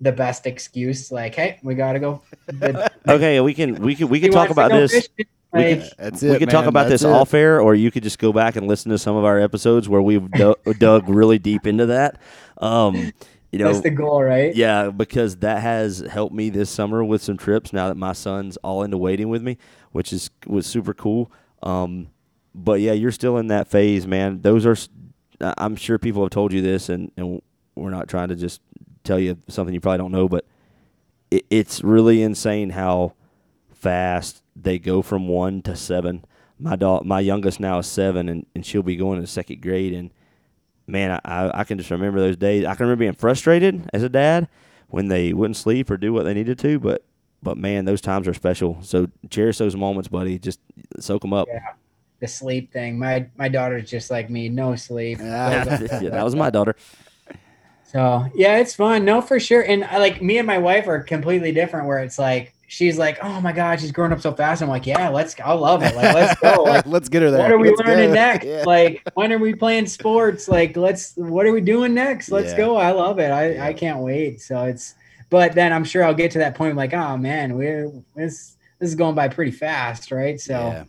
the 0.00 0.12
best 0.12 0.46
excuse. 0.46 1.10
Like, 1.12 1.34
Hey, 1.34 1.58
we 1.62 1.74
got 1.74 1.92
to 1.92 1.98
go. 2.00 2.22
Okay, 3.08 3.40
we 3.40 3.54
can 3.54 3.76
we 3.76 3.94
can 3.94 4.08
we 4.08 4.18
he 4.18 4.24
can 4.26 4.32
talk 4.32 4.50
about 4.50 4.70
this. 4.70 4.92
fishing. 4.92 5.26
We 5.52 5.62
can- 5.76 5.88
That's 5.98 6.22
we 6.22 6.38
can 6.38 6.48
talk 6.48 6.66
about 6.66 6.88
That's 6.88 7.02
this 7.02 7.08
it. 7.10 7.12
off 7.12 7.32
air, 7.34 7.60
or 7.60 7.74
you 7.74 7.90
could 7.90 8.02
just 8.02 8.18
go 8.18 8.32
back 8.32 8.56
and 8.56 8.66
listen 8.66 8.90
to 8.90 8.98
some 8.98 9.14
of 9.16 9.24
our 9.24 9.38
episodes 9.38 9.88
where 9.88 10.02
we've 10.02 10.28
dug, 10.32 10.56
dug 10.78 11.08
really 11.08 11.38
deep 11.38 11.66
into 11.66 11.86
that. 11.86 12.18
Um, 12.58 13.12
you 13.52 13.58
know, 13.60 13.66
that's 13.66 13.82
the 13.82 13.90
goal, 13.90 14.20
right? 14.22 14.52
yeah, 14.56 14.90
because 14.90 15.36
that 15.36 15.60
has 15.62 16.00
helped 16.00 16.34
me 16.34 16.50
this 16.50 16.70
summer 16.70 17.04
with 17.04 17.22
some 17.22 17.36
trips. 17.36 17.72
Now 17.72 17.86
that 17.88 17.96
my 17.96 18.12
son's 18.12 18.56
all 18.58 18.82
into 18.82 18.98
wading 18.98 19.28
with 19.28 19.42
me, 19.42 19.58
which 19.92 20.12
is 20.12 20.28
was 20.46 20.66
super 20.66 20.92
cool. 20.92 21.30
Um, 21.62 22.08
but 22.52 22.80
yeah, 22.80 22.92
you're 22.92 23.12
still 23.12 23.36
in 23.38 23.46
that 23.48 23.68
phase, 23.68 24.06
man. 24.08 24.40
Those 24.42 24.66
are, 24.66 24.76
I'm 25.40 25.76
sure 25.76 25.98
people 25.98 26.22
have 26.22 26.30
told 26.30 26.52
you 26.52 26.62
this, 26.62 26.88
and 26.88 27.12
and 27.16 27.40
we're 27.76 27.90
not 27.90 28.08
trying 28.08 28.28
to 28.30 28.34
just 28.34 28.60
tell 29.04 29.20
you 29.20 29.38
something 29.48 29.74
you 29.74 29.80
probably 29.80 29.98
don't 29.98 30.12
know, 30.12 30.28
but 30.28 30.44
it, 31.30 31.44
it's 31.50 31.82
really 31.84 32.22
insane 32.22 32.70
how 32.70 33.14
fast 33.72 34.42
they 34.56 34.78
go 34.78 35.02
from 35.02 35.28
one 35.28 35.62
to 35.62 35.76
seven. 35.76 36.24
My 36.58 36.76
dog, 36.76 37.04
my 37.04 37.20
youngest 37.20 37.60
now 37.60 37.78
is 37.78 37.86
seven, 37.86 38.28
and, 38.28 38.46
and 38.54 38.64
she'll 38.64 38.82
be 38.82 38.96
going 38.96 39.20
to 39.20 39.26
second 39.26 39.60
grade. 39.60 39.92
And 39.92 40.10
man, 40.86 41.20
I, 41.24 41.50
I, 41.60 41.64
can 41.64 41.78
just 41.78 41.90
remember 41.90 42.20
those 42.20 42.36
days. 42.36 42.64
I 42.64 42.74
can 42.74 42.86
remember 42.86 43.00
being 43.00 43.12
frustrated 43.14 43.88
as 43.92 44.02
a 44.02 44.08
dad 44.08 44.48
when 44.88 45.08
they 45.08 45.32
wouldn't 45.32 45.56
sleep 45.56 45.90
or 45.90 45.96
do 45.96 46.12
what 46.12 46.24
they 46.24 46.34
needed 46.34 46.58
to. 46.60 46.78
But 46.78 47.04
but 47.42 47.58
man, 47.58 47.84
those 47.84 48.00
times 48.00 48.26
are 48.26 48.34
special. 48.34 48.78
So 48.82 49.08
cherish 49.28 49.58
those 49.58 49.76
moments, 49.76 50.08
buddy. 50.08 50.38
Just 50.38 50.60
soak 50.98 51.22
them 51.22 51.32
up. 51.32 51.46
Yeah. 51.48 51.60
The 52.20 52.28
sleep 52.28 52.72
thing. 52.72 52.98
My 52.98 53.26
my 53.36 53.48
daughter's 53.48 53.90
just 53.90 54.10
like 54.10 54.30
me, 54.30 54.48
no 54.48 54.76
sleep. 54.76 55.18
Yeah, 55.22 55.64
that 55.64 56.24
was 56.24 56.34
my 56.34 56.48
daughter. 56.48 56.74
So 57.94 58.26
yeah, 58.34 58.56
it's 58.58 58.74
fun. 58.74 59.04
No, 59.04 59.20
for 59.20 59.38
sure. 59.38 59.62
And 59.62 59.84
I, 59.84 59.98
like 59.98 60.20
me 60.20 60.38
and 60.38 60.46
my 60.48 60.58
wife 60.58 60.88
are 60.88 60.98
completely 60.98 61.52
different. 61.52 61.86
Where 61.86 62.00
it's 62.00 62.18
like 62.18 62.52
she's 62.66 62.98
like, 62.98 63.18
"Oh 63.22 63.40
my 63.40 63.52
god, 63.52 63.80
she's 63.80 63.92
growing 63.92 64.10
up 64.10 64.20
so 64.20 64.32
fast." 64.32 64.62
I'm 64.62 64.68
like, 64.68 64.84
"Yeah, 64.84 65.10
let's. 65.10 65.36
I 65.38 65.52
love 65.52 65.80
it. 65.84 65.94
Like, 65.94 66.12
let's 66.12 66.40
go. 66.40 66.64
Like, 66.64 66.86
let's 66.86 67.08
get 67.08 67.22
her 67.22 67.30
there. 67.30 67.38
what 67.42 67.52
are 67.52 67.58
we 67.58 67.68
Let's 67.68 67.82
learning 67.82 68.12
next? 68.12 68.46
Yeah. 68.48 68.64
Like, 68.66 69.00
when 69.14 69.32
are 69.32 69.38
we 69.38 69.54
playing 69.54 69.86
sports? 69.86 70.48
Like, 70.48 70.76
let's. 70.76 71.12
What 71.14 71.46
are 71.46 71.52
we 71.52 71.60
doing 71.60 71.94
next? 71.94 72.32
Let's 72.32 72.50
Yeah. 72.50 72.56
go. 72.56 72.76
I 72.76 72.90
love 72.90 73.20
it. 73.20 73.30
I 73.30 73.52
Yeah. 73.52 73.64
I 73.64 73.72
can't 73.72 74.00
wait. 74.00 74.40
So 74.40 74.64
it's. 74.64 74.96
But 75.30 75.52
then 75.52 75.72
I'm 75.72 75.84
sure 75.84 76.02
I'll 76.02 76.14
get 76.14 76.32
to 76.32 76.38
that 76.38 76.56
point. 76.56 76.74
Like, 76.74 76.94
oh 76.94 77.16
man, 77.16 77.56
we're 77.56 77.92
this 78.16 78.56
this 78.80 78.88
is 78.88 78.96
going 78.96 79.14
by 79.14 79.28
pretty 79.28 79.52
fast, 79.52 80.10
right? 80.10 80.40
So 80.40 80.54
yeah, 80.54 80.84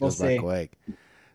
we'll 0.00 0.10
see. 0.10 0.38
quick. 0.38 0.72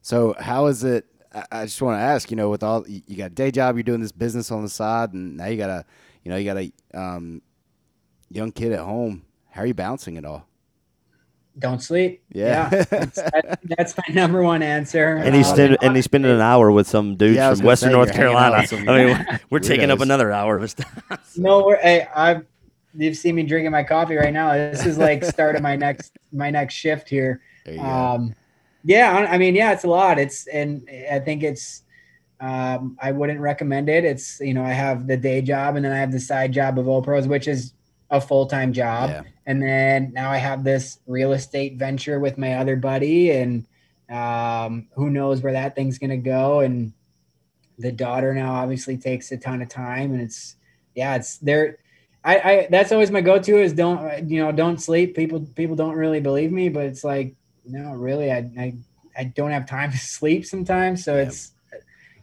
So 0.02 0.36
how 0.38 0.66
is 0.66 0.84
it? 0.84 1.06
I, 1.34 1.46
I 1.52 1.66
just 1.66 1.82
want 1.82 1.98
to 1.98 2.02
ask. 2.02 2.30
You 2.32 2.38
know, 2.38 2.50
with 2.50 2.64
all 2.64 2.88
you 2.88 3.02
you 3.08 3.18
got 3.18 3.28
a 3.28 3.36
day 3.36 3.52
job, 3.52 3.76
you're 3.76 3.84
doing 3.84 4.02
this 4.02 4.12
business 4.12 4.52
on 4.52 4.64
the 4.64 4.70
side, 4.70 5.14
and 5.14 5.38
now 5.38 5.46
you 5.48 5.58
got 5.58 5.70
a, 5.70 5.86
you 6.24 6.32
know, 6.32 6.38
you 6.38 6.46
got 6.46 6.58
a 6.58 6.72
um, 6.98 7.42
young 8.30 8.52
kid 8.52 8.72
at 8.72 8.80
home. 8.80 9.24
How 9.50 9.62
are 9.62 9.66
you 9.66 9.74
balancing 9.74 10.18
it 10.18 10.26
all? 10.26 10.48
don't 11.60 11.82
sleep. 11.82 12.24
Yeah. 12.32 12.70
that's, 12.70 13.16
that, 13.16 13.60
that's 13.78 13.96
my 13.98 14.14
number 14.14 14.42
one 14.42 14.64
answer. 14.64 15.18
And 15.18 15.36
he's 15.36 15.48
Uh, 15.48 15.54
spend, 15.54 15.78
and 15.82 15.96
he's 15.96 16.06
spending 16.06 16.32
an 16.32 16.42
hour 16.42 16.72
with 16.72 16.88
some 16.88 17.16
dudes 17.16 17.36
Yeah, 17.36 17.54
from 17.54 17.66
Western 17.66 17.90
say, 17.90 17.94
North 17.94 18.08
you're 18.08 18.18
hanging 18.18 18.36
out 18.36 18.68
Carolina. 18.68 18.68
some 18.68 18.90
I 18.90 19.06
mean, 19.06 19.40
we're 19.50 19.60
taking 19.60 19.92
up 19.92 20.00
another 20.00 20.32
hour 20.32 20.56
of 20.56 20.62
his 20.64 20.74
time. 20.74 21.04
No, 21.38 21.66
we're, 21.66 21.78
hey, 21.78 22.08
I've 22.16 22.46
you've 22.96 23.18
seen 23.18 23.36
me 23.36 23.44
drinking 23.44 23.72
my 23.72 23.84
coffee 23.84 24.16
right 24.16 24.34
now. 24.34 24.54
This 24.54 24.86
is 24.86 24.98
like 24.98 25.24
start 25.24 25.56
of 25.56 25.62
my 25.62 25.76
next 25.76 26.14
my 26.32 26.50
next 26.50 26.76
shift 26.76 27.10
here. 27.10 27.42
There 27.66 27.76
you 27.76 27.80
go. 27.80 27.86
Um, 27.86 28.36
yeah, 28.84 29.28
I 29.30 29.38
mean, 29.38 29.56
yeah, 29.56 29.72
it's 29.72 29.84
a 29.84 29.88
lot. 29.90 30.20
It's 30.20 30.48
and 30.48 30.88
I 31.12 31.20
think 31.20 31.44
it's 31.44 31.84
um, 32.40 32.98
I 33.02 33.12
wouldn't 33.12 33.40
recommend 33.40 33.88
it. 33.90 34.04
It's 34.04 34.40
you 34.42 34.54
know 34.54 34.64
I 34.64 34.72
have 34.74 35.08
the 35.08 35.18
day 35.18 35.42
job 35.42 35.76
and 35.76 35.86
then 35.86 35.92
I 35.94 35.98
have 35.98 36.12
the 36.12 36.20
side 36.20 36.52
job 36.52 36.78
of 36.78 36.86
Opros, 36.88 37.28
which 37.28 37.48
is 37.48 37.74
a 38.10 38.20
full 38.20 38.46
time 38.46 38.74
job, 38.74 39.10
Yeah. 39.10 39.22
and 39.46 39.62
then 39.62 40.12
now 40.14 40.30
I 40.32 40.38
have 40.38 40.64
this 40.64 41.00
real 41.08 41.34
estate 41.34 41.78
venture 41.78 42.20
with 42.20 42.38
my 42.38 42.56
other 42.56 42.76
buddy, 42.76 43.32
and 43.32 43.66
um, 44.10 44.88
who 44.96 45.10
knows 45.10 45.42
where 45.42 45.54
that 45.54 45.76
thing's 45.76 45.98
gonna 45.98 46.18
go. 46.18 46.60
And 46.60 46.94
the 47.80 47.92
daughter 47.92 48.34
now 48.34 48.54
obviously 48.54 48.98
takes 48.98 49.32
a 49.32 49.38
ton 49.38 49.62
of 49.62 49.70
time, 49.70 50.12
and 50.12 50.22
it's 50.22 50.56
yeah, 50.96 51.16
it's 51.16 51.38
there. 51.38 51.78
I, 52.26 52.36
I 52.40 52.68
that's 52.70 52.92
always 52.92 53.12
my 53.12 53.22
go-to 53.22 53.62
is 53.62 53.74
don't 53.74 54.30
you 54.30 54.44
know 54.44 54.52
don't 54.52 54.82
sleep. 54.82 55.16
People 55.16 55.42
people 55.56 55.76
don't 55.76 55.96
really 55.96 56.20
believe 56.20 56.52
me, 56.52 56.70
but 56.70 56.86
it's 56.86 57.04
like 57.04 57.36
no, 57.66 57.92
really, 57.94 58.32
I 58.32 58.50
I, 58.58 58.78
I 59.18 59.24
don't 59.26 59.52
have 59.52 59.66
time 59.68 59.92
to 59.92 59.98
sleep 60.18 60.46
sometimes. 60.46 61.04
So 61.04 61.18
Yeah. 61.18 61.24
it's 61.24 61.52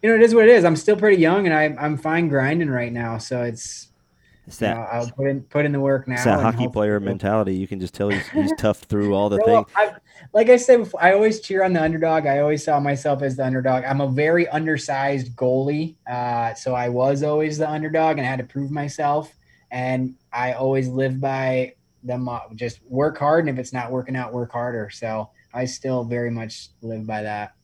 you 0.02 0.08
know 0.10 0.16
it 0.16 0.22
is 0.22 0.34
what 0.34 0.44
it 0.48 0.50
is. 0.50 0.64
I'm 0.64 0.76
still 0.76 0.96
pretty 0.96 1.20
young, 1.20 1.46
and 1.46 1.54
I 1.54 1.82
I'm 1.82 1.96
fine 1.96 2.28
grinding 2.28 2.70
right 2.70 2.92
now. 2.92 3.18
So 3.18 3.42
it's 3.42 3.88
It's 4.46 4.58
you 4.62 4.66
that, 4.66 4.74
know, 4.74 4.80
I'll 4.80 5.10
put 5.10 5.28
in 5.28 5.42
put 5.42 5.64
in 5.64 5.72
the 5.72 5.80
work 5.80 6.08
now. 6.08 6.14
it's 6.14 6.24
that 6.24 6.40
hockey 6.40 6.68
player 6.68 6.98
mentality. 7.00 7.54
You 7.54 7.68
can 7.68 7.80
just 7.80 7.94
tell 7.94 8.08
he's, 8.10 8.28
he's 8.28 8.52
tough 8.56 8.80
through 8.80 9.14
all 9.14 9.28
the 9.28 9.38
well, 9.38 9.64
things. 9.64 9.68
I, 9.76 9.92
like 10.32 10.48
I 10.48 10.56
said 10.56 10.78
before, 10.78 11.02
I 11.02 11.12
always 11.14 11.40
cheer 11.40 11.62
on 11.64 11.72
the 11.72 11.82
underdog. 11.82 12.26
I 12.26 12.40
always 12.40 12.64
saw 12.64 12.80
myself 12.80 13.22
as 13.22 13.36
the 13.36 13.44
underdog. 13.44 13.84
I'm 13.84 14.00
a 14.00 14.08
very 14.08 14.48
undersized 14.48 15.34
goalie, 15.36 15.96
uh, 16.10 16.54
so 16.54 16.74
I 16.74 16.88
was 16.88 17.22
always 17.22 17.58
the 17.58 17.68
underdog 17.70 18.18
and 18.18 18.26
I 18.26 18.30
had 18.30 18.38
to 18.40 18.44
prove 18.44 18.70
myself. 18.70 19.32
And 19.70 20.16
I 20.32 20.52
always 20.54 20.88
lived 20.88 21.20
by 21.20 21.74
the 22.04 22.18
mo- 22.18 22.42
just 22.54 22.80
work 22.84 23.18
hard, 23.18 23.46
and 23.46 23.58
if 23.58 23.60
it's 23.60 23.72
not 23.72 23.90
working 23.90 24.16
out, 24.16 24.32
work 24.32 24.52
harder. 24.52 24.90
So 24.90 25.30
I 25.52 25.64
still 25.64 26.04
very 26.04 26.30
much 26.30 26.68
live 26.82 27.06
by 27.06 27.22
that. 27.22 27.54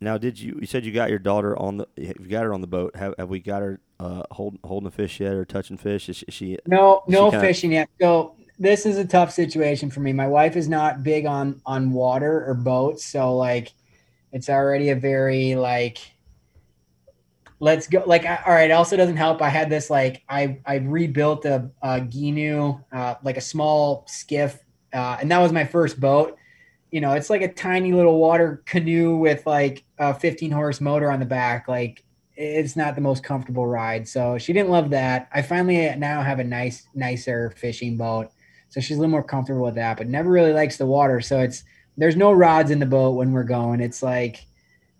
Now, 0.00 0.18
did 0.18 0.38
you? 0.38 0.58
You 0.60 0.66
said 0.66 0.84
you 0.84 0.92
got 0.92 1.10
your 1.10 1.18
daughter 1.18 1.58
on 1.58 1.78
the. 1.78 1.86
You 1.96 2.12
got 2.28 2.44
her 2.44 2.52
on 2.52 2.60
the 2.60 2.66
boat. 2.66 2.94
Have, 2.96 3.14
have 3.18 3.28
we 3.28 3.40
got 3.40 3.62
her 3.62 3.80
uh, 4.00 4.22
holding 4.32 4.58
holding 4.64 4.88
a 4.88 4.90
fish 4.90 5.20
yet, 5.20 5.32
or 5.34 5.44
touching 5.44 5.76
fish? 5.76 6.08
Is 6.08 6.16
she? 6.16 6.24
Is 6.26 6.34
she 6.34 6.58
No, 6.66 7.02
no 7.08 7.30
kinda- 7.30 7.46
fishing 7.46 7.72
yet. 7.72 7.88
So 8.00 8.34
this 8.58 8.86
is 8.86 8.98
a 8.98 9.04
tough 9.04 9.30
situation 9.32 9.90
for 9.90 10.00
me. 10.00 10.12
My 10.12 10.26
wife 10.28 10.56
is 10.56 10.68
not 10.68 11.02
big 11.02 11.26
on 11.26 11.60
on 11.64 11.92
water 11.92 12.44
or 12.46 12.54
boats, 12.54 13.04
so 13.04 13.34
like 13.36 13.72
it's 14.32 14.48
already 14.50 14.90
a 14.90 14.96
very 14.96 15.54
like 15.54 15.98
let's 17.64 17.86
go 17.86 18.02
like 18.06 18.26
I- 18.26 18.42
all 18.46 18.52
right 18.52 18.70
also 18.70 18.94
doesn't 18.96 19.16
help. 19.16 19.40
I 19.40 19.48
had 19.48 19.70
this 19.70 19.88
like 19.88 20.22
i 20.28 20.58
i 20.66 20.76
rebuilt 20.76 21.46
a, 21.46 21.70
a 21.82 22.00
gnu 22.00 22.78
uh, 22.92 23.14
like 23.24 23.38
a 23.38 23.40
small 23.40 24.04
skiff 24.06 24.58
uh, 24.92 25.16
and 25.20 25.30
that 25.30 25.38
was 25.38 25.50
my 25.52 25.64
first 25.64 25.98
boat. 25.98 26.36
You 26.90 27.00
know 27.00 27.12
it's 27.12 27.30
like 27.30 27.40
a 27.42 27.52
tiny 27.52 27.92
little 27.92 28.18
water 28.20 28.62
canoe 28.66 29.16
with 29.16 29.46
like 29.46 29.84
a 29.98 30.12
15 30.14 30.50
horse 30.50 30.80
motor 30.80 31.10
on 31.10 31.20
the 31.20 31.26
back. 31.26 31.66
Like 31.66 32.04
it's 32.36 32.76
not 32.76 32.94
the 32.96 33.00
most 33.00 33.24
comfortable 33.24 33.66
ride. 33.66 34.06
So 34.08 34.36
she 34.38 34.52
didn't 34.52 34.70
love 34.70 34.90
that. 34.90 35.28
I 35.32 35.40
finally 35.40 35.94
now 35.96 36.22
have 36.22 36.40
a 36.40 36.44
nice 36.44 36.86
nicer 36.94 37.50
fishing 37.56 37.96
boat. 37.96 38.30
So 38.68 38.80
she's 38.80 38.96
a 38.98 39.00
little 39.00 39.10
more 39.10 39.24
comfortable 39.24 39.64
with 39.64 39.76
that 39.76 39.96
but 39.96 40.08
never 40.08 40.30
really 40.30 40.52
likes 40.52 40.76
the 40.76 40.86
water. 40.86 41.20
So 41.22 41.40
it's 41.40 41.64
there's 41.96 42.16
no 42.16 42.30
rods 42.32 42.70
in 42.70 42.78
the 42.80 42.86
boat 42.86 43.12
when 43.12 43.32
we're 43.32 43.44
going. 43.44 43.80
It's 43.80 44.02
like 44.02 44.44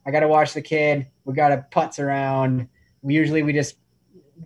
I 0.07 0.11
got 0.11 0.21
to 0.21 0.29
watch 0.29 0.53
the 0.53 0.63
kid. 0.63 1.07
We 1.25 1.35
got 1.35 1.49
to 1.49 1.65
putz 1.73 1.99
around. 1.99 2.69
We 3.03 3.15
usually 3.15 3.43
we 3.43 3.53
just 3.53 3.77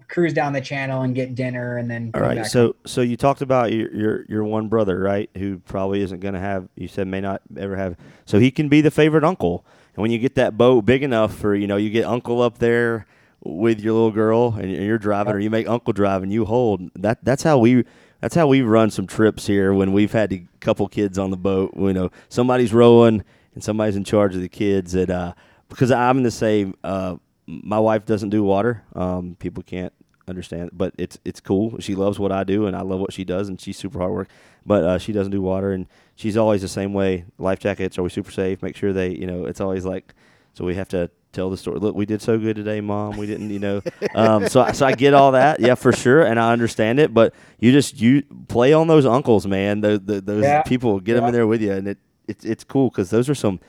cruise 0.08 0.32
down 0.32 0.52
the 0.52 0.60
channel 0.60 1.02
and 1.02 1.14
get 1.14 1.34
dinner 1.34 1.76
and 1.76 1.90
then 1.90 2.10
All 2.14 2.20
right. 2.20 2.36
back 2.36 2.46
So, 2.46 2.76
so 2.86 3.00
you 3.00 3.16
talked 3.16 3.42
about 3.42 3.72
your 3.72 3.92
your 3.94 4.24
your 4.28 4.44
one 4.44 4.68
brother, 4.68 4.98
right? 4.98 5.30
Who 5.36 5.58
probably 5.58 6.02
isn't 6.02 6.20
going 6.20 6.34
to 6.34 6.40
have. 6.40 6.68
You 6.76 6.88
said 6.88 7.06
may 7.06 7.20
not 7.20 7.42
ever 7.56 7.76
have. 7.76 7.96
So 8.24 8.38
he 8.38 8.50
can 8.50 8.68
be 8.68 8.80
the 8.80 8.90
favorite 8.90 9.24
uncle. 9.24 9.64
And 9.94 10.02
when 10.02 10.10
you 10.10 10.18
get 10.18 10.34
that 10.36 10.56
boat 10.56 10.82
big 10.82 11.02
enough 11.02 11.34
for 11.34 11.54
you 11.54 11.66
know, 11.66 11.76
you 11.76 11.90
get 11.90 12.04
uncle 12.04 12.42
up 12.42 12.58
there 12.58 13.06
with 13.42 13.80
your 13.80 13.92
little 13.92 14.10
girl, 14.10 14.54
and 14.58 14.70
you're 14.70 14.98
driving, 14.98 15.32
or 15.32 15.38
you 15.38 15.50
make 15.50 15.68
uncle 15.68 15.92
drive, 15.92 16.22
and 16.22 16.32
you 16.32 16.44
hold. 16.44 16.90
That 16.94 17.24
that's 17.24 17.42
how 17.42 17.58
we. 17.58 17.84
That's 18.20 18.34
how 18.34 18.48
we 18.48 18.62
run 18.62 18.90
some 18.90 19.06
trips 19.06 19.46
here 19.46 19.72
when 19.72 19.92
we've 19.92 20.10
had 20.10 20.32
a 20.32 20.44
couple 20.58 20.88
kids 20.88 21.20
on 21.20 21.30
the 21.30 21.36
boat. 21.36 21.72
You 21.76 21.92
know, 21.92 22.10
somebody's 22.28 22.74
rowing 22.74 23.22
and 23.54 23.62
somebody's 23.62 23.94
in 23.94 24.02
charge 24.02 24.34
of 24.34 24.40
the 24.40 24.48
kids. 24.48 24.90
That 24.90 25.08
uh, 25.08 25.34
because 25.68 25.90
I'm 25.90 26.22
the 26.22 26.30
same. 26.30 26.74
Uh, 26.82 27.16
my 27.46 27.78
wife 27.78 28.04
doesn't 28.04 28.30
do 28.30 28.42
water. 28.42 28.82
Um, 28.94 29.36
people 29.38 29.62
can't 29.62 29.92
understand, 30.26 30.70
but 30.72 30.94
it's 30.98 31.18
it's 31.24 31.40
cool. 31.40 31.78
She 31.80 31.94
loves 31.94 32.18
what 32.18 32.32
I 32.32 32.44
do, 32.44 32.66
and 32.66 32.76
I 32.76 32.82
love 32.82 33.00
what 33.00 33.12
she 33.12 33.24
does, 33.24 33.48
and 33.48 33.60
she's 33.60 33.76
super 33.78 33.98
hard 33.98 34.12
work. 34.12 34.28
But 34.66 34.84
uh, 34.84 34.98
she 34.98 35.12
doesn't 35.12 35.30
do 35.32 35.40
water, 35.40 35.72
and 35.72 35.86
she's 36.14 36.36
always 36.36 36.60
the 36.62 36.68
same 36.68 36.92
way. 36.92 37.24
Life 37.38 37.58
jackets 37.60 37.98
are 37.98 38.02
we 38.02 38.10
super 38.10 38.30
safe? 38.30 38.62
Make 38.62 38.76
sure 38.76 38.92
they, 38.92 39.10
you 39.10 39.26
know, 39.26 39.46
it's 39.46 39.60
always 39.60 39.84
like. 39.84 40.14
So 40.54 40.64
we 40.64 40.74
have 40.74 40.88
to 40.88 41.10
tell 41.32 41.50
the 41.50 41.56
story. 41.56 41.78
Look, 41.78 41.94
we 41.94 42.04
did 42.04 42.20
so 42.20 42.36
good 42.38 42.56
today, 42.56 42.80
mom. 42.80 43.16
We 43.16 43.26
didn't, 43.26 43.50
you 43.50 43.58
know. 43.60 43.80
Um, 44.14 44.48
so 44.48 44.70
so 44.72 44.84
I 44.86 44.92
get 44.94 45.14
all 45.14 45.32
that, 45.32 45.60
yeah, 45.60 45.74
for 45.76 45.92
sure, 45.92 46.22
and 46.22 46.40
I 46.40 46.52
understand 46.52 46.98
it. 46.98 47.14
But 47.14 47.34
you 47.60 47.70
just 47.72 48.00
you 48.00 48.22
play 48.48 48.72
on 48.72 48.88
those 48.88 49.06
uncles, 49.06 49.46
man. 49.46 49.80
The, 49.80 49.98
the, 49.98 50.20
those 50.20 50.42
Yeah. 50.42 50.62
people 50.62 50.98
get 51.00 51.14
them 51.14 51.24
in 51.26 51.32
there 51.32 51.46
with 51.46 51.62
you, 51.62 51.72
and 51.72 51.86
it, 51.88 51.98
it 52.26 52.44
it's 52.44 52.64
cool 52.64 52.90
because 52.90 53.10
those 53.10 53.28
are 53.30 53.34
some. 53.34 53.60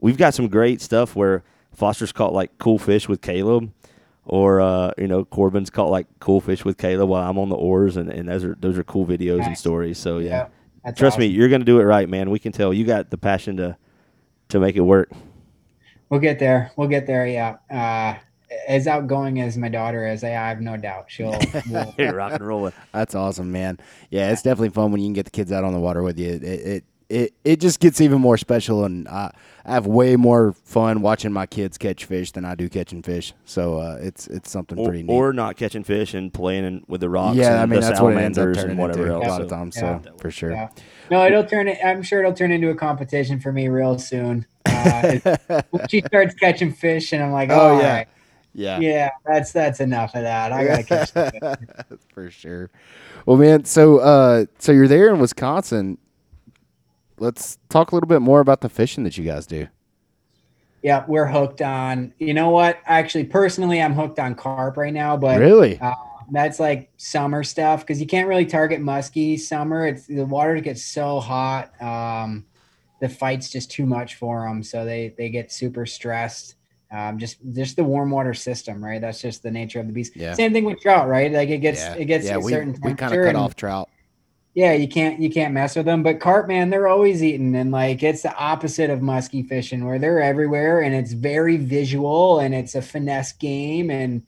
We've 0.00 0.16
got 0.16 0.34
some 0.34 0.48
great 0.48 0.80
stuff 0.80 1.16
where 1.16 1.42
Foster's 1.72 2.12
caught 2.12 2.32
like 2.32 2.56
cool 2.58 2.78
fish 2.78 3.08
with 3.08 3.20
Caleb, 3.20 3.72
or 4.24 4.60
uh, 4.60 4.92
you 4.98 5.06
know 5.06 5.24
Corbin's 5.24 5.70
caught 5.70 5.90
like 5.90 6.06
cool 6.20 6.40
fish 6.40 6.64
with 6.64 6.78
Caleb 6.78 7.08
while 7.08 7.28
I'm 7.28 7.38
on 7.38 7.48
the 7.48 7.56
oars, 7.56 7.96
and, 7.96 8.10
and 8.10 8.28
those 8.28 8.44
are 8.44 8.56
those 8.60 8.78
are 8.78 8.84
cool 8.84 9.06
videos 9.06 9.46
and 9.46 9.56
stories. 9.56 9.98
So 9.98 10.18
yeah, 10.18 10.28
Yeah, 10.28 10.46
that's 10.84 10.98
trust 10.98 11.18
me, 11.18 11.26
you're 11.26 11.48
gonna 11.48 11.64
do 11.64 11.80
it 11.80 11.84
right, 11.84 12.08
man. 12.08 12.30
We 12.30 12.38
can 12.38 12.52
tell 12.52 12.72
you 12.74 12.84
got 12.84 13.10
the 13.10 13.18
passion 13.18 13.56
to 13.58 13.76
to 14.48 14.60
make 14.60 14.76
it 14.76 14.82
work. 14.82 15.10
We'll 16.08 16.20
get 16.20 16.38
there. 16.38 16.70
We'll 16.76 16.88
get 16.88 17.06
there. 17.06 17.26
Yeah. 17.26 17.56
Uh, 17.70 18.18
as 18.68 18.86
outgoing 18.86 19.40
as 19.40 19.56
my 19.56 19.68
daughter 19.68 20.06
is, 20.06 20.22
I 20.22 20.28
have 20.28 20.60
no 20.60 20.76
doubt 20.76 21.06
she'll. 21.08 21.36
will- 21.70 21.94
rock 22.12 22.32
and 22.32 22.46
rolling. 22.46 22.72
That's 22.92 23.14
awesome, 23.14 23.50
man. 23.50 23.78
Yeah, 24.10 24.30
it's 24.30 24.42
definitely 24.42 24.70
fun 24.70 24.92
when 24.92 25.00
you 25.00 25.08
can 25.08 25.14
get 25.14 25.24
the 25.24 25.32
kids 25.32 25.50
out 25.50 25.64
on 25.64 25.72
the 25.72 25.80
water 25.80 26.02
with 26.02 26.18
you. 26.18 26.28
It 26.28 26.42
it 26.44 26.84
it, 27.08 27.34
it 27.44 27.60
just 27.60 27.80
gets 27.80 28.00
even 28.00 28.20
more 28.20 28.36
special, 28.36 28.84
and 28.84 29.06
I, 29.08 29.32
I 29.68 29.72
have 29.74 29.86
way 29.86 30.14
more 30.14 30.52
fun 30.52 31.02
watching 31.02 31.32
my 31.32 31.44
kids 31.46 31.76
catch 31.76 32.04
fish 32.04 32.30
than 32.30 32.44
I 32.44 32.54
do 32.54 32.68
catching 32.68 33.02
fish. 33.02 33.34
So 33.44 33.78
uh, 33.80 33.98
it's 34.00 34.28
it's 34.28 34.48
something 34.48 34.78
Or, 34.78 34.86
pretty 34.88 35.02
neat. 35.02 35.12
or 35.12 35.32
not 35.32 35.56
catching 35.56 35.82
fish 35.82 36.14
and 36.14 36.32
playing 36.32 36.64
in, 36.64 36.84
with 36.86 37.00
the 37.00 37.10
rocks. 37.10 37.36
yeah, 37.36 37.52
and 37.54 37.60
I 37.60 37.66
mean 37.66 37.80
the 37.80 37.86
that's 37.88 38.00
what 38.00 38.12
it 38.12 38.18
ends 38.18 38.38
up 38.38 38.54
turning 38.54 38.70
and 38.70 38.78
whatever 38.78 39.02
into 39.02 39.14
else. 39.14 39.24
a 39.24 39.28
lot 39.28 39.40
of 39.42 39.48
So- 39.50 39.56
times. 39.56 39.76
Yeah. 39.76 40.00
So 40.02 40.10
for 40.18 40.30
sure. 40.30 40.52
Yeah. 40.52 40.68
No, 41.10 41.26
it'll 41.26 41.44
turn 41.44 41.66
it. 41.66 41.78
I'm 41.84 42.02
sure 42.02 42.20
it'll 42.20 42.32
turn 42.32 42.52
into 42.52 42.70
a 42.70 42.74
competition 42.76 43.40
for 43.40 43.52
me 43.52 43.66
real 43.68 43.98
soon. 43.98 44.46
Uh, 44.66 45.62
she 45.90 46.00
starts 46.02 46.34
catching 46.36 46.72
fish, 46.72 47.12
and 47.12 47.22
I'm 47.22 47.32
like, 47.32 47.50
Oh, 47.50 47.70
oh 47.76 47.80
yeah. 47.80 48.04
yeah, 48.54 48.78
Yeah. 48.78 48.88
yeah, 48.88 49.10
that's 49.24 49.50
that's 49.52 49.80
enough 49.80 50.14
of 50.14 50.22
that. 50.22 50.52
I 50.52 50.64
gotta 50.64 50.82
catch. 50.84 51.12
some 51.12 51.30
fish. 51.58 51.98
for 52.14 52.30
sure. 52.30 52.70
Well, 53.26 53.36
man, 53.36 53.64
so 53.64 53.98
uh, 53.98 54.46
so 54.58 54.70
you're 54.70 54.86
there 54.88 55.12
in 55.12 55.18
Wisconsin. 55.18 55.98
Let's 57.18 57.58
talk 57.68 57.92
a 57.92 57.94
little 57.94 58.08
bit 58.08 58.20
more 58.20 58.40
about 58.40 58.60
the 58.60 58.68
fishing 58.68 59.04
that 59.04 59.16
you 59.16 59.24
guys 59.24 59.46
do. 59.46 59.68
Yeah, 60.82 61.04
we're 61.08 61.26
hooked 61.26 61.62
on. 61.62 62.12
You 62.18 62.34
know 62.34 62.50
what? 62.50 62.78
Actually, 62.84 63.24
personally, 63.24 63.80
I'm 63.82 63.94
hooked 63.94 64.18
on 64.18 64.34
carp 64.34 64.76
right 64.76 64.92
now. 64.92 65.16
But 65.16 65.40
really? 65.40 65.80
uh, 65.80 65.94
That's 66.30 66.60
like 66.60 66.90
summer 66.96 67.42
stuff 67.42 67.80
because 67.80 68.00
you 68.00 68.06
can't 68.06 68.28
really 68.28 68.46
target 68.46 68.80
muskie 68.80 69.38
summer. 69.38 69.86
It's 69.86 70.06
the 70.06 70.24
water 70.24 70.60
gets 70.60 70.84
so 70.84 71.18
hot. 71.18 71.80
Um, 71.82 72.44
the 73.00 73.08
fight's 73.08 73.50
just 73.50 73.70
too 73.70 73.84
much 73.86 74.14
for 74.14 74.46
them, 74.46 74.62
so 74.62 74.84
they 74.84 75.14
they 75.18 75.28
get 75.28 75.50
super 75.50 75.86
stressed. 75.86 76.54
Um, 76.92 77.18
just 77.18 77.38
just 77.52 77.74
the 77.76 77.82
warm 77.84 78.10
water 78.10 78.32
system, 78.34 78.84
right? 78.84 79.00
That's 79.00 79.20
just 79.20 79.42
the 79.42 79.50
nature 79.50 79.80
of 79.80 79.86
the 79.88 79.92
beast. 79.92 80.14
Yeah. 80.14 80.34
Same 80.34 80.52
thing 80.52 80.64
with 80.64 80.80
trout, 80.80 81.08
right? 81.08 81.32
Like 81.32 81.48
it 81.48 81.58
gets 81.58 81.80
yeah, 81.80 81.94
it 81.94 82.04
gets 82.04 82.26
yeah. 82.26 82.36
a 82.36 82.40
We 82.40 82.52
certain 82.52 82.72
we 82.82 82.94
kind 82.94 83.12
of 83.12 83.18
cut 83.20 83.28
and- 83.28 83.36
off 83.36 83.56
trout. 83.56 83.88
Yeah, 84.56 84.72
you 84.72 84.88
can't 84.88 85.20
you 85.20 85.28
can't 85.28 85.52
mess 85.52 85.76
with 85.76 85.84
them. 85.84 86.02
But 86.02 86.18
carp, 86.18 86.48
man, 86.48 86.70
they're 86.70 86.88
always 86.88 87.22
eating, 87.22 87.54
and 87.54 87.70
like 87.70 88.02
it's 88.02 88.22
the 88.22 88.34
opposite 88.36 88.88
of 88.88 89.02
musky 89.02 89.42
fishing, 89.42 89.84
where 89.84 89.98
they're 89.98 90.22
everywhere, 90.22 90.80
and 90.80 90.94
it's 90.94 91.12
very 91.12 91.58
visual, 91.58 92.38
and 92.40 92.54
it's 92.54 92.74
a 92.74 92.80
finesse 92.80 93.32
game. 93.32 93.90
And 93.90 94.22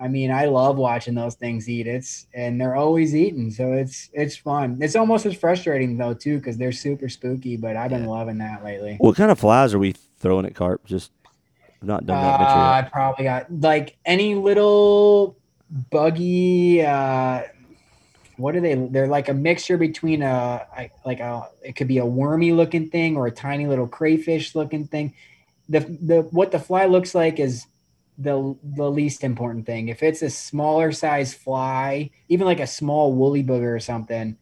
I 0.00 0.08
mean, 0.08 0.32
I 0.32 0.46
love 0.46 0.76
watching 0.78 1.14
those 1.14 1.36
things 1.36 1.68
eat. 1.68 1.86
It's 1.86 2.26
and 2.34 2.60
they're 2.60 2.74
always 2.74 3.14
eating, 3.14 3.52
so 3.52 3.72
it's 3.72 4.10
it's 4.12 4.36
fun. 4.36 4.78
It's 4.80 4.96
almost 4.96 5.26
as 5.26 5.36
frustrating 5.36 5.96
though 5.96 6.12
too, 6.14 6.38
because 6.38 6.56
they're 6.58 6.72
super 6.72 7.08
spooky. 7.08 7.56
But 7.56 7.76
I've 7.76 7.90
been 7.90 8.02
Yeah. 8.02 8.10
loving 8.10 8.38
that 8.38 8.64
lately. 8.64 8.96
What 8.98 9.14
kind 9.14 9.30
of 9.30 9.38
flies 9.38 9.74
are 9.74 9.78
we 9.78 9.92
throwing 10.18 10.44
at 10.44 10.56
carp? 10.56 10.84
Just 10.86 11.12
I've 11.80 11.86
not 11.86 12.04
done 12.04 12.20
that 12.20 12.38
venture 12.38 12.58
Uh. 12.58 12.72
I 12.72 12.82
probably 12.82 13.24
got 13.26 13.46
like 13.60 13.96
any 14.04 14.34
little 14.34 15.36
buggy. 15.90 16.84
Uh, 16.84 17.42
what 18.38 18.54
are 18.54 18.60
they? 18.60 18.74
They're 18.74 19.08
like 19.08 19.28
a 19.28 19.34
mixture 19.34 19.76
between 19.76 20.22
a 20.22 20.66
like 21.04 21.20
a 21.20 21.48
it 21.62 21.74
could 21.74 21.88
be 21.88 21.98
a 21.98 22.06
wormy 22.06 22.52
looking 22.52 22.88
thing 22.88 23.16
or 23.16 23.26
a 23.26 23.32
tiny 23.32 23.66
little 23.66 23.88
crayfish 23.88 24.54
looking 24.54 24.86
thing. 24.86 25.14
The 25.68 25.80
the 25.80 26.22
what 26.30 26.52
the 26.52 26.58
fly 26.58 26.86
looks 26.86 27.14
like 27.14 27.40
is 27.40 27.66
the 28.16 28.56
the 28.62 28.90
least 28.90 29.24
important 29.24 29.66
thing. 29.66 29.88
If 29.88 30.02
it's 30.02 30.22
a 30.22 30.30
smaller 30.30 30.92
size 30.92 31.34
fly, 31.34 32.10
even 32.28 32.46
like 32.46 32.60
a 32.60 32.66
small 32.66 33.12
woolly 33.12 33.42
bugger 33.42 33.74
or 33.74 33.80
something, 33.80 34.36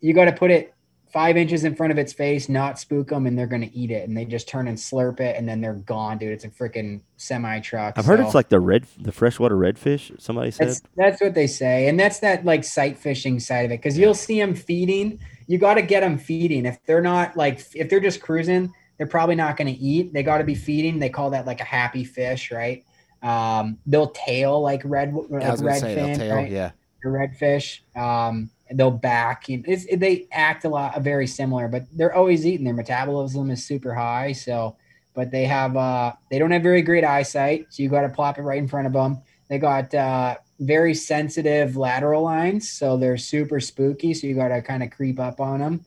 you 0.00 0.12
got 0.12 0.26
to 0.26 0.32
put 0.32 0.50
it 0.50 0.74
five 1.16 1.38
inches 1.38 1.64
in 1.64 1.74
front 1.74 1.90
of 1.90 1.96
its 1.96 2.12
face, 2.12 2.46
not 2.46 2.78
spook 2.78 3.08
them, 3.08 3.24
and 3.24 3.38
they're 3.38 3.46
gonna 3.46 3.70
eat 3.72 3.90
it, 3.90 4.06
and 4.06 4.14
they 4.14 4.26
just 4.26 4.46
turn 4.46 4.68
and 4.68 4.76
slurp 4.76 5.18
it, 5.18 5.34
and 5.34 5.48
then 5.48 5.62
they're 5.62 5.72
gone, 5.72 6.18
dude. 6.18 6.30
It's 6.30 6.44
a 6.44 6.50
freaking 6.50 7.00
semi 7.16 7.58
truck. 7.60 7.94
I've 7.96 8.04
heard 8.04 8.20
it's 8.20 8.34
like 8.34 8.50
the 8.50 8.60
red, 8.60 8.84
the 8.98 9.12
freshwater 9.12 9.56
redfish. 9.56 10.20
Somebody 10.20 10.50
said. 10.50 10.68
that's 10.68 10.82
that's 10.94 11.20
what 11.22 11.32
they 11.32 11.46
say, 11.46 11.88
and 11.88 11.98
that's 11.98 12.18
that 12.18 12.44
like 12.44 12.64
sight 12.64 12.98
fishing 12.98 13.40
side 13.40 13.64
of 13.64 13.70
it, 13.70 13.78
because 13.78 13.96
you'll 13.96 14.12
see 14.12 14.38
them 14.38 14.54
feeding. 14.54 15.18
You 15.46 15.56
got 15.56 15.74
to 15.74 15.82
get 15.82 16.00
them 16.00 16.18
feeding. 16.18 16.66
If 16.66 16.84
they're 16.84 17.00
not 17.00 17.34
like 17.34 17.64
if 17.74 17.88
they're 17.88 17.98
just 17.98 18.20
cruising, 18.20 18.74
they're 18.98 19.06
probably 19.06 19.36
not 19.36 19.56
going 19.56 19.74
to 19.74 19.80
eat. 19.80 20.12
They 20.12 20.22
got 20.22 20.36
to 20.38 20.44
be 20.44 20.54
feeding. 20.54 20.98
They 20.98 21.08
call 21.08 21.30
that 21.30 21.46
like 21.46 21.62
a 21.62 21.64
happy 21.64 22.04
fish, 22.04 22.52
right? 22.52 22.84
Um, 23.22 23.78
they'll 23.86 24.10
tail 24.10 24.60
like 24.60 24.82
red 24.84 25.14
like 25.14 25.44
I 25.44 25.50
was 25.50 25.62
gonna 25.62 25.72
red 25.72 25.80
fin, 25.80 26.18
tail. 26.18 26.36
right? 26.36 26.50
Yeah, 26.50 26.72
the 27.02 27.08
redfish. 27.08 27.80
Um, 27.96 28.50
and 28.50 28.50
they'll 28.72 28.90
back. 28.90 29.48
Know, 29.48 29.62
It's, 29.66 29.86
they 29.96 30.26
act 30.32 30.64
a 30.64 30.68
lot 30.68 31.00
very 31.02 31.26
similar, 31.26 31.68
but 31.68 31.84
they're 31.92 32.14
always 32.14 32.46
eating. 32.46 32.64
Their 32.64 32.74
metabolism 32.74 33.50
is 33.50 33.64
super 33.64 33.94
high. 33.94 34.32
So, 34.32 34.76
but 35.14 35.30
they 35.30 35.44
have 35.44 35.76
uh, 35.76 36.12
they 36.30 36.38
don't 36.38 36.50
have 36.50 36.62
very 36.62 36.82
great 36.82 37.04
eyesight. 37.04 37.66
So 37.70 37.82
you 37.82 37.88
got 37.88 38.02
to 38.02 38.08
plop 38.08 38.38
it 38.38 38.42
right 38.42 38.58
in 38.58 38.68
front 38.68 38.86
of 38.86 38.92
them. 38.92 39.22
They 39.48 39.58
got 39.58 39.94
uh, 39.94 40.36
very 40.60 40.94
sensitive 40.94 41.76
lateral 41.76 42.22
lines, 42.22 42.70
so 42.70 42.96
they're 42.96 43.16
super 43.16 43.60
spooky. 43.60 44.12
So 44.14 44.26
you 44.26 44.34
got 44.34 44.48
to 44.48 44.60
kind 44.62 44.82
of 44.82 44.90
creep 44.90 45.20
up 45.20 45.40
on 45.40 45.60
them. 45.60 45.84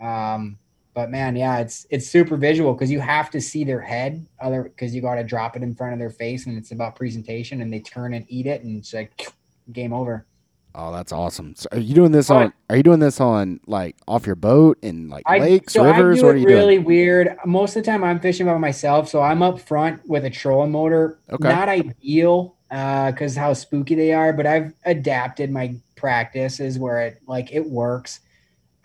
Um, 0.00 0.58
but 0.94 1.10
man, 1.10 1.36
yeah, 1.36 1.58
it's 1.58 1.86
it's 1.90 2.08
super 2.08 2.36
visual 2.36 2.74
because 2.74 2.90
you 2.90 3.00
have 3.00 3.30
to 3.30 3.40
see 3.40 3.64
their 3.64 3.80
head, 3.80 4.26
other 4.40 4.64
because 4.64 4.94
you 4.94 5.02
got 5.02 5.16
to 5.16 5.24
drop 5.24 5.56
it 5.56 5.62
in 5.62 5.74
front 5.74 5.92
of 5.92 5.98
their 5.98 6.10
face, 6.10 6.46
and 6.46 6.56
it's 6.56 6.72
about 6.72 6.96
presentation. 6.96 7.60
And 7.60 7.72
they 7.72 7.80
turn 7.80 8.14
and 8.14 8.24
eat 8.28 8.46
it, 8.46 8.62
and 8.62 8.78
it's 8.78 8.92
like 8.92 9.32
game 9.72 9.92
over. 9.92 10.26
Oh, 10.74 10.92
that's 10.92 11.12
awesome. 11.12 11.54
So 11.56 11.68
are 11.72 11.78
you 11.78 11.94
doing 11.94 12.12
this 12.12 12.30
on? 12.30 12.52
Are 12.68 12.76
you 12.76 12.82
doing 12.82 13.00
this 13.00 13.20
on 13.20 13.60
like 13.66 13.96
off 14.06 14.26
your 14.26 14.36
boat 14.36 14.78
in 14.82 15.08
like 15.08 15.24
I, 15.26 15.38
lakes, 15.38 15.72
so 15.72 15.84
rivers? 15.84 16.18
I 16.18 16.20
do 16.20 16.26
What 16.26 16.34
are 16.34 16.38
it 16.38 16.44
really 16.44 16.74
doing? 16.76 16.86
weird. 16.86 17.36
Most 17.44 17.76
of 17.76 17.82
the 17.82 17.90
time, 17.90 18.04
I'm 18.04 18.20
fishing 18.20 18.46
by 18.46 18.56
myself, 18.56 19.08
so 19.08 19.20
I'm 19.20 19.42
up 19.42 19.60
front 19.60 20.06
with 20.08 20.24
a 20.24 20.30
trolling 20.30 20.70
motor. 20.70 21.18
Okay. 21.30 21.48
Not 21.48 21.68
ideal 21.68 22.56
uh, 22.70 23.10
because 23.10 23.34
how 23.34 23.52
spooky 23.52 23.96
they 23.96 24.12
are, 24.12 24.32
but 24.32 24.46
I've 24.46 24.72
adapted 24.84 25.50
my 25.50 25.74
practices 25.96 26.78
where 26.78 27.00
it 27.00 27.20
like 27.26 27.52
it 27.52 27.68
works. 27.68 28.20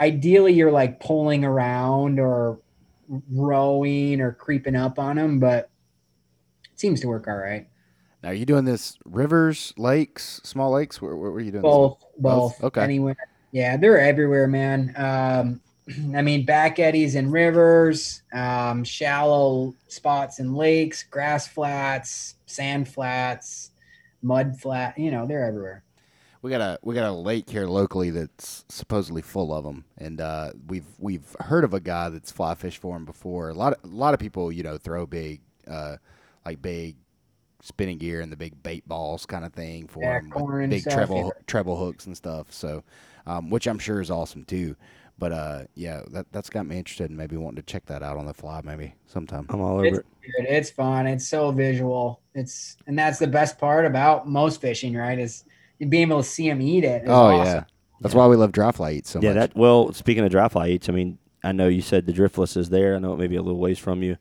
Ideally, 0.02 0.54
you're 0.54 0.72
like 0.72 1.00
pulling 1.00 1.46
around 1.46 2.20
or 2.20 2.60
rowing 3.32 4.22
or 4.22 4.32
creeping 4.32 4.76
up 4.76 4.98
on 4.98 5.18
them, 5.18 5.40
but 5.40 5.70
it 6.72 6.80
seems 6.80 7.00
to 7.02 7.08
work 7.08 7.28
all 7.28 7.38
right. 7.38 7.68
Now, 8.26 8.32
are 8.32 8.34
you 8.34 8.47
doing 8.47 8.65
this 8.65 8.97
rivers, 9.05 9.71
lakes, 9.78 10.41
small 10.43 10.71
lakes? 10.71 10.99
Where, 10.99 11.15
where 11.15 11.30
were 11.30 11.41
you 11.41 11.51
doing? 11.51 11.61
this? 11.61 11.71
Both, 11.71 11.99
Both? 12.17 12.59
both, 12.59 12.63
Okay. 12.63 12.82
Anywhere. 12.82 13.15
Yeah, 13.51 13.78
they're 13.78 13.99
everywhere, 13.99 14.47
man. 14.47 14.93
Um, 14.97 15.61
I 16.17 16.23
mean, 16.23 16.43
back 16.43 16.80
eddies 16.80 17.13
and 17.13 17.32
rivers, 17.32 18.23
um, 18.34 18.84
shallow 18.84 19.76
spots 19.89 20.39
in 20.39 20.55
lakes, 20.55 21.03
grass 21.03 21.47
flats, 21.47 22.38
sand 22.47 22.89
flats, 22.89 23.69
mud 24.23 24.59
flat. 24.59 24.97
You 24.97 25.11
know, 25.11 25.28
they're 25.28 25.45
everywhere. 25.45 25.84
We 26.41 26.49
got 26.49 26.61
a 26.61 26.80
we 26.82 26.95
got 26.95 27.07
a 27.07 27.11
lake 27.11 27.47
here 27.47 27.67
locally 27.67 28.09
that's 28.09 28.65
supposedly 28.69 29.21
full 29.21 29.53
of 29.53 29.63
them, 29.63 29.86
and 29.99 30.19
uh, 30.19 30.53
we've 30.65 30.88
we've 30.97 31.36
heard 31.41 31.63
of 31.63 31.76
a 31.76 31.80
guy 31.80 32.09
that's 32.09 32.32
fly 32.32 32.55
fished 32.55 32.80
for 32.82 32.97
him 32.97 33.05
before. 33.05 33.49
A 33.49 33.53
lot 33.53 33.73
of 33.73 33.84
a 33.84 33.93
lot 33.93 34.15
of 34.15 34.19
people, 34.19 34.51
you 34.51 34.63
know, 34.63 34.80
throw 34.80 35.05
big, 35.05 35.41
uh, 35.67 35.97
like 36.43 36.59
big 36.59 36.95
spinning 37.66 37.97
gear 37.97 38.22
and 38.22 38.32
the 38.32 38.38
big 38.38 38.61
bait 38.63 38.88
balls 38.88 39.26
kind 39.26 39.43
of 39.45 39.53
thing 39.53 39.88
for 39.88 40.01
Yeah, 40.01 40.20
him, 40.20 40.30
corn 40.30 40.70
big 40.70 40.82
stuff, 40.82 40.93
treble 40.93 41.18
yeah. 41.18 41.32
treble 41.47 41.78
hooks 41.78 42.05
and 42.05 42.16
stuff. 42.16 42.51
So, 42.51 42.84
um, 43.26 43.49
which 43.49 43.68
I'm 43.68 43.80
sure 43.80 44.01
is 44.01 44.11
awesome 44.11 44.43
too. 44.45 44.76
But 45.18 45.32
uh, 45.32 45.63
yeah, 45.76 46.03
that 46.11 46.28
that's 46.32 46.49
got 46.49 46.66
me 46.66 46.78
interested 46.78 47.09
in 47.09 47.18
maybe 47.18 47.38
wanting 47.38 47.57
to 47.57 47.63
check 47.63 47.86
that 47.88 48.03
out 48.03 48.18
on 48.18 48.26
the 48.26 48.34
fly 48.34 48.61
maybe 48.63 48.95
sometime. 49.07 49.49
I'm 49.49 49.61
all 49.61 49.80
over 49.80 49.86
It's 49.88 49.99
it. 49.99 50.05
good. 50.22 50.45
It's 50.47 50.70
fun. 50.70 51.07
It's 51.07 51.28
so 51.28 51.51
visual. 51.51 52.22
It's 52.34 52.78
and 52.88 52.97
that's 52.99 53.20
the 53.20 53.28
best 53.28 53.57
part 53.57 53.86
about 53.86 54.28
most 54.28 54.61
fishing, 54.61 54.95
right? 54.95 55.18
Is 55.18 55.45
being 55.80 56.09
able 56.09 56.22
to 56.22 56.28
see 56.28 56.49
them 56.49 56.61
eat 56.61 56.84
it. 56.84 57.03
is 57.07 57.09
Oh 57.09 57.26
awesome. 57.26 57.45
yeah, 57.55 57.63
that's 58.01 58.16
why 58.16 58.28
we 58.28 58.36
love 58.36 58.51
dry 58.51 58.72
fly 58.72 58.91
eats 58.93 59.09
so 59.09 59.22
yeah, 59.22 59.34
much. 59.34 59.36
that. 59.36 59.55
Well, 59.55 59.93
speaking 59.93 60.24
of 60.24 60.32
dry 60.32 60.47
fly 60.49 60.70
eats, 60.70 60.89
I 60.89 60.91
mean, 60.93 61.18
I 61.43 61.51
know 61.51 61.68
you 61.68 61.82
said 61.82 62.05
the 62.05 62.13
driftless 62.13 62.57
is 62.57 62.70
there. 62.70 62.95
I 62.95 62.99
know 62.99 63.13
it 63.13 63.18
may 63.18 63.28
be 63.28 63.36
a 63.38 63.41
little 63.41 63.59
ways 63.59 63.80
from 63.80 64.03
you, 64.03 64.18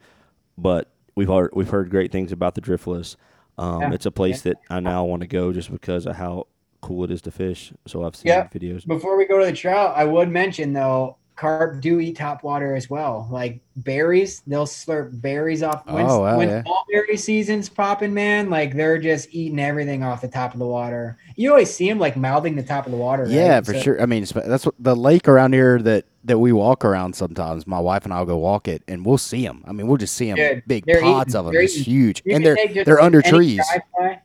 but 0.59 0.91
we've 1.15 1.29
heard, 1.29 1.51
we've 1.55 1.69
heard 1.71 1.91
great 1.91 2.13
things 2.13 2.33
about 2.33 2.55
the 2.55 2.61
driftless. 2.61 3.17
Um, 3.59 3.83
Yeah, 3.83 3.93
It's 3.93 4.07
a 4.07 4.11
place 4.11 4.43
that 4.43 4.57
I 4.71 4.81
now 4.81 5.05
want 5.05 5.21
to 5.23 5.27
go 5.29 5.53
just 5.53 5.71
because 5.71 6.07
of 6.07 6.17
how 6.17 6.47
cool 6.81 7.05
it 7.05 7.11
is 7.11 7.23
to 7.23 7.31
fish. 7.31 7.73
So 7.87 8.05
I've 8.05 8.17
seen 8.17 8.31
Yeah. 8.31 8.49
videos. 8.49 8.87
Before 8.87 9.17
we 9.17 9.25
go 9.27 9.39
to 9.39 9.47
the 9.47 9.53
trout, 9.53 9.95
I 9.97 10.05
would 10.05 10.29
mention 10.29 10.73
though, 10.73 11.17
carp 11.37 11.81
do 11.81 11.99
eat 12.01 12.17
top 12.17 12.43
water 12.45 12.75
as 12.77 12.89
well. 12.89 13.27
Like 13.31 13.61
berries, 13.77 14.43
they'll 14.47 14.67
slurp 14.67 15.21
berries 15.21 15.63
off. 15.63 15.85
When, 15.87 16.07
Oh, 16.07 16.21
wow, 16.21 16.39
when 16.39 16.49
yeah. 16.49 16.63
mulberry 16.65 17.17
season's 17.17 17.69
popping, 17.69 18.15
man, 18.15 18.51
like 18.51 18.75
they're 18.75 18.99
just 18.99 19.29
eating 19.35 19.59
everything 19.59 20.03
off 20.05 20.21
the 20.21 20.29
top 20.29 20.53
of 20.53 20.61
the 20.61 20.67
water. 20.67 21.17
You 21.37 21.51
always 21.51 21.75
see 21.75 21.89
them 21.89 21.99
like 21.99 22.17
mouthing 22.17 22.55
the 22.55 22.63
top 22.63 22.87
of 22.87 22.93
the 22.93 22.99
water. 22.99 23.27
Yeah, 23.29 23.55
right? 23.57 23.67
for 23.67 23.73
So- 23.75 23.81
sure. 23.81 24.01
I 24.03 24.07
mean, 24.07 24.25
that's 24.47 24.65
what 24.67 24.75
the 24.79 24.95
lake 24.95 25.27
around 25.29 25.53
here 25.55 25.81
that 25.83 26.05
that 26.27 26.39
we 26.39 26.53
walk 26.53 26.85
around 26.87 27.15
sometimes. 27.15 27.67
My 27.67 27.79
wife 27.81 28.05
and 28.05 28.15
I'll 28.15 28.25
go 28.25 28.39
walk 28.39 28.67
it, 28.69 28.83
and 28.89 29.05
we'll 29.05 29.19
see 29.19 29.45
them. 29.45 29.63
I 29.67 29.73
mean, 29.73 29.87
we'll 29.89 29.99
just 29.99 30.15
see 30.15 30.29
them, 30.33 30.37
Dude, 30.37 30.63
big 30.67 30.87
pods 30.87 31.31
eating- 31.35 31.39
of 31.41 31.45
them. 31.47 31.55
It's 31.57 31.75
huge, 31.75 32.23
You 32.25 32.37
and 32.37 32.47
they're 32.47 32.57
they're 32.85 33.01
under 33.01 33.21
trees. 33.21 33.61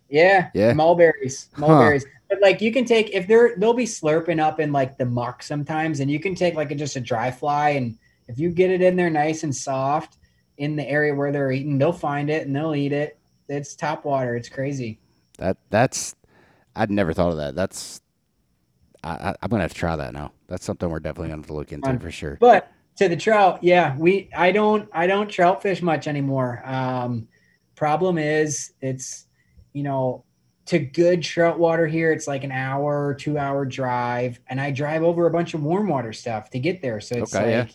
Yeah, 0.09 0.49
Yeah. 0.53 0.73
mulberries, 0.73 1.49
Huh. 1.53 1.99
But 2.29 2.41
like 2.41 2.61
you 2.61 2.71
can 2.71 2.85
take 2.85 3.09
if 3.11 3.27
they're 3.27 3.55
they'll 3.57 3.73
be 3.73 3.85
slurping 3.85 4.39
up 4.39 4.59
in 4.59 4.71
like 4.71 4.97
the 4.97 5.05
muck 5.05 5.41
sometimes, 5.41 5.99
and 5.99 6.11
you 6.11 6.19
can 6.19 6.35
take 6.35 6.53
like 6.53 6.71
a, 6.71 6.75
just 6.75 6.95
a 6.95 7.01
dry 7.01 7.31
fly, 7.31 7.69
and 7.71 7.97
if 8.27 8.37
you 8.37 8.51
get 8.51 8.69
it 8.69 8.81
in 8.81 8.95
there 8.95 9.09
nice 9.09 9.43
and 9.43 9.55
soft 9.55 10.17
in 10.57 10.75
the 10.75 10.87
area 10.87 11.15
where 11.15 11.31
they're 11.31 11.51
eating, 11.51 11.77
they'll 11.77 11.91
find 11.91 12.29
it 12.29 12.45
and 12.45 12.55
they'll 12.55 12.75
eat 12.75 12.91
it. 12.91 13.17
It's 13.47 13.75
top 13.75 14.05
water. 14.05 14.35
It's 14.35 14.49
crazy. 14.49 14.99
That 15.39 15.57
that's 15.69 16.15
I'd 16.75 16.91
never 16.91 17.13
thought 17.13 17.31
of 17.31 17.37
that. 17.37 17.55
That's 17.55 18.01
I, 19.03 19.35
I'm 19.41 19.49
gonna 19.49 19.63
have 19.63 19.73
to 19.73 19.79
try 19.79 19.95
that 19.95 20.13
now. 20.13 20.33
That's 20.47 20.65
something 20.65 20.89
we're 20.89 20.99
definitely 20.99 21.29
gonna 21.29 21.41
have 21.41 21.47
to 21.47 21.53
look 21.53 21.71
into 21.71 21.87
Fun. 21.87 21.99
for 21.99 22.11
sure. 22.11 22.37
But 22.39 22.71
to 22.97 23.07
the 23.07 23.15
trout, 23.15 23.63
yeah, 23.63 23.97
we 23.97 24.29
I 24.35 24.51
don't 24.51 24.89
I 24.93 25.07
don't 25.07 25.29
trout 25.29 25.61
fish 25.61 25.81
much 25.81 26.07
anymore. 26.07 26.61
Um, 26.65 27.27
problem 27.75 28.17
is 28.17 28.73
it's 28.81 29.25
you 29.73 29.83
know 29.83 30.25
to 30.69 30.77
good 30.77 31.23
trout 31.23 31.57
water 31.57 31.87
here, 31.87 32.11
it's 32.11 32.27
like 32.27 32.43
an 32.43 32.51
hour, 32.51 33.07
or 33.07 33.15
two 33.15 33.39
hour 33.39 33.65
drive, 33.65 34.39
and 34.47 34.61
I 34.61 34.69
drive 34.69 35.01
over 35.01 35.25
a 35.25 35.31
bunch 35.31 35.55
of 35.55 35.63
warm 35.63 35.87
water 35.87 36.13
stuff 36.13 36.51
to 36.51 36.59
get 36.59 36.79
there. 36.79 37.01
So 37.01 37.15
it's 37.15 37.33
Okay, 37.33 37.49
yeah. 37.49 37.59
like 37.61 37.71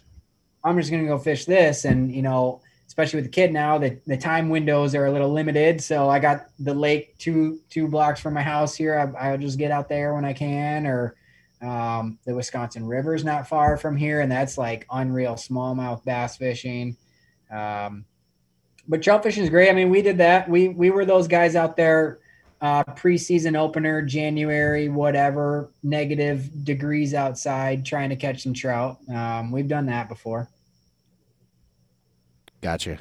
I'm 0.63 0.79
just 0.79 0.93
gonna 0.93 1.09
go 1.09 1.19
fish 1.19 1.45
this, 1.45 1.87
and 1.87 2.15
you 2.15 2.23
know, 2.23 2.61
especially 2.87 3.17
with 3.17 3.25
the 3.25 3.33
kid 3.33 3.53
now, 3.53 3.79
the 3.79 3.99
the 4.07 4.17
time 4.17 4.49
windows 4.49 4.95
are 4.95 5.07
a 5.07 5.11
little 5.11 5.33
limited. 5.33 5.83
So 5.83 6.09
I 6.09 6.21
got 6.21 6.47
the 6.61 6.73
lake 6.73 7.19
two 7.19 7.59
two 7.69 7.89
blocks 7.89 8.21
from 8.21 8.33
my 8.33 8.43
house 8.43 8.77
here. 8.77 8.97
I, 8.97 9.31
I'll 9.31 9.39
just 9.39 9.59
get 9.59 9.73
out 9.73 9.89
there 9.89 10.15
when 10.15 10.25
I 10.25 10.33
can, 10.33 10.87
or 10.87 11.17
um, 11.63 12.21
the 12.25 12.35
Wisconsin 12.37 12.87
River 12.87 13.17
is 13.17 13.25
not 13.25 13.49
far 13.49 13.77
from 13.77 13.97
here, 13.97 14.21
and 14.21 14.31
that's 14.31 14.57
like 14.57 14.87
unreal 14.93 15.35
smallmouth 15.35 16.05
bass 16.05 16.37
fishing. 16.37 16.97
Um, 17.51 18.05
but 18.87 19.03
trout 19.03 19.25
fishing 19.25 19.43
is 19.43 19.51
great. 19.51 19.69
I 19.69 19.73
mean, 19.73 19.91
we 19.91 20.01
did 20.01 20.19
that. 20.19 20.49
We 20.49 20.69
we 20.69 20.91
were 20.91 21.05
those 21.05 21.27
guys 21.27 21.57
out 21.57 21.77
there 21.77 22.21
uh, 22.65 22.83
preseason 22.95 23.59
opener, 23.59 24.01
January, 24.01 24.89
whatever, 24.89 25.71
negative 25.83 26.65
degrees 26.65 27.13
outside, 27.13 27.85
trying 27.85 28.09
to 28.09 28.17
catch 28.17 28.43
some 28.43 28.55
trout. 28.55 28.97
Um, 29.15 29.51
we've 29.53 29.69
done 29.69 29.85
that 29.87 30.09
before. 30.09 30.49
Gotcha. 32.63 32.99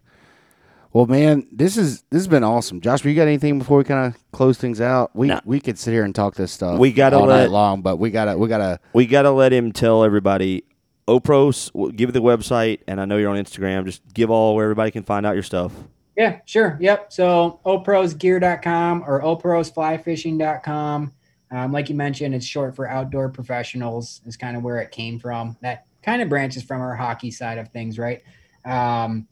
Well, 0.91 1.05
man, 1.05 1.47
this 1.51 1.78
is 1.78 2.01
this 2.11 2.20
has 2.20 2.28
been 2.28 2.43
awesome. 2.43 2.82
Josh, 2.82 3.03
you 3.05 3.16
got 3.16 3.24
anything 3.28 3.57
before 3.57 3.78
we 3.78 3.84
kind 3.86 4.14
of 4.14 4.32
close 4.32 4.57
things 4.57 4.82
out? 4.82 5.16
We 5.16 5.28
No. 5.30 5.39
we 5.45 5.61
could 5.61 5.80
sit 5.80 5.91
here 5.93 6.03
and 6.03 6.14
talk 6.14 6.36
this 6.36 6.51
stuff. 6.51 6.78
We 6.78 6.91
gotta 6.91 7.16
all 7.18 7.26
night 7.26 7.43
let- 7.43 7.51
long, 7.51 7.82
but 7.82 7.97
we 7.97 8.11
gotta 8.11 8.38
we 8.38 8.47
gotta. 8.49 8.80
we 8.91 9.05
got 9.07 9.22
to 9.24 9.32
let 9.32 9.53
him 9.53 9.72
tell 9.72 10.03
everybody. 10.03 10.66
Opros, 11.07 11.72
w- 11.74 11.91
give 11.93 12.11
the 12.14 12.22
website, 12.22 12.80
and 12.88 12.99
I 13.01 13.05
know 13.05 13.18
you're 13.18 13.30
on 13.32 13.38
Instagram. 13.38 13.86
Just 13.86 14.01
give 14.14 14.30
all 14.30 14.55
where 14.55 14.66
everybody 14.66 14.91
can 14.91 15.03
find 15.03 15.26
out 15.26 15.34
your 15.34 15.43
stuff. 15.43 15.72
Yeah, 16.16 16.39
sure. 16.45 16.78
Yep. 16.80 17.11
So 17.11 17.59
oprosgear.com 17.66 19.03
or 19.07 19.22
oprosflyfishing.com. 19.22 21.14
Um, 21.51 21.72
like 21.72 21.89
you 21.89 21.95
mentioned, 21.95 22.34
it's 22.34 22.45
short 22.45 22.76
for 22.76 22.89
outdoor 22.89 23.30
professionals, 23.30 24.22
is 24.26 24.38
kind 24.38 24.57
of 24.57 24.64
where 24.64 24.80
it 24.80 24.91
came 24.91 25.20
from. 25.20 25.55
That 25.61 25.86
kind 26.01 26.22
of 26.22 26.30
branches 26.30 26.64
from 26.64 26.82
our 26.82 26.95
hockey 26.95 27.32
side 27.32 27.57
of 27.57 27.70
things, 27.70 27.99
right? 27.99 28.24
Um, 28.66 29.28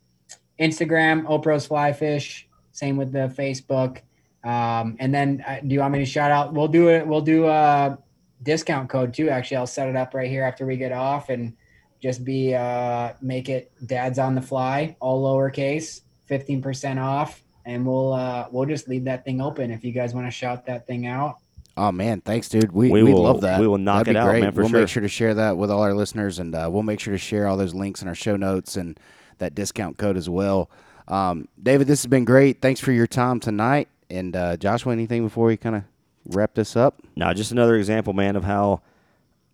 Instagram, 0.60 1.24
Opros 1.24 1.68
Flyfish, 1.68 2.44
same 2.72 2.98
with 2.98 3.12
the 3.12 3.34
Facebook. 3.38 4.02
Um, 4.44 4.96
and 5.00 5.14
then 5.14 5.44
uh, 5.48 5.60
do 5.62 5.74
you 5.74 5.80
want 5.80 5.94
me 5.94 6.00
to 6.00 6.06
shout 6.06 6.32
out? 6.32 6.54
We'll 6.54 6.68
do 6.68 6.90
it. 6.90 7.06
We'll 7.06 7.22
do 7.22 7.48
a 7.48 7.98
discount 8.44 8.90
code 8.90 9.14
too. 9.14 9.30
Actually, 9.30 9.58
I'll 9.58 9.68
set 9.68 9.88
it 9.88 9.96
up 9.96 10.14
right 10.14 10.30
here 10.30 10.44
after 10.44 10.66
we 10.66 10.78
get 10.78 10.92
off 10.92 11.30
and 11.30 11.56
just 12.02 12.24
be 12.24 12.56
uh, 12.56 13.14
make 13.22 13.50
it 13.50 13.72
dads 13.86 14.18
on 14.18 14.36
the 14.36 14.42
fly, 14.42 14.96
all 15.00 15.24
lowercase, 15.24 16.02
15% 16.32 17.02
off. 17.02 17.42
And 17.66 17.86
we'll 17.86 18.14
uh, 18.14 18.48
we'll 18.50 18.66
just 18.66 18.88
leave 18.88 19.04
that 19.04 19.24
thing 19.24 19.40
open 19.40 19.70
if 19.70 19.84
you 19.84 19.92
guys 19.92 20.16
want 20.16 20.26
to 20.26 20.32
shout 20.32 20.66
that 20.66 20.88
thing 20.88 21.06
out. 21.06 21.36
Oh 21.78 21.92
man, 21.92 22.22
thanks, 22.22 22.50
dude. 22.50 22.72
We 22.72 22.90
We 22.90 23.04
we, 23.04 23.14
will- 23.14 23.22
love 23.22 23.42
that. 23.42 23.60
we 23.60 23.68
will 23.68 23.78
knock 23.78 24.06
That'd 24.06 24.16
it 24.16 24.20
out, 24.20 24.30
great. 24.30 24.42
man, 24.42 24.52
for 24.52 24.62
we'll 24.62 24.70
sure. 24.70 24.80
make 24.80 24.90
sure 24.90 25.02
to 25.02 25.08
share 25.08 25.36
that 25.36 25.58
with 25.58 25.70
all 25.70 25.82
our 25.84 25.94
listeners, 25.94 26.40
and 26.40 26.56
uh, 26.56 26.68
we'll 26.72 26.82
make 26.84 27.00
sure 27.00 27.12
to 27.14 27.20
share 27.20 27.48
all 27.48 27.58
those 27.58 27.76
links 27.76 28.02
in 28.02 28.08
our 28.08 28.16
show 28.16 28.36
notes 28.36 28.78
and 28.78 29.00
that 29.38 29.54
discount 29.54 29.98
code 30.00 30.18
as 30.18 30.28
well. 30.28 30.72
Um, 31.08 31.48
David, 31.62 31.86
this 31.88 32.02
has 32.02 32.08
been 32.10 32.26
great. 32.26 32.62
Thanks 32.62 32.80
for 32.80 32.92
your 32.92 33.08
time 33.08 33.40
tonight. 33.40 33.90
And 34.10 34.36
uh, 34.36 34.58
Joshua, 34.58 34.92
anything 34.94 35.24
before 35.24 35.46
we 35.46 35.56
kind 35.56 35.76
of 35.76 35.84
wrap 36.26 36.56
this 36.56 36.76
up? 36.76 37.00
Now, 37.16 37.32
just 37.34 37.52
another 37.52 37.76
example, 37.76 38.14
man, 38.14 38.36
of 38.36 38.44
how 38.44 38.82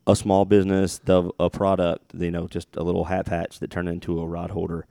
a 0.08 0.16
small 0.16 0.46
business, 0.46 1.00
the 1.04 1.30
a 1.40 1.50
product, 1.50 2.14
you 2.18 2.32
know, 2.32 2.48
just 2.48 2.76
a 2.78 2.84
little 2.84 3.04
hat 3.06 3.26
patch 3.26 3.60
that 3.60 3.70
turned 3.70 3.90
into 3.90 4.20
a 4.22 4.26
rod 4.26 4.52
holder, 4.52 4.86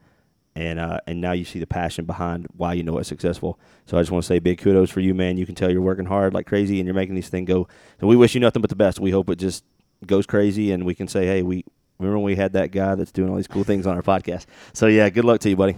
and 0.57 0.79
uh, 0.79 0.99
and 1.05 1.21
now 1.21 1.33
you 1.33 1.45
see 1.45 1.59
the 1.59 1.67
passion 1.67 2.05
behind 2.05 2.47
why 2.57 2.73
you 2.73 2.81
know 2.81 2.97
it's 2.97 3.07
successful. 3.07 3.59
So 3.85 3.95
I 3.95 4.01
just 4.01 4.11
want 4.11 4.23
to 4.23 4.27
say 4.27 4.39
big 4.39 4.57
kudos 4.57 4.89
for 4.89 5.01
you, 5.01 5.13
man. 5.13 5.37
You 5.37 5.45
can 5.45 5.53
tell 5.53 5.71
you're 5.71 5.81
working 5.81 6.05
hard 6.05 6.33
like 6.33 6.47
crazy, 6.47 6.79
and 6.79 6.87
you're 6.87 6.95
making 6.95 7.13
these 7.13 7.29
things 7.29 7.47
go. 7.47 7.67
So 8.01 8.07
we 8.07 8.15
wish 8.15 8.33
you 8.33 8.41
nothing 8.41 8.63
but 8.63 8.69
the 8.69 8.75
best. 8.75 8.99
We 8.99 9.11
hope 9.11 9.29
it 9.29 9.35
just 9.35 9.63
goes 10.07 10.25
crazy, 10.25 10.71
and 10.71 10.83
we 10.83 10.95
can 10.95 11.07
say, 11.07 11.27
hey, 11.27 11.43
we 11.43 11.63
remember 11.99 12.17
when 12.17 12.25
we 12.25 12.35
had 12.35 12.53
that 12.53 12.71
guy 12.71 12.95
that's 12.95 13.11
doing 13.11 13.29
all 13.29 13.35
these 13.35 13.47
cool 13.47 13.63
things 13.63 13.85
on 13.85 13.95
our 13.95 14.01
podcast. 14.01 14.47
So 14.73 14.87
yeah, 14.87 15.09
good 15.09 15.25
luck 15.25 15.41
to 15.41 15.49
you, 15.49 15.55
buddy. 15.55 15.75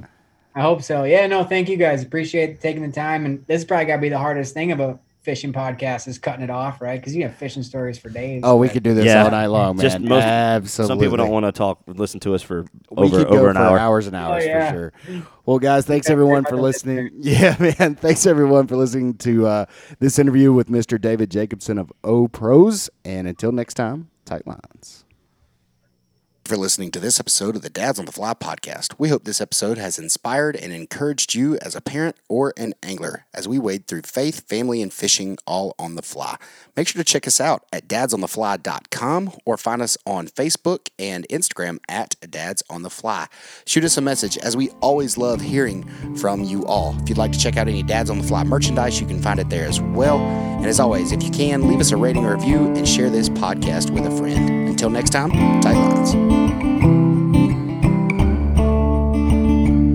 I 0.56 0.62
hope 0.62 0.82
so. 0.82 1.04
Yeah, 1.04 1.28
no, 1.28 1.44
thank 1.44 1.68
you 1.68 1.76
guys. 1.76 2.02
Appreciate 2.02 2.62
taking 2.62 2.82
the 2.82 2.92
time. 2.92 3.26
And 3.26 3.46
this 3.48 3.62
is 3.62 3.66
probably 3.66 3.86
got 3.86 3.98
to 3.98 4.02
be 4.02 4.10
the 4.10 4.18
hardest 4.18 4.54
thing 4.54 4.72
of 4.72 4.80
a 4.80 4.98
fishing 5.22 5.52
podcast 5.54 6.08
is 6.08 6.18
cutting 6.18 6.44
it 6.44 6.50
off, 6.50 6.82
right? 6.82 7.00
Because 7.00 7.16
you 7.16 7.24
have 7.24 7.36
fishing 7.36 7.62
stories 7.64 7.98
for 8.00 8.10
days. 8.10 8.42
Oh, 8.44 8.56
we 8.56 8.68
but- 8.68 8.74
could 8.74 8.84
do 8.84 8.94
this 8.94 9.06
Yeah. 9.06 9.24
all 9.26 9.32
night 9.32 9.48
long, 9.48 9.76
man. 9.76 9.84
Just 9.84 10.00
most- 10.00 10.24
Absolutely. 10.24 10.88
Some 10.94 11.00
people 11.00 11.18
don't 11.18 11.30
want 11.32 11.46
to 11.46 11.52
talk, 11.52 11.82
listen 11.88 12.20
to 12.22 12.34
us 12.36 12.42
for 12.42 12.66
we 12.90 13.04
over 13.06 13.18
could 13.18 13.28
over 13.28 13.42
go 13.44 13.50
an 13.50 13.56
for 13.56 13.62
hour. 13.62 13.78
hours 13.80 14.08
and 14.08 14.16
hours 14.16 14.46
yeah. 14.46 14.72
for 14.72 14.76
sure. 15.08 15.24
Well, 15.46 15.60
guys, 15.60 15.86
thanks 15.86 16.10
everyone 16.10 16.46
for 16.46 16.56
listening. 16.58 17.10
Yeah, 17.20 17.56
man, 17.60 17.96
thanks 17.96 18.26
everyone 18.26 18.68
for 18.68 18.76
listening 18.78 19.16
to 19.16 19.46
uh, 19.48 19.66
this 20.00 20.18
interview 20.20 20.54
with 20.54 20.70
Mr. 20.70 21.00
David 21.00 21.30
Jacobson 21.30 21.78
of 21.78 21.92
Opros. 22.04 22.90
And 23.04 23.28
until 23.28 23.52
next 23.52 23.74
time, 23.74 24.10
tight 24.26 24.48
lines. 24.48 25.04
For 26.50 26.58
listening 26.58 26.90
to 26.94 27.00
this 27.00 27.20
episode 27.20 27.56
of 27.56 27.62
the 27.62 27.70
Dads 27.70 28.00
on 28.00 28.06
the 28.06 28.12
Fly 28.12 28.34
podcast, 28.34 28.96
we 28.98 29.10
hope 29.10 29.24
this 29.24 29.40
episode 29.40 29.78
has 29.78 30.00
inspired 30.00 30.56
and 30.56 30.74
encouraged 30.74 31.36
you 31.36 31.60
as 31.60 31.76
a 31.76 31.80
parent 31.80 32.16
or 32.28 32.56
an 32.58 32.74
angler 32.82 33.28
as 33.36 33.48
we 33.48 33.60
wade 33.60 33.86
through 33.86 34.02
faith, 34.02 34.50
family, 34.50 34.82
and 34.82 34.92
fishing 34.92 35.38
all 35.46 35.76
on 35.78 35.94
the 35.94 36.02
fly. 36.02 36.38
Make 36.76 36.88
sure 36.88 37.00
to 37.00 37.04
check 37.04 37.28
us 37.28 37.40
out 37.40 37.68
at 37.72 37.88
dadsonthefly.com 37.88 39.34
or 39.46 39.58
find 39.58 39.80
us 39.84 39.96
on 40.08 40.28
Facebook 40.28 40.90
and 40.98 41.28
Instagram 41.30 41.78
at 41.88 42.16
Dads 42.28 42.64
on 42.68 42.82
the 42.82 42.90
Fly. 42.90 43.28
Shoot 43.68 43.84
us 43.84 43.98
a 43.98 44.02
message 44.02 44.36
as 44.40 44.58
we 44.58 44.70
always 44.82 45.20
love 45.20 45.42
hearing 45.42 45.88
from 46.16 46.44
you 46.44 46.66
all. 46.66 46.98
If 47.04 47.10
you'd 47.10 47.20
like 47.20 47.34
to 47.34 47.40
check 47.40 47.58
out 47.58 47.68
any 47.68 47.84
Dads 47.84 48.10
on 48.10 48.18
the 48.18 48.28
Fly 48.28 48.44
merchandise, 48.44 49.00
you 49.00 49.06
can 49.06 49.22
find 49.22 49.40
it 49.40 49.52
there 49.52 49.68
as 49.68 49.82
well. 49.82 50.18
And 50.18 50.66
as 50.66 50.80
always, 50.80 51.12
if 51.12 51.22
you 51.22 51.30
can, 51.30 51.68
leave 51.68 51.80
us 51.80 51.92
a 51.92 51.98
rating 51.98 52.26
or 52.26 52.34
review 52.34 52.74
and 52.74 52.88
share 52.88 53.12
this 53.12 53.30
podcast 53.30 53.92
with 53.92 54.12
a 54.12 54.18
friend. 54.18 54.50
Until 54.68 54.90
next 54.90 55.12
time, 55.12 55.32
tight 55.62 55.76
lines. 55.76 56.39